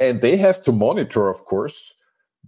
And 0.00 0.22
they 0.22 0.36
have 0.38 0.62
to 0.62 0.72
monitor, 0.72 1.28
of 1.28 1.44
course, 1.44 1.94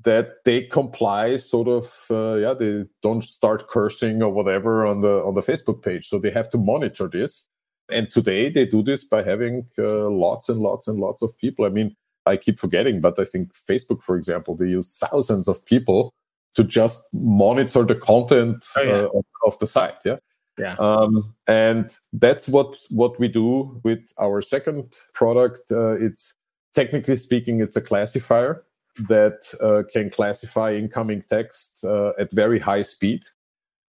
that 0.04 0.44
they 0.44 0.62
comply 0.62 1.36
sort 1.36 1.68
of 1.68 2.06
uh, 2.10 2.34
yeah 2.36 2.54
they 2.54 2.84
don't 3.02 3.24
start 3.24 3.68
cursing 3.68 4.22
or 4.22 4.30
whatever 4.30 4.86
on 4.86 5.00
the 5.00 5.22
on 5.22 5.34
the 5.34 5.40
facebook 5.40 5.82
page 5.82 6.08
so 6.08 6.18
they 6.18 6.30
have 6.30 6.50
to 6.50 6.58
monitor 6.58 7.08
this 7.08 7.48
and 7.92 8.10
today 8.10 8.50
they 8.50 8.66
do 8.66 8.82
this 8.82 9.04
by 9.04 9.22
having 9.22 9.66
uh, 9.78 10.08
lots 10.08 10.48
and 10.48 10.60
lots 10.60 10.88
and 10.88 10.98
lots 10.98 11.22
of 11.22 11.36
people. 11.38 11.64
I 11.64 11.68
mean, 11.68 11.94
I 12.26 12.36
keep 12.36 12.58
forgetting, 12.58 13.00
but 13.00 13.18
I 13.18 13.24
think 13.24 13.52
Facebook, 13.54 14.02
for 14.02 14.16
example, 14.16 14.54
they 14.54 14.66
use 14.66 14.98
thousands 14.98 15.48
of 15.48 15.64
people 15.64 16.12
to 16.54 16.64
just 16.64 17.08
monitor 17.12 17.84
the 17.84 17.94
content 17.94 18.64
oh, 18.76 18.82
yeah. 18.82 18.92
uh, 18.92 19.08
of, 19.14 19.24
of, 19.46 19.58
the 19.58 19.66
site. 19.66 19.96
Yeah. 20.04 20.16
Yeah. 20.58 20.76
Um, 20.78 21.34
and 21.46 21.90
that's 22.12 22.46
what 22.48 22.76
what 22.90 23.18
we 23.18 23.28
do 23.28 23.80
with 23.84 24.00
our 24.20 24.42
second 24.42 24.94
product. 25.14 25.72
Uh, 25.72 25.92
it's 25.92 26.34
technically 26.74 27.16
speaking, 27.16 27.60
it's 27.60 27.76
a 27.76 27.80
classifier 27.80 28.64
that 29.08 29.54
uh, 29.62 29.82
can 29.90 30.10
classify 30.10 30.74
incoming 30.74 31.24
text 31.30 31.84
uh, 31.84 32.12
at 32.18 32.30
very 32.32 32.58
high 32.58 32.82
speed. 32.82 33.24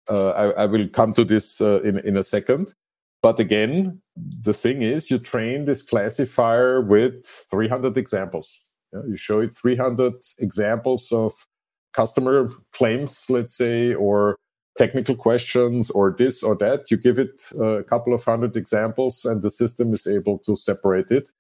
Uh, 0.09 0.31
I, 0.31 0.63
I, 0.63 0.67
will 0.67 0.89
come 0.89 1.15
to 1.15 1.25
this 1.25 1.61
uh, 1.61 1.81
in 1.83 1.99
in 2.01 2.17
a 2.17 2.25
second. 2.25 2.75
But 3.23 3.39
again, 3.39 4.01
the 4.17 4.55
thing 4.55 4.83
is, 4.83 5.11
you 5.11 5.19
train 5.19 5.67
this 5.67 5.83
classifier 5.83 6.81
with 6.81 7.27
300 7.51 7.97
examples. 7.97 8.65
You 8.93 9.17
show 9.17 9.41
it 9.41 9.55
300 9.55 10.15
examples 10.39 11.13
of 11.13 11.33
customer 11.93 12.49
claims, 12.73 13.27
let's 13.29 13.57
say, 13.57 13.95
or 13.95 14.37
technical 14.79 15.15
questions, 15.15 15.91
or 15.91 16.15
this 16.17 16.43
or 16.43 16.57
that. 16.57 16.91
You 16.91 16.97
give 16.97 17.19
it 17.19 17.43
a 17.61 17.83
couple 17.83 18.15
of 18.15 18.25
hundred 18.25 18.57
examples, 18.57 19.25
and 19.25 19.43
the 19.43 19.51
system 19.51 19.93
is 19.93 20.07
able 20.07 20.39
to 20.41 20.57
separate 20.57 21.11
it 21.11 21.31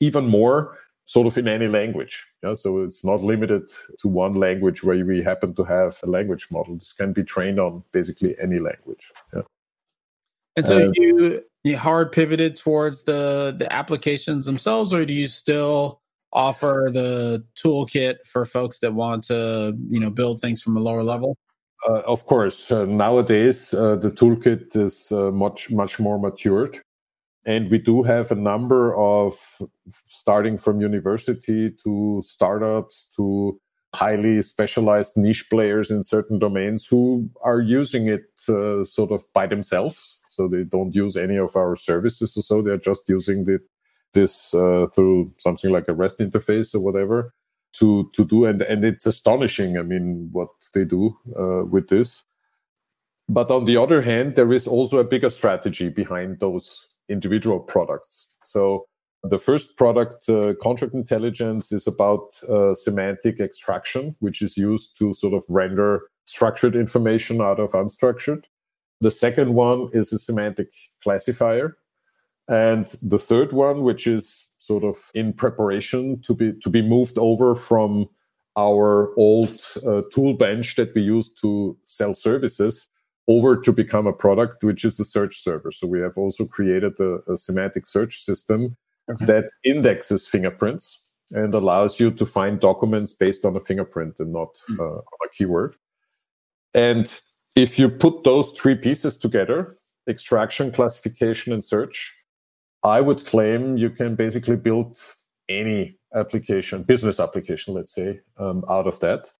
even 0.00 0.26
more 0.26 0.76
sort 1.04 1.26
of 1.26 1.38
in 1.38 1.48
any 1.48 1.68
language. 1.68 2.26
Yeah, 2.42 2.54
so 2.54 2.82
it's 2.82 3.04
not 3.04 3.22
limited 3.22 3.70
to 4.00 4.08
one 4.08 4.34
language 4.34 4.82
where 4.82 5.04
we 5.04 5.22
happen 5.22 5.54
to 5.54 5.64
have 5.64 5.98
a 6.02 6.06
language 6.06 6.48
model. 6.50 6.76
This 6.76 6.92
can 6.92 7.12
be 7.12 7.24
trained 7.24 7.58
on 7.58 7.84
basically 7.92 8.36
any 8.40 8.58
language. 8.58 9.12
Yeah. 9.34 9.42
And 10.56 10.66
so 10.66 10.86
um, 10.86 10.92
you 10.94 11.42
you 11.64 11.76
hard 11.76 12.12
pivoted 12.12 12.56
towards 12.56 13.04
the 13.04 13.54
the 13.56 13.72
applications 13.72 14.46
themselves, 14.46 14.92
or 14.92 15.04
do 15.04 15.12
you 15.12 15.26
still 15.26 16.00
offer 16.32 16.88
the 16.92 17.44
toolkit 17.56 18.16
for 18.26 18.44
folks 18.44 18.78
that 18.80 18.94
want 18.94 19.24
to 19.24 19.76
you 19.90 20.00
know 20.00 20.10
build 20.10 20.40
things 20.40 20.62
from 20.62 20.76
a 20.76 20.80
lower 20.80 21.02
level? 21.02 21.36
Uh, 21.88 22.00
of 22.06 22.26
course, 22.26 22.70
uh, 22.70 22.84
nowadays 22.84 23.74
uh, 23.74 23.96
the 23.96 24.10
toolkit 24.10 24.76
is 24.76 25.10
uh, 25.12 25.30
much 25.30 25.70
much 25.70 25.98
more 25.98 26.18
matured, 26.18 26.78
and 27.44 27.70
we 27.70 27.78
do 27.78 28.02
have 28.02 28.30
a 28.30 28.36
number 28.36 28.96
of 28.96 29.34
starting 30.08 30.58
from 30.58 30.80
university 30.80 31.70
to 31.82 32.22
startups 32.24 33.08
to 33.16 33.58
highly 33.94 34.40
specialized 34.40 35.16
niche 35.16 35.46
players 35.50 35.90
in 35.90 36.02
certain 36.02 36.38
domains 36.38 36.86
who 36.86 37.28
are 37.42 37.60
using 37.60 38.06
it 38.06 38.24
uh, 38.48 38.84
sort 38.84 39.10
of 39.10 39.24
by 39.34 39.46
themselves. 39.46 40.21
So 40.34 40.48
they 40.48 40.64
don't 40.64 40.94
use 40.94 41.16
any 41.16 41.36
of 41.36 41.56
our 41.56 41.76
services 41.76 42.36
or 42.36 42.42
so. 42.42 42.62
They're 42.62 42.78
just 42.78 43.08
using 43.08 43.44
the, 43.44 43.60
this 44.14 44.54
uh, 44.54 44.86
through 44.94 45.32
something 45.38 45.70
like 45.70 45.88
a 45.88 45.94
REST 45.94 46.18
interface 46.20 46.74
or 46.74 46.80
whatever 46.80 47.34
to, 47.74 48.10
to 48.14 48.24
do. 48.24 48.44
And, 48.44 48.62
and 48.62 48.84
it's 48.84 49.06
astonishing. 49.06 49.78
I 49.78 49.82
mean, 49.82 50.30
what 50.32 50.50
they 50.74 50.84
do 50.84 51.16
uh, 51.38 51.64
with 51.64 51.88
this. 51.88 52.24
But 53.28 53.50
on 53.50 53.64
the 53.64 53.76
other 53.76 54.02
hand, 54.02 54.36
there 54.36 54.52
is 54.52 54.66
also 54.66 54.98
a 54.98 55.04
bigger 55.04 55.30
strategy 55.30 55.88
behind 55.88 56.40
those 56.40 56.88
individual 57.08 57.60
products. 57.60 58.28
So 58.42 58.86
the 59.22 59.38
first 59.38 59.76
product, 59.76 60.28
uh, 60.28 60.54
contract 60.60 60.94
intelligence, 60.94 61.72
is 61.72 61.86
about 61.86 62.42
uh, 62.48 62.74
semantic 62.74 63.38
extraction, 63.40 64.16
which 64.18 64.42
is 64.42 64.56
used 64.56 64.98
to 64.98 65.14
sort 65.14 65.34
of 65.34 65.44
render 65.48 66.02
structured 66.24 66.74
information 66.74 67.40
out 67.40 67.60
of 67.60 67.72
unstructured. 67.72 68.44
The 69.02 69.10
second 69.10 69.54
one 69.54 69.88
is 69.92 70.12
a 70.12 70.18
semantic 70.18 70.68
classifier. 71.02 71.76
And 72.48 72.86
the 73.02 73.18
third 73.18 73.52
one, 73.52 73.82
which 73.82 74.06
is 74.06 74.46
sort 74.58 74.84
of 74.84 74.96
in 75.12 75.32
preparation 75.32 76.22
to 76.22 76.34
be 76.34 76.52
to 76.62 76.70
be 76.70 76.82
moved 76.82 77.18
over 77.18 77.56
from 77.56 78.08
our 78.56 79.12
old 79.16 79.60
uh, 79.86 80.02
tool 80.12 80.34
bench 80.34 80.76
that 80.76 80.94
we 80.94 81.02
use 81.02 81.28
to 81.42 81.76
sell 81.84 82.14
services 82.14 82.90
over 83.26 83.56
to 83.56 83.72
become 83.72 84.06
a 84.06 84.12
product, 84.12 84.62
which 84.62 84.84
is 84.84 84.96
the 84.96 85.04
search 85.04 85.42
server. 85.42 85.72
So 85.72 85.86
we 85.88 86.00
have 86.00 86.16
also 86.16 86.46
created 86.46 87.00
a, 87.00 87.18
a 87.32 87.36
semantic 87.36 87.86
search 87.86 88.18
system 88.18 88.76
okay. 89.10 89.24
that 89.24 89.44
indexes 89.64 90.28
fingerprints 90.28 91.02
and 91.32 91.54
allows 91.54 91.98
you 91.98 92.10
to 92.12 92.26
find 92.26 92.60
documents 92.60 93.12
based 93.12 93.44
on 93.44 93.56
a 93.56 93.60
fingerprint 93.60 94.20
and 94.20 94.32
not 94.32 94.50
mm. 94.70 94.78
uh, 94.78 94.98
on 94.98 95.20
a 95.24 95.28
keyword. 95.36 95.74
And 96.74 97.20
if 97.54 97.78
you 97.78 97.88
put 97.88 98.24
those 98.24 98.50
three 98.52 98.74
pieces 98.74 99.16
together, 99.16 99.74
extraction, 100.08 100.72
classification, 100.72 101.52
and 101.52 101.62
search, 101.62 102.16
I 102.82 103.00
would 103.00 103.24
claim 103.24 103.76
you 103.76 103.90
can 103.90 104.14
basically 104.14 104.56
build 104.56 104.98
any 105.48 105.98
application, 106.14 106.82
business 106.82 107.20
application, 107.20 107.74
let's 107.74 107.94
say, 107.94 108.20
um, 108.38 108.64
out 108.68 108.86
of 108.86 108.98
that. 109.00 109.32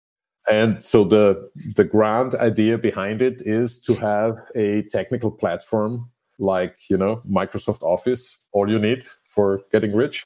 And 0.51 0.83
so 0.83 1.05
the 1.05 1.51
the 1.77 1.85
grand 1.85 2.35
idea 2.35 2.77
behind 2.77 3.23
it 3.23 3.43
is 3.47 3.81
to 3.83 3.95
have 3.95 4.39
a 4.57 4.83
technical 4.91 5.31
platform 5.31 6.11
like 6.39 6.79
you 6.91 6.97
know 6.97 7.23
Microsoft 7.31 7.83
Office, 7.83 8.39
all 8.53 8.69
you 8.69 8.79
need 8.79 9.05
for 9.25 9.63
getting 9.71 9.95
rich, 9.95 10.25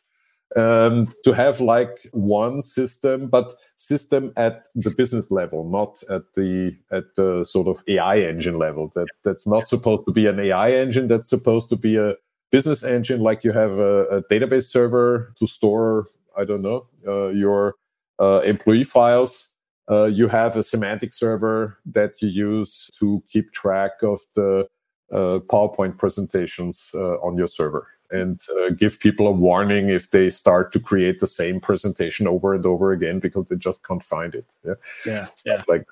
and 0.54 1.12
to 1.24 1.32
have 1.32 1.60
like 1.60 2.08
one 2.12 2.60
system, 2.60 3.28
but 3.28 3.54
system 3.76 4.32
at 4.36 4.68
the 4.74 4.90
business 4.90 5.30
level, 5.30 5.68
not 5.68 6.02
at 6.08 6.34
the 6.34 6.76
at 6.92 7.14
the 7.16 7.44
sort 7.44 7.66
of 7.66 7.82
AI 7.88 8.20
engine 8.20 8.58
level. 8.58 8.90
That 8.94 9.08
that's 9.24 9.46
not 9.46 9.66
supposed 9.68 10.06
to 10.06 10.12
be 10.12 10.26
an 10.26 10.38
AI 10.38 10.72
engine. 10.72 11.08
That's 11.08 11.28
supposed 11.28 11.68
to 11.70 11.76
be 11.76 11.96
a 11.96 12.14
business 12.50 12.84
engine, 12.84 13.20
like 13.20 13.42
you 13.42 13.52
have 13.52 13.72
a, 13.72 14.06
a 14.06 14.22
database 14.22 14.64
server 14.64 15.34
to 15.38 15.46
store, 15.46 16.06
I 16.38 16.44
don't 16.44 16.62
know, 16.62 16.86
uh, 17.06 17.28
your 17.28 17.74
uh, 18.20 18.40
employee 18.44 18.84
files 18.84 19.54
uh, 19.90 20.04
you 20.04 20.28
have 20.28 20.56
a 20.56 20.62
semantic 20.62 21.12
server 21.12 21.78
that 21.86 22.20
you 22.20 22.28
use 22.28 22.90
to 22.98 23.22
keep 23.28 23.52
track 23.52 24.02
of 24.02 24.20
the 24.34 24.66
uh, 25.12 25.38
PowerPoint 25.46 25.98
presentations 25.98 26.90
uh, 26.94 27.14
on 27.20 27.36
your 27.36 27.46
server 27.46 27.86
and 28.10 28.40
uh, 28.58 28.70
give 28.70 28.98
people 28.98 29.26
a 29.26 29.32
warning 29.32 29.88
if 29.88 30.10
they 30.10 30.30
start 30.30 30.72
to 30.72 30.80
create 30.80 31.20
the 31.20 31.26
same 31.26 31.60
presentation 31.60 32.26
over 32.26 32.54
and 32.54 32.66
over 32.66 32.92
again 32.92 33.18
because 33.18 33.46
they 33.46 33.56
just 33.56 33.84
can't 33.86 34.02
find 34.02 34.34
it. 34.34 34.46
Yeah, 34.64 34.74
yeah, 35.04 35.26
yeah. 35.44 35.62
like 35.68 35.86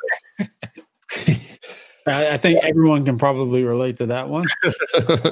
I 2.07 2.37
think 2.37 2.63
everyone 2.63 3.05
can 3.05 3.19
probably 3.19 3.65
relate 3.65 3.97
to 3.97 4.07
that 4.07 4.29
one. 4.29 4.47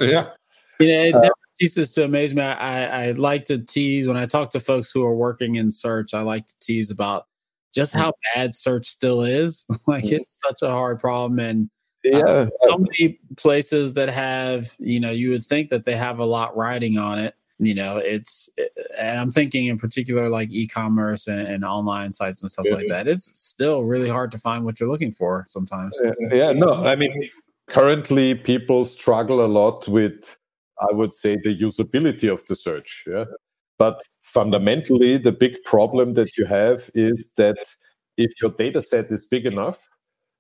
yeah. 0.03 0.31
You 0.81 0.89
know, 0.89 1.03
it 1.05 1.15
uh, 1.15 1.21
never 1.21 1.35
ceases 1.55 1.93
to 1.93 2.05
amaze 2.05 2.35
me. 2.35 2.43
I, 2.43 3.09
I 3.09 3.11
like 3.13 3.45
to 3.47 3.63
tease 3.65 4.09
when 4.09 4.17
I 4.17 4.27
talk 4.27 4.51
to 4.51 4.61
folks 4.61 4.91
who 4.91 5.05
are 5.05 5.15
working 5.15 5.57
in 5.57 5.71
search. 5.71 6.15
I 6.15 6.23
like 6.23 6.47
to 6.47 6.55
tease 6.61 6.91
about 6.91 7.27
just 7.75 7.95
how 7.95 8.13
bad 8.35 8.55
search 8.55 8.87
still 8.87 9.23
is. 9.23 9.67
like 9.87 10.05
mm-hmm. 10.05 10.17
it's 10.17 10.41
such 10.47 10.63
a 10.63 10.71
hard 10.71 10.99
problem 10.99 11.39
and 11.39 11.71
yeah. 12.05 12.19
Uh, 12.19 12.49
so 12.69 12.79
many 12.79 13.19
places 13.37 13.95
that 13.95 14.09
have 14.09 14.75
you 14.79 15.01
know 15.01 15.11
you 15.11 15.31
would 15.31 15.45
think 15.45 15.71
that 15.71 15.85
they 15.85 15.95
have 15.95 16.19
a 16.19 16.25
lot 16.25 16.57
riding 16.57 16.99
on 16.99 17.19
it 17.19 17.35
you 17.59 17.75
know 17.75 17.99
it's 17.99 18.51
and 18.99 19.19
i'm 19.19 19.31
thinking 19.31 19.67
in 19.67 19.79
particular 19.79 20.29
like 20.29 20.49
e-commerce 20.51 21.29
and, 21.29 21.47
and 21.47 21.65
online 21.65 22.13
sites 22.13 22.43
and 22.43 22.51
stuff 22.51 22.67
yeah. 22.69 22.75
like 22.75 22.89
that. 22.89 23.07
It's 23.07 23.39
still 23.39 23.85
really 23.85 24.09
hard 24.09 24.33
to 24.33 24.39
find 24.39 24.65
what 24.65 24.81
you're 24.81 24.89
looking 24.89 25.13
for 25.13 25.45
sometimes. 25.49 26.01
Yeah 26.31 26.53
no 26.53 26.85
i 26.85 26.97
mean 26.97 27.29
currently 27.69 28.35
people 28.35 28.85
struggle 28.85 29.45
a 29.45 29.47
lot 29.47 29.87
with 29.87 30.37
i 30.81 30.93
would 30.93 31.15
say 31.15 31.37
the 31.37 31.57
usability 31.57 32.33
of 32.33 32.45
the 32.47 32.57
search 32.57 33.05
yeah? 33.07 33.25
But 33.83 34.01
fundamentally, 34.23 35.19
the 35.19 35.33
big 35.33 35.61
problem 35.65 36.13
that 36.15 36.37
you 36.39 36.47
have 36.47 36.89
is 36.95 37.33
that 37.37 37.57
if 38.17 38.31
your 38.41 38.53
data 38.53 38.81
set 38.81 39.11
is 39.11 39.27
big 39.27 39.45
enough, 39.45 39.89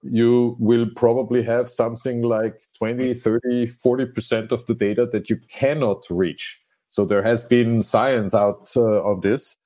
you 0.03 0.57
will 0.59 0.87
probably 0.97 1.43
have 1.43 1.71
something 1.71 2.23
like 2.23 2.61
20, 2.79 3.15
30, 3.15 3.69
40% 3.69 4.51
of 4.51 4.67
the 4.67 4.75
data 4.75 5.07
that 5.07 5.31
you 5.31 5.37
cannot 5.49 6.05
reach. 6.11 6.61
So 6.89 7.05
there 7.05 7.23
has 7.23 7.43
been 7.43 7.83
science 7.83 8.35
out 8.35 8.71
uh, 8.77 9.03
on 9.03 9.21
this 9.21 9.57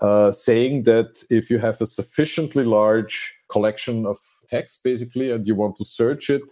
uh, 0.00 0.32
saying 0.32 0.82
that 0.84 1.22
if 1.30 1.50
you 1.50 1.58
have 1.58 1.80
a 1.80 1.86
sufficiently 1.86 2.64
large 2.64 3.34
collection 3.48 4.06
of 4.06 4.18
text, 4.48 4.82
basically, 4.82 5.30
and 5.30 5.46
you 5.46 5.54
want 5.54 5.76
to 5.76 5.84
search 5.84 6.28
it 6.28 6.42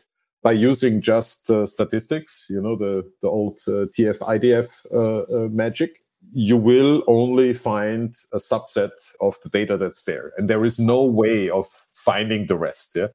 by 0.43 0.53
using 0.53 1.01
just 1.01 1.51
uh, 1.51 1.67
statistics, 1.67 2.47
you 2.49 2.61
know, 2.61 2.77
the, 2.77 3.05
the 3.23 3.29
old 3.29 3.59
uh, 3.67 3.87
TF 3.97 4.19
IDF 4.19 4.69
uh, 4.95 5.45
uh, 5.45 5.49
magic, 5.49 6.03
you 6.33 6.57
will 6.57 7.03
only 7.07 7.53
find 7.53 8.15
a 8.33 8.39
subset 8.39 8.91
of 9.21 9.37
the 9.43 9.49
data 9.49 9.77
that's 9.77 10.03
there 10.03 10.33
and 10.37 10.49
there 10.49 10.65
is 10.65 10.79
no 10.79 11.05
way 11.05 11.49
of 11.49 11.67
finding 11.93 12.47
the 12.47 12.57
rest 12.57 12.93
yeah. 12.95 13.09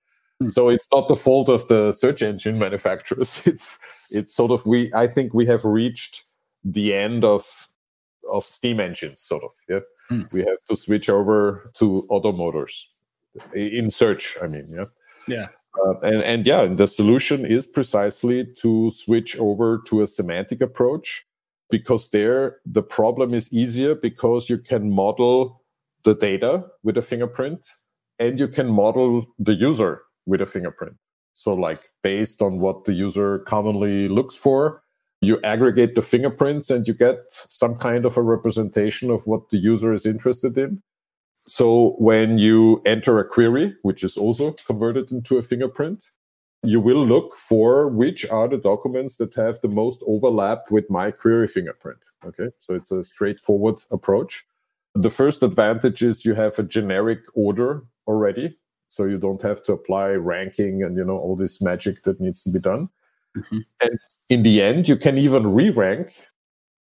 So 0.48 0.70
it's 0.70 0.88
not 0.92 1.08
the 1.08 1.16
fault 1.16 1.50
of 1.50 1.68
the 1.68 1.92
search 1.92 2.22
engine 2.22 2.60
manufacturers. 2.60 3.42
It's 3.46 3.80
it's 4.12 4.36
sort 4.36 4.52
of 4.52 4.66
we 4.66 4.92
i 4.94 5.08
think 5.08 5.34
we 5.34 5.46
have 5.46 5.64
reached 5.66 6.26
the 6.64 6.94
end 6.94 7.24
of 7.24 7.70
of 8.32 8.46
steam 8.46 8.80
engines 8.80 9.22
sort 9.22 9.44
of 9.44 9.52
yeah? 9.70 9.80
Mm. 10.12 10.32
we 10.34 10.40
have 10.40 10.62
to 10.70 10.76
switch 10.76 11.10
over 11.10 11.72
to 11.76 12.06
auto 12.10 12.32
motors 12.32 12.90
in 13.54 13.90
search 13.90 14.38
i 14.42 14.48
mean 14.48 14.66
yeah? 14.68 14.86
Yeah. 15.28 15.48
Uh, 15.84 16.00
and 16.02 16.24
and 16.24 16.46
yeah 16.46 16.66
the 16.66 16.88
solution 16.88 17.46
is 17.46 17.66
precisely 17.66 18.46
to 18.62 18.92
switch 18.92 19.38
over 19.38 19.82
to 19.88 20.02
a 20.02 20.08
semantic 20.08 20.62
approach 20.62 21.26
because 21.70 22.10
there 22.10 22.58
the 22.66 22.84
problem 22.84 23.34
is 23.34 23.52
easier 23.52 23.96
because 23.96 24.50
you 24.50 24.58
can 24.58 24.92
model 24.92 25.64
the 26.04 26.14
data 26.14 26.64
with 26.84 26.98
a 26.98 27.02
fingerprint 27.02 27.66
and 28.20 28.40
you 28.40 28.48
can 28.48 28.68
model 28.68 29.26
the 29.40 29.54
user 29.54 30.05
with 30.26 30.42
a 30.42 30.46
fingerprint. 30.46 30.96
So, 31.34 31.54
like 31.54 31.90
based 32.02 32.42
on 32.42 32.60
what 32.60 32.86
the 32.86 32.94
user 32.94 33.40
commonly 33.40 34.08
looks 34.08 34.36
for, 34.36 34.84
you 35.22 35.40
aggregate 35.44 35.96
the 35.96 36.02
fingerprints 36.02 36.70
and 36.70 36.88
you 36.88 36.94
get 36.94 37.18
some 37.30 37.76
kind 37.76 38.06
of 38.06 38.18
a 38.18 38.22
representation 38.22 39.10
of 39.12 39.26
what 39.26 39.50
the 39.50 39.58
user 39.58 39.94
is 39.94 40.06
interested 40.06 40.58
in. 40.58 40.82
So, 41.48 41.96
when 42.00 42.38
you 42.38 42.82
enter 42.86 43.20
a 43.20 43.28
query, 43.28 43.76
which 43.82 44.04
is 44.04 44.18
also 44.18 44.54
converted 44.66 45.12
into 45.12 45.38
a 45.38 45.44
fingerprint, 45.44 46.06
you 46.64 46.80
will 46.80 47.06
look 47.06 47.36
for 47.36 47.88
which 47.88 48.26
are 48.30 48.48
the 48.48 48.58
documents 48.58 49.18
that 49.18 49.36
have 49.36 49.60
the 49.62 49.68
most 49.68 50.04
overlap 50.08 50.72
with 50.72 50.90
my 50.90 51.12
query 51.12 51.48
fingerprint. 51.48 52.00
Okay, 52.26 52.50
so 52.60 52.74
it's 52.74 52.92
a 52.92 53.04
straightforward 53.04 53.84
approach. 53.92 54.46
The 54.96 55.10
first 55.10 55.44
advantage 55.44 56.02
is 56.02 56.26
you 56.26 56.36
have 56.36 56.58
a 56.58 56.64
generic 56.64 57.20
order 57.34 57.84
already, 58.08 58.58
so 58.88 59.06
you 59.06 59.18
don't 59.18 59.42
have 59.42 59.64
to 59.64 59.74
apply 59.74 60.10
ranking 60.10 60.84
and 60.84 60.98
you 60.98 61.04
know 61.04 61.18
all 61.18 61.36
this 61.36 61.62
magic 61.62 62.04
that 62.04 62.20
needs 62.20 62.44
to 62.44 62.52
be 62.52 62.60
done. 62.60 62.90
Mm-hmm. 63.38 63.60
And 63.82 64.00
in 64.30 64.44
the 64.44 64.62
end, 64.62 64.88
you 64.88 64.96
can 64.96 65.18
even 65.18 65.54
re-rank 65.54 66.14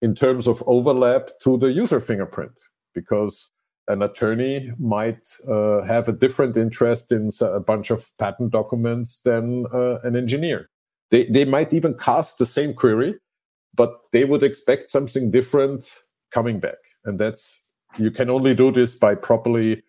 in 0.01 0.15
terms 0.15 0.47
of 0.47 0.63
overlap 0.67 1.29
to 1.43 1.57
the 1.57 1.71
user 1.71 1.99
fingerprint 1.99 2.51
because 2.93 3.51
an 3.87 4.01
attorney 4.01 4.71
might 4.79 5.27
uh, 5.47 5.81
have 5.81 6.07
a 6.07 6.13
different 6.13 6.57
interest 6.57 7.11
in 7.11 7.29
a 7.41 7.59
bunch 7.59 7.89
of 7.89 8.11
patent 8.17 8.51
documents 8.51 9.19
than 9.19 9.65
uh, 9.73 9.99
an 10.03 10.15
engineer. 10.15 10.69
They, 11.09 11.25
they 11.25 11.45
might 11.45 11.73
even 11.73 11.97
cast 11.97 12.37
the 12.37 12.45
same 12.45 12.73
query, 12.73 13.15
but 13.75 13.99
they 14.11 14.25
would 14.25 14.43
expect 14.43 14.89
something 14.89 15.31
different 15.31 15.89
coming 16.31 16.59
back. 16.59 16.77
And 17.05 17.19
that's, 17.19 17.61
you 17.97 18.11
can 18.11 18.29
only 18.29 18.55
do 18.55 18.71
this 18.71 18.95
by 18.95 19.15
properly, 19.15 19.83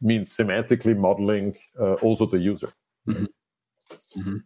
means 0.00 0.36
semantically 0.36 0.96
modeling 0.96 1.56
uh, 1.78 1.94
also 1.94 2.26
the 2.26 2.38
user. 2.38 2.72
Mm-hmm. 3.08 3.24
Mm-hmm. 4.20 4.36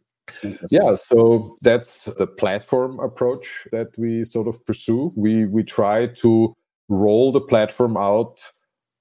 Yeah, 0.70 0.94
so 0.94 1.56
that's 1.60 2.04
the 2.04 2.26
platform 2.26 2.98
approach 2.98 3.68
that 3.72 3.88
we 3.98 4.24
sort 4.24 4.48
of 4.48 4.64
pursue. 4.64 5.12
We 5.16 5.44
we 5.44 5.62
try 5.62 6.06
to 6.06 6.54
roll 6.88 7.32
the 7.32 7.40
platform 7.40 7.96
out 7.96 8.40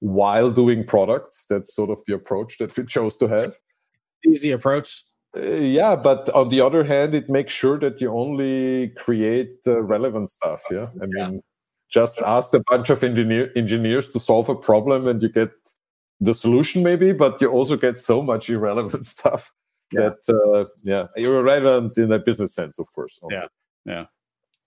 while 0.00 0.50
doing 0.50 0.84
products. 0.84 1.46
That's 1.48 1.74
sort 1.74 1.90
of 1.90 2.02
the 2.06 2.14
approach 2.14 2.58
that 2.58 2.76
we 2.76 2.84
chose 2.84 3.16
to 3.16 3.28
have. 3.28 3.56
Easy 4.26 4.50
approach. 4.50 5.04
Uh, 5.36 5.40
yeah, 5.40 5.96
but 5.96 6.28
on 6.30 6.50
the 6.50 6.60
other 6.60 6.84
hand, 6.84 7.14
it 7.14 7.28
makes 7.28 7.52
sure 7.52 7.78
that 7.78 8.00
you 8.00 8.10
only 8.10 8.90
create 8.90 9.56
uh, 9.66 9.82
relevant 9.82 10.28
stuff. 10.28 10.62
Yeah, 10.70 10.88
I 11.02 11.06
mean, 11.06 11.34
yeah. 11.34 11.40
just 11.88 12.20
ask 12.22 12.54
a 12.54 12.62
bunch 12.70 12.90
of 12.90 13.02
engineer 13.02 13.50
engineers 13.56 14.10
to 14.10 14.20
solve 14.20 14.48
a 14.48 14.54
problem, 14.54 15.08
and 15.08 15.22
you 15.22 15.30
get 15.30 15.52
the 16.20 16.34
solution 16.34 16.82
maybe, 16.82 17.12
but 17.12 17.40
you 17.40 17.48
also 17.48 17.76
get 17.76 18.00
so 18.00 18.22
much 18.22 18.48
irrelevant 18.48 19.04
stuff 19.16 19.52
yeah. 19.94 20.10
that 20.26 20.34
uh, 20.34 20.64
yeah 20.82 21.06
you're 21.16 21.42
relevant 21.42 21.96
in 21.98 22.12
a 22.12 22.18
business 22.18 22.54
sense 22.54 22.78
of 22.78 22.92
course 22.92 23.18
yeah 23.30 23.46
yeah. 23.84 24.06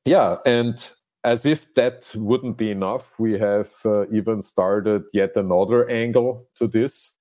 Yeah 0.05 0.37
and 0.45 0.91
as 1.23 1.45
if 1.45 1.73
that 1.75 2.05
wouldn't 2.15 2.57
be 2.57 2.71
enough 2.71 3.13
we 3.19 3.37
have 3.37 3.71
uh, 3.85 4.07
even 4.09 4.41
started 4.41 5.03
yet 5.13 5.35
another 5.35 5.89
angle 5.89 6.47
to 6.55 6.67
this 6.67 7.17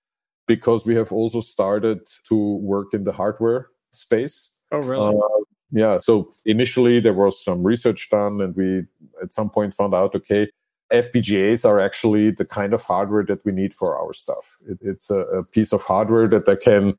because 0.46 0.86
we 0.86 0.94
have 0.94 1.12
also 1.12 1.40
started 1.40 2.00
to 2.28 2.56
work 2.58 2.94
in 2.94 3.02
the 3.02 3.12
hardware 3.12 3.68
space. 3.90 4.50
Oh 4.70 4.78
really? 4.78 5.16
Uh, 5.16 5.44
yeah 5.72 5.98
so 5.98 6.30
initially 6.44 7.00
there 7.00 7.14
was 7.14 7.42
some 7.42 7.64
research 7.64 8.08
done 8.10 8.40
and 8.40 8.54
we 8.54 8.84
at 9.22 9.34
some 9.34 9.50
point 9.50 9.74
found 9.74 9.94
out 9.94 10.14
okay 10.14 10.48
FPGAs 10.93 11.64
are 11.64 11.80
actually 11.80 12.30
the 12.30 12.45
kind 12.45 12.72
of 12.72 12.82
hardware 12.82 13.24
that 13.24 13.45
we 13.45 13.53
need 13.53 13.74
for 13.74 13.99
our 13.99 14.12
stuff. 14.12 14.59
It, 14.68 14.78
it's 14.80 15.11
a, 15.11 15.22
a, 15.22 15.45
piece 15.45 15.72
of 15.72 15.82
hardware 15.82 16.28
that 16.28 16.49
I 16.49 16.55
can 16.55 16.97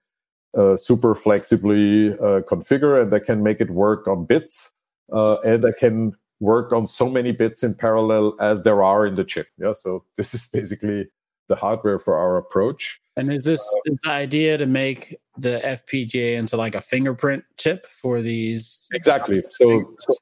uh, 0.58 0.76
super 0.76 1.16
flexibly 1.16 2.14
uh, 2.14 2.42
configure 2.42 3.02
and 3.02 3.14
I 3.14 3.20
can 3.20 3.44
make 3.44 3.62
it 3.62 3.70
work 3.70 4.08
on 4.08 4.26
bits 4.26 4.74
uh, 5.14 5.36
and 5.42 5.66
I 5.66 5.72
can 5.72 6.14
work 6.40 6.74
on 6.74 6.88
so 6.88 7.10
many 7.10 7.32
bits 7.32 7.64
in 7.64 7.76
parallel 7.76 8.36
as 8.40 8.64
there 8.64 8.84
are 8.84 9.06
in 9.06 9.16
the 9.16 9.24
chip. 9.24 9.48
Yeah, 9.58 9.74
so 9.74 10.04
this 10.18 10.34
is 10.34 10.46
basically 10.48 11.08
the 11.48 11.56
hardware 11.56 12.00
for 12.00 12.18
our 12.18 12.38
approach. 12.38 13.00
And 13.16 13.34
is 13.34 13.46
this 13.46 13.62
is 13.86 14.00
the 14.04 14.12
idea 14.12 14.58
to 14.58 14.66
make 14.66 15.16
the 15.38 15.60
FPGA 15.64 16.36
into 16.38 16.58
like 16.58 16.76
a 16.76 16.82
fingerprint 16.82 17.46
chip 17.58 17.88
for 17.88 18.22
these? 18.22 18.88
Exactly. 18.94 19.44
So, 19.50 19.96
so 19.98 20.14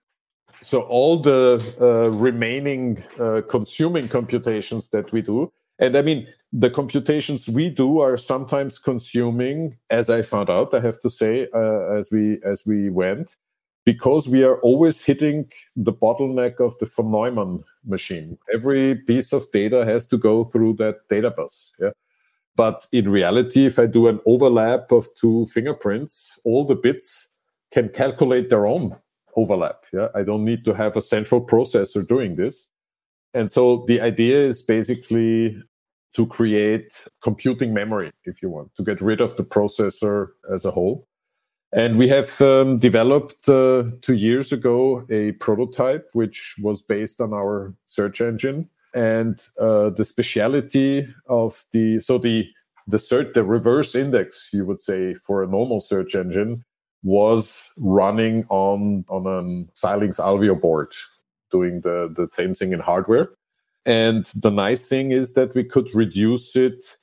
so 0.62 0.82
all 0.82 1.20
the 1.20 1.64
uh, 1.80 2.10
remaining 2.12 3.04
uh, 3.20 3.42
consuming 3.50 4.08
computations 4.08 4.90
that 4.90 5.12
we 5.12 5.22
do 5.22 5.52
and 5.80 5.96
i 5.96 6.02
mean 6.02 6.28
the 6.52 6.70
computations 6.70 7.48
we 7.50 7.70
do 7.70 8.00
are 8.00 8.18
sometimes 8.18 8.80
consuming 8.80 9.78
as 9.90 10.10
i 10.10 10.22
found 10.22 10.50
out 10.50 10.74
i 10.74 10.80
have 10.80 11.00
to 11.00 11.10
say 11.10 11.48
uh, 11.54 11.94
as 11.94 12.10
we 12.12 12.40
as 12.44 12.64
we 12.66 12.90
went 12.90 13.36
because 13.86 14.28
we 14.28 14.44
are 14.44 14.60
always 14.62 15.04
hitting 15.04 15.50
the 15.76 15.94
bottleneck 15.94 16.60
of 16.60 16.78
the 16.80 16.88
von 16.88 17.12
neumann 17.12 17.64
machine. 17.86 18.36
Every 18.52 18.96
piece 18.96 19.32
of 19.32 19.50
data 19.52 19.86
has 19.86 20.08
to 20.08 20.18
go 20.18 20.44
through 20.44 20.74
that 20.78 21.08
data 21.08 21.30
bus 21.30 21.72
yeah? 21.80 21.92
But 22.56 22.88
in 22.92 23.10
reality 23.10 23.66
if 23.66 23.78
i 23.80 23.86
do 23.86 24.08
an 24.08 24.20
overlap 24.26 24.92
of 24.92 25.08
two 25.16 25.46
fingerprints 25.48 26.40
all 26.44 26.66
the 26.66 26.76
bits 26.76 27.28
can 27.72 27.90
calculate 27.90 28.50
their 28.50 28.66
own 28.66 28.96
overlap. 29.36 29.84
Yeah, 29.94 30.08
I 30.16 30.24
don't 30.24 30.46
need 30.46 30.66
to 30.66 30.74
have 30.74 30.96
a 30.98 31.02
central 31.02 31.46
processor 31.46 32.08
doing 32.08 32.36
this. 32.36 32.70
And 33.34 33.52
so 33.52 33.86
the 33.88 34.00
idea 34.02 34.46
is 34.46 34.62
basically 34.62 35.62
to 36.14 36.26
create 36.26 37.08
computing 37.22 37.74
memory, 37.74 38.12
if 38.24 38.42
you 38.42 38.50
want, 38.50 38.74
to 38.76 38.84
get 38.84 39.02
rid 39.02 39.20
of 39.20 39.36
the 39.36 39.44
processor 39.44 40.30
as 40.52 40.64
a 40.64 40.72
whole. 40.72 41.08
And 41.74 41.98
we 41.98 42.08
have 42.08 42.40
um, 42.42 42.78
developed 42.78 43.50
uh, 43.50 43.84
two 44.02 44.14
years 44.14 44.54
ago 44.54 45.06
a 45.10 45.34
prototype 45.34 46.08
which 46.14 46.56
was 46.62 46.82
based 46.82 47.20
on 47.20 47.34
our 47.34 47.76
search 47.86 48.22
engine. 48.22 48.70
And 48.94 49.38
uh, 49.60 49.90
the 49.90 50.06
speciality 50.06 51.06
of 51.28 51.66
the 51.74 52.00
so 52.00 52.18
the 52.18 52.48
the 52.88 53.00
search 53.00 53.34
the 53.34 53.44
reverse 53.44 53.94
index 53.94 54.52
you 54.54 54.64
would 54.64 54.80
say 54.80 55.16
for 55.16 55.44
a 55.44 55.48
normal 55.48 55.82
search 55.82 56.16
engine 56.16 56.64
was 57.06 57.72
running 57.78 58.46
on 58.50 59.06
on 59.08 59.28
a 59.28 59.44
Xilinx 59.76 60.20
Alveo 60.20 60.60
board, 60.60 60.94
doing 61.52 61.82
the 61.82 62.12
the 62.14 62.28
same 62.28 62.54
thing 62.54 62.74
in 62.74 62.80
hardware. 62.80 63.30
And 63.86 64.26
the 64.36 64.50
nice 64.50 64.90
thing 64.90 65.12
is 65.12 65.34
that 65.34 65.54
we 65.54 65.64
could 65.64 65.94
reduce 65.94 66.56
it 66.56 66.98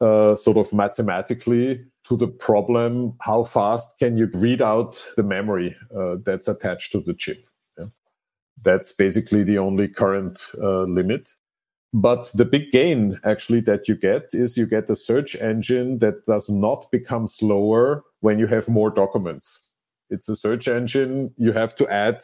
uh, 0.00 0.36
sort 0.36 0.56
of 0.56 0.72
mathematically 0.72 1.84
to 2.04 2.16
the 2.16 2.28
problem: 2.28 3.14
how 3.20 3.42
fast 3.42 3.98
can 3.98 4.16
you 4.16 4.30
read 4.34 4.62
out 4.62 5.04
the 5.16 5.24
memory 5.24 5.76
uh, 5.94 6.16
that's 6.24 6.46
attached 6.46 6.92
to 6.92 7.00
the 7.00 7.12
chip? 7.12 7.44
Yeah. 7.76 7.86
That's 8.62 8.92
basically 8.92 9.42
the 9.42 9.58
only 9.58 9.88
current 9.88 10.40
uh, 10.62 10.82
limit. 10.82 11.34
But 11.92 12.30
the 12.34 12.44
big 12.44 12.70
gain 12.70 13.18
actually 13.24 13.60
that 13.62 13.88
you 13.88 13.96
get 13.96 14.28
is 14.32 14.56
you 14.56 14.66
get 14.66 14.88
a 14.90 14.94
search 14.94 15.34
engine 15.36 15.98
that 15.98 16.24
does 16.24 16.48
not 16.48 16.90
become 16.92 17.26
slower 17.26 18.04
when 18.20 18.38
you 18.38 18.46
have 18.46 18.68
more 18.68 18.90
documents. 18.90 19.60
It's 20.08 20.28
a 20.28 20.36
search 20.36 20.68
engine. 20.68 21.32
You 21.36 21.52
have 21.52 21.74
to 21.76 21.88
add, 21.88 22.22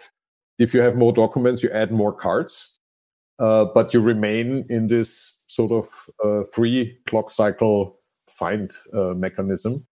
if 0.59 0.73
you 0.73 0.81
have 0.81 0.97
more 0.97 1.13
documents, 1.13 1.63
you 1.63 1.71
add 1.71 1.91
more 1.91 2.13
cards, 2.13 2.79
uh, 3.41 3.65
but 3.75 3.93
you 3.93 4.01
remain 4.01 4.67
in 4.69 4.87
this 4.87 5.37
sort 5.49 5.73
of 5.73 5.89
uh, 6.25 6.45
three 6.55 6.99
clock 7.07 7.31
cycle 7.31 7.99
find 8.29 8.71
uh, 8.93 9.15
mechanism. 9.15 9.87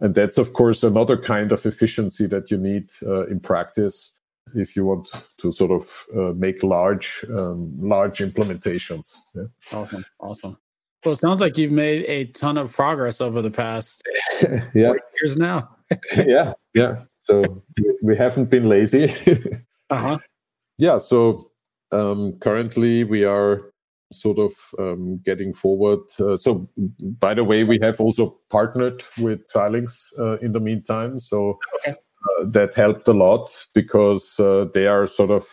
And 0.00 0.14
that's, 0.14 0.38
of 0.38 0.52
course, 0.52 0.82
another 0.82 1.16
kind 1.16 1.52
of 1.52 1.66
efficiency 1.66 2.26
that 2.26 2.50
you 2.50 2.58
need 2.58 2.90
uh, 3.02 3.26
in 3.26 3.40
practice 3.40 4.15
if 4.54 4.76
you 4.76 4.84
want 4.84 5.08
to 5.38 5.52
sort 5.52 5.70
of 5.70 6.06
uh, 6.16 6.32
make 6.34 6.62
large 6.62 7.24
um, 7.36 7.72
large 7.78 8.18
implementations. 8.18 9.16
Yeah. 9.34 9.44
Awesome, 9.72 10.04
awesome. 10.20 10.58
Well, 11.04 11.12
it 11.12 11.18
sounds 11.18 11.40
like 11.40 11.56
you've 11.56 11.72
made 11.72 12.04
a 12.08 12.24
ton 12.26 12.58
of 12.58 12.72
progress 12.72 13.20
over 13.20 13.40
the 13.40 13.50
past 13.50 14.02
yeah. 14.74 14.92
years 15.20 15.36
now. 15.36 15.76
yeah, 16.16 16.52
yeah. 16.74 17.00
So 17.18 17.62
we 18.02 18.16
haven't 18.16 18.50
been 18.50 18.68
lazy. 18.68 19.12
uh-huh. 19.90 20.18
Yeah. 20.78 20.98
So 20.98 21.46
um, 21.92 22.38
currently 22.40 23.04
we 23.04 23.24
are 23.24 23.70
sort 24.12 24.38
of 24.38 24.52
um, 24.78 25.18
getting 25.18 25.52
forward. 25.52 26.00
Uh, 26.18 26.36
so, 26.36 26.68
by 27.00 27.34
the 27.34 27.44
way, 27.44 27.64
we 27.64 27.78
have 27.82 28.00
also 28.00 28.38
partnered 28.50 29.04
with 29.20 29.46
Xilinx 29.48 30.18
uh, 30.18 30.38
in 30.38 30.52
the 30.52 30.60
meantime. 30.60 31.18
So 31.18 31.58
okay. 31.76 31.96
Uh, 32.40 32.44
that 32.46 32.74
helped 32.74 33.08
a 33.08 33.12
lot 33.12 33.50
because 33.74 34.38
uh, 34.40 34.66
they 34.74 34.86
are 34.86 35.06
sort 35.06 35.30
of 35.30 35.46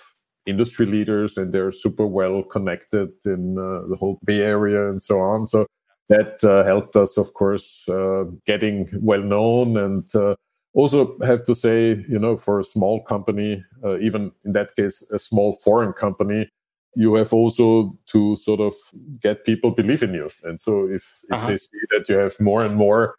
industry 0.45 0.85
leaders 0.85 1.37
and 1.37 1.53
they're 1.53 1.71
super 1.71 2.05
well 2.05 2.43
connected 2.43 3.09
in 3.25 3.57
uh, 3.57 3.87
the 3.87 3.95
whole 3.97 4.19
Bay 4.25 4.41
Area 4.41 4.89
and 4.89 5.01
so 5.01 5.19
on. 5.21 5.47
So 5.47 5.67
that 6.09 6.43
uh, 6.43 6.63
helped 6.63 6.95
us, 6.95 7.17
of 7.17 7.33
course, 7.33 7.87
uh, 7.89 8.25
getting 8.45 8.89
well 9.01 9.21
known 9.21 9.77
and 9.77 10.15
uh, 10.15 10.35
also 10.73 11.17
have 11.19 11.43
to 11.45 11.55
say, 11.55 12.03
you 12.09 12.19
know, 12.19 12.37
for 12.37 12.59
a 12.59 12.63
small 12.63 13.01
company, 13.03 13.63
uh, 13.83 13.97
even 13.99 14.31
in 14.43 14.51
that 14.53 14.75
case, 14.75 15.01
a 15.11 15.19
small 15.19 15.53
foreign 15.63 15.93
company, 15.93 16.49
you 16.95 17.15
have 17.15 17.33
also 17.33 17.97
to 18.07 18.35
sort 18.35 18.59
of 18.59 18.73
get 19.19 19.45
people 19.45 19.71
believe 19.71 20.03
in 20.03 20.13
you. 20.13 20.29
And 20.43 20.59
so 20.59 20.85
if, 20.85 21.19
if 21.29 21.33
uh-huh. 21.33 21.47
they 21.47 21.57
see 21.57 21.79
that 21.91 22.09
you 22.09 22.15
have 22.15 22.39
more 22.39 22.63
and 22.63 22.75
more 22.75 23.15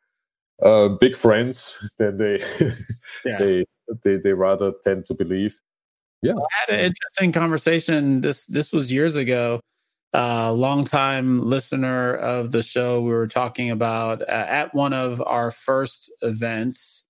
uh, 0.65 0.89
big 0.89 1.17
friends, 1.17 1.77
then 1.99 2.17
they, 2.17 2.43
yeah. 3.25 3.39
they, 3.39 3.65
they, 4.03 4.17
they 4.17 4.33
rather 4.33 4.73
tend 4.83 5.07
to 5.07 5.15
believe. 5.15 5.59
Yeah. 6.23 6.33
I 6.33 6.73
had 6.73 6.79
an 6.79 6.85
interesting 6.87 7.33
conversation. 7.33 8.23
This 8.23 8.47
this 8.47 8.73
was 8.73 8.93
years 8.93 9.17
ago. 9.17 9.61
A 10.15 10.19
uh, 10.19 10.53
long 10.53 10.85
time 10.85 11.43
listener 11.43 12.15
of 12.15 12.53
the 12.53 12.63
show 12.63 13.03
we 13.03 13.11
were 13.11 13.27
talking 13.27 13.71
about 13.71 14.23
uh, 14.23 14.47
at 14.49 14.75
one 14.75 14.93
of 14.93 15.21
our 15.27 15.51
first 15.51 16.11
events 16.23 17.09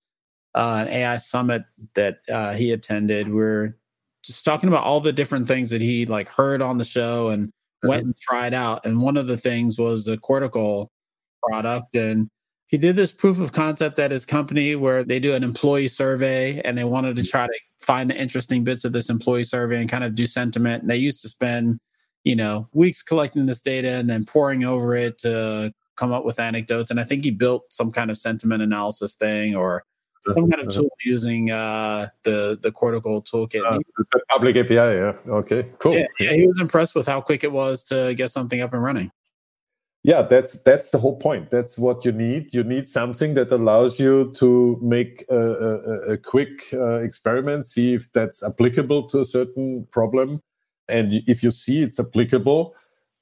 uh, 0.55 0.85
an 0.87 0.87
ai 0.87 1.17
summit 1.19 1.61
that 1.93 2.17
uh, 2.33 2.55
he 2.55 2.71
attended 2.71 3.31
we 3.31 3.43
are 3.43 3.77
just 4.25 4.43
talking 4.43 4.67
about 4.67 4.83
all 4.83 4.99
the 4.99 5.13
different 5.13 5.47
things 5.47 5.69
that 5.69 5.81
he 5.81 6.05
like 6.07 6.27
heard 6.27 6.61
on 6.61 6.79
the 6.79 6.85
show 6.85 7.29
and 7.29 7.51
went 7.83 8.01
mm-hmm. 8.01 8.07
and 8.07 8.17
tried 8.17 8.53
out. 8.53 8.85
And 8.85 9.01
one 9.01 9.17
of 9.17 9.27
the 9.27 9.37
things 9.37 9.77
was 9.77 10.05
the 10.05 10.17
cortical 10.17 10.91
product. 11.43 11.95
And 11.95 12.29
he 12.67 12.77
did 12.77 12.95
this 12.95 13.11
proof 13.11 13.39
of 13.39 13.51
concept 13.51 13.99
at 13.99 14.11
his 14.11 14.25
company 14.25 14.75
where 14.75 15.03
they 15.03 15.19
do 15.19 15.33
an 15.33 15.43
employee 15.43 15.87
survey 15.87 16.61
and 16.61 16.77
they 16.77 16.83
wanted 16.83 17.15
to 17.15 17.21
mm-hmm. 17.21 17.29
try 17.29 17.47
to 17.47 17.59
find 17.79 18.09
the 18.09 18.19
interesting 18.19 18.63
bits 18.63 18.85
of 18.85 18.91
this 18.91 19.09
employee 19.09 19.43
survey 19.43 19.79
and 19.79 19.89
kind 19.89 20.03
of 20.03 20.15
do 20.15 20.25
sentiment. 20.25 20.81
And 20.81 20.89
they 20.89 20.97
used 20.97 21.21
to 21.21 21.29
spend, 21.29 21.79
you 22.23 22.35
know, 22.35 22.67
weeks 22.73 23.03
collecting 23.03 23.45
this 23.45 23.61
data 23.61 23.95
and 23.95 24.09
then 24.09 24.25
pouring 24.25 24.65
over 24.65 24.95
it 24.95 25.19
to 25.19 25.71
come 25.95 26.11
up 26.11 26.25
with 26.25 26.39
anecdotes. 26.39 26.89
And 26.89 26.99
I 26.99 27.03
think 27.03 27.23
he 27.23 27.31
built 27.31 27.71
some 27.71 27.91
kind 27.91 28.09
of 28.09 28.17
sentiment 28.17 28.63
analysis 28.63 29.13
thing 29.13 29.55
or 29.55 29.83
some 30.29 30.49
kind 30.49 30.65
of 30.65 30.73
tool 30.73 30.89
using 31.03 31.51
uh, 31.51 32.07
the 32.23 32.57
the 32.59 32.71
cortical 32.71 33.21
toolkit. 33.21 33.63
Uh, 33.63 33.77
the 33.95 34.21
public 34.31 34.55
API, 34.55 34.73
yeah. 34.73 35.13
Okay, 35.27 35.67
cool. 35.77 35.93
Yeah, 35.93 36.07
yeah, 36.19 36.33
he 36.33 36.47
was 36.47 36.59
impressed 36.59 36.95
with 36.95 37.05
how 37.05 37.21
quick 37.21 37.43
it 37.43 37.51
was 37.51 37.83
to 37.83 38.15
get 38.15 38.31
something 38.31 38.59
up 38.59 38.73
and 38.73 38.81
running 38.81 39.11
yeah 40.05 40.21
that's 40.21 40.61
that's 40.61 40.91
the 40.91 40.97
whole 40.97 41.17
point. 41.17 41.49
That's 41.49 41.77
what 41.77 42.05
you 42.05 42.11
need. 42.11 42.53
You 42.53 42.63
need 42.63 42.87
something 42.87 43.33
that 43.33 43.51
allows 43.51 43.99
you 43.99 44.33
to 44.37 44.79
make 44.81 45.25
a, 45.29 45.37
a, 45.37 46.13
a 46.13 46.17
quick 46.17 46.63
uh, 46.73 46.99
experiment 46.99 47.65
see 47.65 47.93
if 47.93 48.11
that's 48.13 48.43
applicable 48.43 49.09
to 49.09 49.19
a 49.19 49.25
certain 49.25 49.87
problem. 49.91 50.41
And 50.87 51.11
if 51.25 51.41
you 51.43 51.51
see 51.51 51.81
it's 51.81 51.99
applicable 51.99 52.75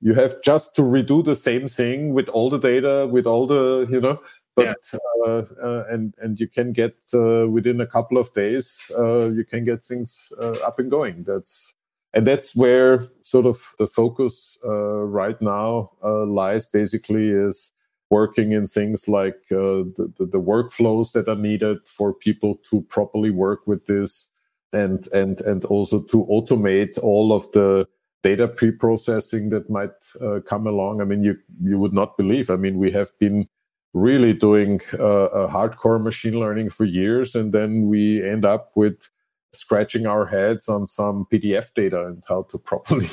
you 0.04 0.14
have 0.14 0.42
just 0.44 0.76
to 0.76 0.82
redo 0.82 1.24
the 1.24 1.34
same 1.34 1.68
thing 1.68 2.14
with 2.14 2.28
all 2.28 2.50
the 2.50 2.60
data 2.60 3.08
with 3.10 3.26
all 3.26 3.48
the 3.48 3.88
you 3.90 4.02
know 4.02 4.22
but 4.56 4.66
yeah. 4.66 5.00
uh, 5.26 5.44
uh, 5.64 5.86
and 5.90 6.14
and 6.20 6.40
you 6.40 6.48
can 6.48 6.72
get 6.74 6.96
uh, 7.14 7.48
within 7.50 7.82
a 7.82 7.88
couple 7.88 8.18
of 8.18 8.32
days 8.34 8.92
uh, 8.98 9.30
you 9.30 9.46
can 9.46 9.64
get 9.64 9.84
things 9.84 10.32
uh, 10.40 10.58
up 10.66 10.78
and 10.78 10.92
going. 10.92 11.24
That's 11.24 11.74
and 12.14 12.28
that's 12.28 12.56
where 12.56 13.04
sort 13.22 13.46
of 13.46 13.74
the 13.80 13.88
focus 13.88 14.58
uh, 14.66 15.04
right 15.04 15.42
now 15.42 15.92
uh, 16.04 16.26
lies 16.26 16.66
basically 16.66 17.30
is 17.30 17.74
working 18.10 18.52
in 18.52 18.68
things 18.68 19.08
like 19.08 19.40
uh, 19.52 19.82
the, 19.98 20.14
the, 20.18 20.26
the 20.28 20.40
workflows 20.40 21.14
that 21.14 21.28
are 21.28 21.36
needed 21.36 21.80
for 21.88 22.14
people 22.14 22.60
to 22.70 22.82
properly 22.84 23.32
work 23.32 23.66
with 23.66 23.86
this 23.88 24.30
and 24.72 25.08
and 25.14 25.42
and 25.42 25.66
also 25.66 26.02
to 26.02 26.26
automate 26.26 26.98
all 27.02 27.34
of 27.34 27.52
the 27.52 27.88
data 28.22 28.48
pre-processing 28.48 29.50
that 29.50 29.70
might 29.70 29.92
uh, 30.22 30.40
come 30.46 30.68
along. 30.68 31.02
I 31.02 31.06
mean 31.06 31.24
you 31.24 31.38
you 31.62 31.80
would 31.80 31.94
not 31.94 32.18
believe. 32.18 32.50
I 32.50 32.56
mean 32.56 32.78
we 32.78 32.92
have 32.92 33.12
been 33.20 33.48
really 33.94 34.34
doing 34.34 34.82
uh, 34.94 35.48
hardcore 35.56 36.02
machine 36.02 36.40
learning 36.40 36.70
for 36.70 36.84
years 36.84 37.36
and 37.36 37.52
then 37.52 37.88
we 37.88 38.24
end 38.24 38.44
up 38.44 38.72
with 38.76 39.10
scratching 39.54 40.06
our 40.06 40.26
heads 40.26 40.68
on 40.68 40.88
some 40.88 41.26
pdf 41.32 41.74
data 41.74 42.06
and 42.08 42.24
how 42.28 42.44
to 42.44 42.58
properly 42.58 43.08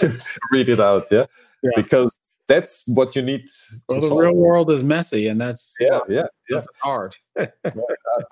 read 0.50 0.68
it 0.68 0.80
out 0.80 1.04
yeah? 1.10 1.26
yeah, 1.62 1.70
because 1.76 2.18
that's 2.48 2.82
what 2.86 3.14
you 3.14 3.22
need 3.22 3.48
well 3.88 4.00
the 4.00 4.14
real 4.14 4.34
world 4.34 4.70
is 4.70 4.82
messy 4.82 5.28
and 5.28 5.40
that's 5.40 5.76
yeah 5.80 6.00
yeah, 6.08 6.26
yeah. 6.50 6.62
hard 6.80 7.16
yeah, 7.38 7.46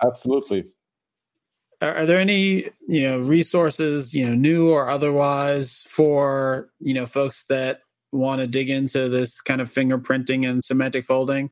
absolutely. 0.03 0.65
Are 1.81 2.05
there 2.05 2.19
any 2.19 2.69
you 2.87 3.01
know 3.01 3.19
resources 3.21 4.13
you 4.13 4.23
know 4.27 4.35
new 4.35 4.69
or 4.69 4.87
otherwise 4.87 5.83
for 5.87 6.69
you 6.79 6.93
know 6.93 7.07
folks 7.07 7.45
that 7.45 7.81
want 8.11 8.39
to 8.39 8.45
dig 8.45 8.69
into 8.69 9.09
this 9.09 9.41
kind 9.41 9.61
of 9.61 9.69
fingerprinting 9.69 10.47
and 10.47 10.63
semantic 10.63 11.03
folding? 11.03 11.49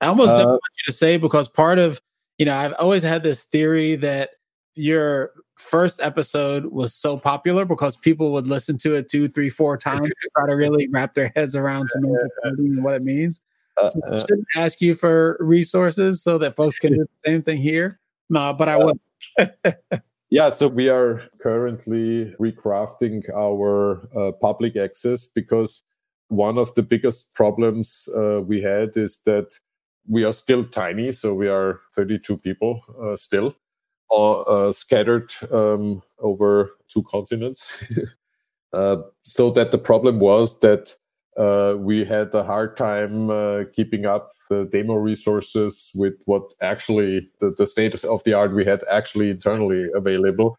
I 0.00 0.06
almost 0.06 0.34
uh, 0.34 0.38
don't 0.38 0.48
want 0.48 0.62
you 0.78 0.84
to 0.86 0.92
say 0.92 1.18
because 1.18 1.48
part 1.48 1.78
of 1.78 2.00
you 2.38 2.46
know 2.46 2.56
i've 2.56 2.74
always 2.78 3.02
had 3.02 3.22
this 3.22 3.44
theory 3.44 3.96
that 3.96 4.30
your 4.74 5.32
first 5.56 6.00
episode 6.00 6.66
was 6.66 6.94
so 6.94 7.16
popular 7.16 7.64
because 7.64 7.96
people 7.96 8.32
would 8.32 8.46
listen 8.46 8.76
to 8.78 8.94
it 8.94 9.08
two 9.08 9.28
three 9.28 9.50
four 9.50 9.76
times 9.76 10.08
to 10.08 10.30
try 10.36 10.46
to 10.46 10.54
really 10.54 10.88
wrap 10.92 11.14
their 11.14 11.32
heads 11.34 11.56
around 11.56 11.88
folding 11.92 12.16
and 12.44 12.84
what 12.84 12.94
it 12.94 13.02
means. 13.02 13.40
Uh, 13.82 13.88
so 13.88 14.00
i 14.06 14.08
uh. 14.10 14.18
shouldn't 14.20 14.46
ask 14.56 14.80
you 14.80 14.94
for 14.94 15.36
resources 15.40 16.22
so 16.22 16.38
that 16.38 16.56
folks 16.56 16.78
can 16.78 16.92
do 16.92 16.98
the 17.00 17.30
same 17.30 17.42
thing 17.42 17.58
here. 17.58 17.98
No 18.28 18.52
but 18.52 18.68
i 18.68 18.76
would 18.76 18.98
yeah, 20.30 20.50
so 20.50 20.68
we 20.68 20.88
are 20.88 21.22
currently 21.40 22.34
recrafting 22.40 23.28
our 23.34 24.08
uh, 24.16 24.32
public 24.32 24.76
access 24.76 25.26
because 25.26 25.82
one 26.28 26.58
of 26.58 26.74
the 26.74 26.82
biggest 26.82 27.34
problems 27.34 28.08
uh, 28.16 28.40
we 28.40 28.60
had 28.62 28.96
is 28.96 29.18
that 29.26 29.58
we 30.08 30.24
are 30.24 30.32
still 30.32 30.64
tiny. 30.64 31.12
So 31.12 31.34
we 31.34 31.48
are 31.48 31.80
32 31.94 32.38
people 32.38 32.80
uh, 33.02 33.16
still, 33.16 33.54
uh, 34.10 34.72
scattered 34.72 35.32
um, 35.52 36.02
over 36.18 36.70
two 36.88 37.02
continents. 37.04 37.84
Uh, 38.72 39.00
so 39.22 39.48
that 39.48 39.72
the 39.72 39.78
problem 39.78 40.18
was 40.18 40.60
that 40.60 40.94
uh, 41.38 41.76
we 41.78 42.04
had 42.04 42.34
a 42.34 42.42
hard 42.42 42.76
time 42.76 43.30
uh, 43.30 43.64
keeping 43.72 44.04
up 44.04 44.32
the 44.50 44.68
demo 44.70 44.94
resources 44.94 45.90
with 45.94 46.14
what 46.26 46.52
actually 46.60 47.28
the, 47.40 47.54
the 47.56 47.66
state 47.66 48.04
of 48.04 48.22
the 48.24 48.34
art 48.34 48.54
we 48.54 48.64
had 48.64 48.82
actually 48.90 49.30
internally 49.30 49.88
available. 49.94 50.58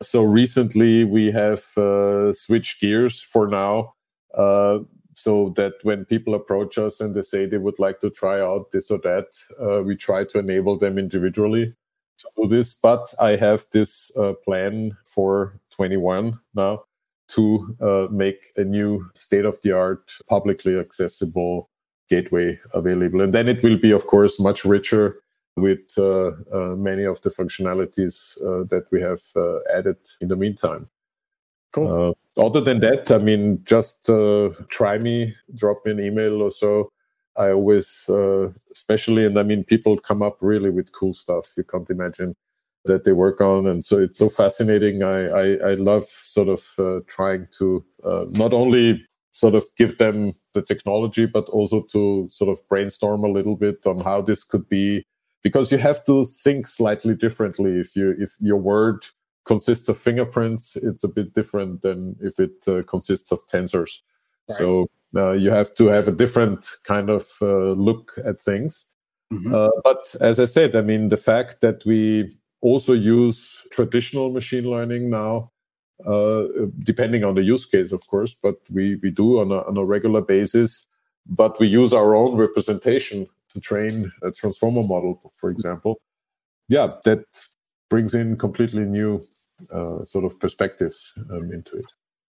So 0.00 0.22
recently 0.22 1.04
we 1.04 1.30
have 1.30 1.62
uh, 1.78 2.32
switched 2.32 2.80
gears 2.80 3.22
for 3.22 3.46
now. 3.46 3.94
Uh, 4.34 4.80
so 5.14 5.50
that 5.56 5.74
when 5.82 6.06
people 6.06 6.34
approach 6.34 6.78
us 6.78 6.98
and 7.00 7.14
they 7.14 7.22
say 7.22 7.44
they 7.44 7.58
would 7.58 7.78
like 7.78 8.00
to 8.00 8.08
try 8.08 8.40
out 8.40 8.70
this 8.72 8.90
or 8.90 8.98
that, 9.00 9.26
uh, 9.60 9.82
we 9.82 9.94
try 9.94 10.24
to 10.24 10.38
enable 10.38 10.78
them 10.78 10.98
individually 10.98 11.74
to 12.18 12.28
do 12.36 12.48
this. 12.48 12.74
But 12.74 13.12
I 13.20 13.36
have 13.36 13.64
this 13.72 14.10
uh, 14.16 14.34
plan 14.44 14.96
for 15.04 15.60
21 15.70 16.38
now 16.54 16.84
to 17.28 17.76
uh, 17.80 18.06
make 18.10 18.52
a 18.56 18.64
new 18.64 19.08
state 19.14 19.44
of 19.44 19.60
the 19.62 19.72
art, 19.72 20.12
publicly 20.28 20.78
accessible 20.78 21.70
gateway 22.10 22.58
available. 22.74 23.22
And 23.22 23.32
then 23.32 23.48
it 23.48 23.62
will 23.62 23.78
be, 23.78 23.90
of 23.90 24.06
course, 24.06 24.38
much 24.38 24.64
richer 24.64 25.22
with 25.56 25.98
uh, 25.98 26.32
uh, 26.52 26.76
many 26.76 27.04
of 27.04 27.20
the 27.22 27.30
functionalities 27.30 28.36
uh, 28.42 28.64
that 28.70 28.86
we 28.90 29.00
have 29.00 29.22
uh, 29.36 29.58
added 29.74 29.96
in 30.20 30.28
the 30.28 30.36
meantime. 30.36 30.88
Cool. 31.72 32.14
Uh, 32.36 32.40
other 32.40 32.60
than 32.60 32.80
that, 32.80 33.10
I 33.10 33.18
mean, 33.18 33.62
just 33.64 34.10
try 34.68 34.98
me, 34.98 35.34
drop 35.54 35.84
me 35.84 35.92
an 35.92 36.00
email 36.00 36.42
or 36.42 36.50
so. 36.50 36.92
I 37.36 37.50
always, 37.50 38.10
especially, 38.70 39.24
and 39.24 39.38
I 39.38 39.42
mean, 39.42 39.64
people 39.64 39.96
come 39.96 40.22
up 40.22 40.38
really 40.40 40.70
with 40.70 40.92
cool 40.92 41.14
stuff. 41.14 41.46
You 41.56 41.64
can't 41.64 41.88
imagine 41.88 42.34
that 42.84 43.04
they 43.04 43.12
work 43.12 43.40
on 43.40 43.66
and 43.66 43.84
so 43.84 43.98
it's 43.98 44.18
so 44.18 44.28
fascinating 44.28 45.02
i 45.02 45.26
i, 45.26 45.70
I 45.70 45.74
love 45.74 46.04
sort 46.04 46.48
of 46.48 46.66
uh, 46.78 47.00
trying 47.06 47.46
to 47.58 47.84
uh, 48.04 48.24
not 48.30 48.52
only 48.52 49.04
sort 49.32 49.54
of 49.54 49.64
give 49.76 49.98
them 49.98 50.32
the 50.52 50.62
technology 50.62 51.26
but 51.26 51.48
also 51.48 51.82
to 51.92 52.28
sort 52.30 52.50
of 52.50 52.66
brainstorm 52.68 53.24
a 53.24 53.30
little 53.30 53.56
bit 53.56 53.86
on 53.86 54.00
how 54.00 54.20
this 54.20 54.44
could 54.44 54.68
be 54.68 55.04
because 55.42 55.72
you 55.72 55.78
have 55.78 56.04
to 56.04 56.24
think 56.24 56.66
slightly 56.66 57.14
differently 57.14 57.78
if 57.78 57.94
you 57.94 58.14
if 58.18 58.34
your 58.40 58.58
word 58.58 59.06
consists 59.44 59.88
of 59.88 59.96
fingerprints 59.96 60.76
it's 60.76 61.04
a 61.04 61.08
bit 61.08 61.34
different 61.34 61.82
than 61.82 62.16
if 62.20 62.38
it 62.38 62.66
uh, 62.68 62.82
consists 62.82 63.32
of 63.32 63.46
tensors 63.46 64.00
right. 64.48 64.58
so 64.58 64.88
uh, 65.14 65.32
you 65.32 65.50
have 65.50 65.74
to 65.74 65.86
have 65.86 66.08
a 66.08 66.12
different 66.12 66.66
kind 66.84 67.10
of 67.10 67.26
uh, 67.42 67.72
look 67.72 68.12
at 68.24 68.40
things 68.40 68.86
mm-hmm. 69.32 69.54
Uh, 69.54 69.68
but 69.84 70.14
as 70.20 70.40
i 70.40 70.44
said 70.44 70.74
i 70.74 70.80
mean 70.80 71.08
the 71.08 71.16
fact 71.16 71.60
that 71.60 71.84
we 71.84 72.30
also 72.62 72.92
use 72.94 73.66
traditional 73.70 74.30
machine 74.30 74.64
learning 74.64 75.10
now, 75.10 75.50
uh, 76.06 76.44
depending 76.78 77.24
on 77.24 77.34
the 77.34 77.42
use 77.42 77.66
case, 77.66 77.92
of 77.92 78.06
course, 78.06 78.34
but 78.34 78.56
we, 78.70 78.96
we 79.02 79.10
do 79.10 79.40
on 79.40 79.50
a, 79.50 79.62
on 79.66 79.76
a 79.76 79.84
regular 79.84 80.22
basis. 80.22 80.88
But 81.26 81.60
we 81.60 81.66
use 81.66 81.92
our 81.92 82.16
own 82.16 82.36
representation 82.36 83.28
to 83.50 83.60
train 83.60 84.10
a 84.22 84.32
transformer 84.32 84.82
model, 84.82 85.32
for 85.36 85.50
example. 85.50 86.00
Yeah, 86.68 86.94
that 87.04 87.24
brings 87.90 88.14
in 88.14 88.36
completely 88.38 88.84
new 88.84 89.24
uh, 89.72 90.02
sort 90.02 90.24
of 90.24 90.40
perspectives 90.40 91.12
um, 91.30 91.52
into 91.52 91.76
it. 91.76 91.84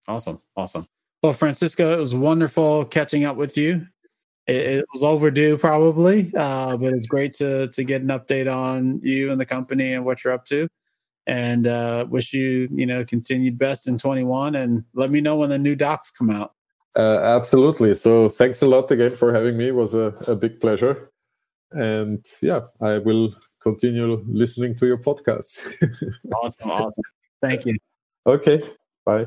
Awesome. 0.08 0.40
Awesome. 0.56 0.86
Well, 1.22 1.32
Francisco, 1.32 1.92
it 1.92 2.00
was 2.00 2.14
wonderful 2.14 2.84
catching 2.86 3.24
up 3.24 3.36
with 3.36 3.56
you 3.56 3.86
it, 4.46 4.66
it 4.66 4.84
was 4.92 5.02
overdue 5.02 5.56
probably, 5.56 6.32
uh, 6.36 6.76
but 6.76 6.92
it's 6.92 7.06
great 7.06 7.32
to 7.34 7.68
to 7.68 7.84
get 7.84 8.02
an 8.02 8.08
update 8.08 8.52
on 8.52 9.00
you 9.02 9.30
and 9.30 9.40
the 9.40 9.46
company 9.46 9.92
and 9.92 10.04
what 10.04 10.24
you're 10.24 10.32
up 10.32 10.44
to. 10.46 10.68
And 11.26 11.66
uh, 11.66 12.06
wish 12.08 12.32
you 12.32 12.68
you 12.72 12.86
know 12.86 13.04
continued 13.04 13.58
best 13.58 13.86
in 13.86 13.98
21. 13.98 14.56
And 14.56 14.84
let 14.94 15.10
me 15.10 15.20
know 15.20 15.36
when 15.36 15.50
the 15.50 15.58
new 15.58 15.76
docs 15.76 16.10
come 16.10 16.30
out. 16.30 16.54
Uh, 16.96 17.20
absolutely. 17.22 17.94
So 17.94 18.28
thanks 18.28 18.60
a 18.62 18.66
lot 18.66 18.90
again 18.90 19.16
for 19.16 19.32
having 19.32 19.56
me. 19.56 19.68
It 19.68 19.74
was 19.74 19.94
a, 19.94 20.14
a 20.26 20.34
big 20.34 20.60
pleasure. 20.60 21.10
And 21.70 22.26
yeah, 22.42 22.60
I 22.82 22.98
will 22.98 23.32
continue 23.62 24.22
listening 24.28 24.76
to 24.76 24.86
your 24.86 24.98
podcast. 24.98 25.72
awesome. 26.34 26.70
Awesome. 26.70 27.04
Thank 27.40 27.64
you. 27.64 27.78
Okay. 28.26 28.62
Bye. 29.06 29.26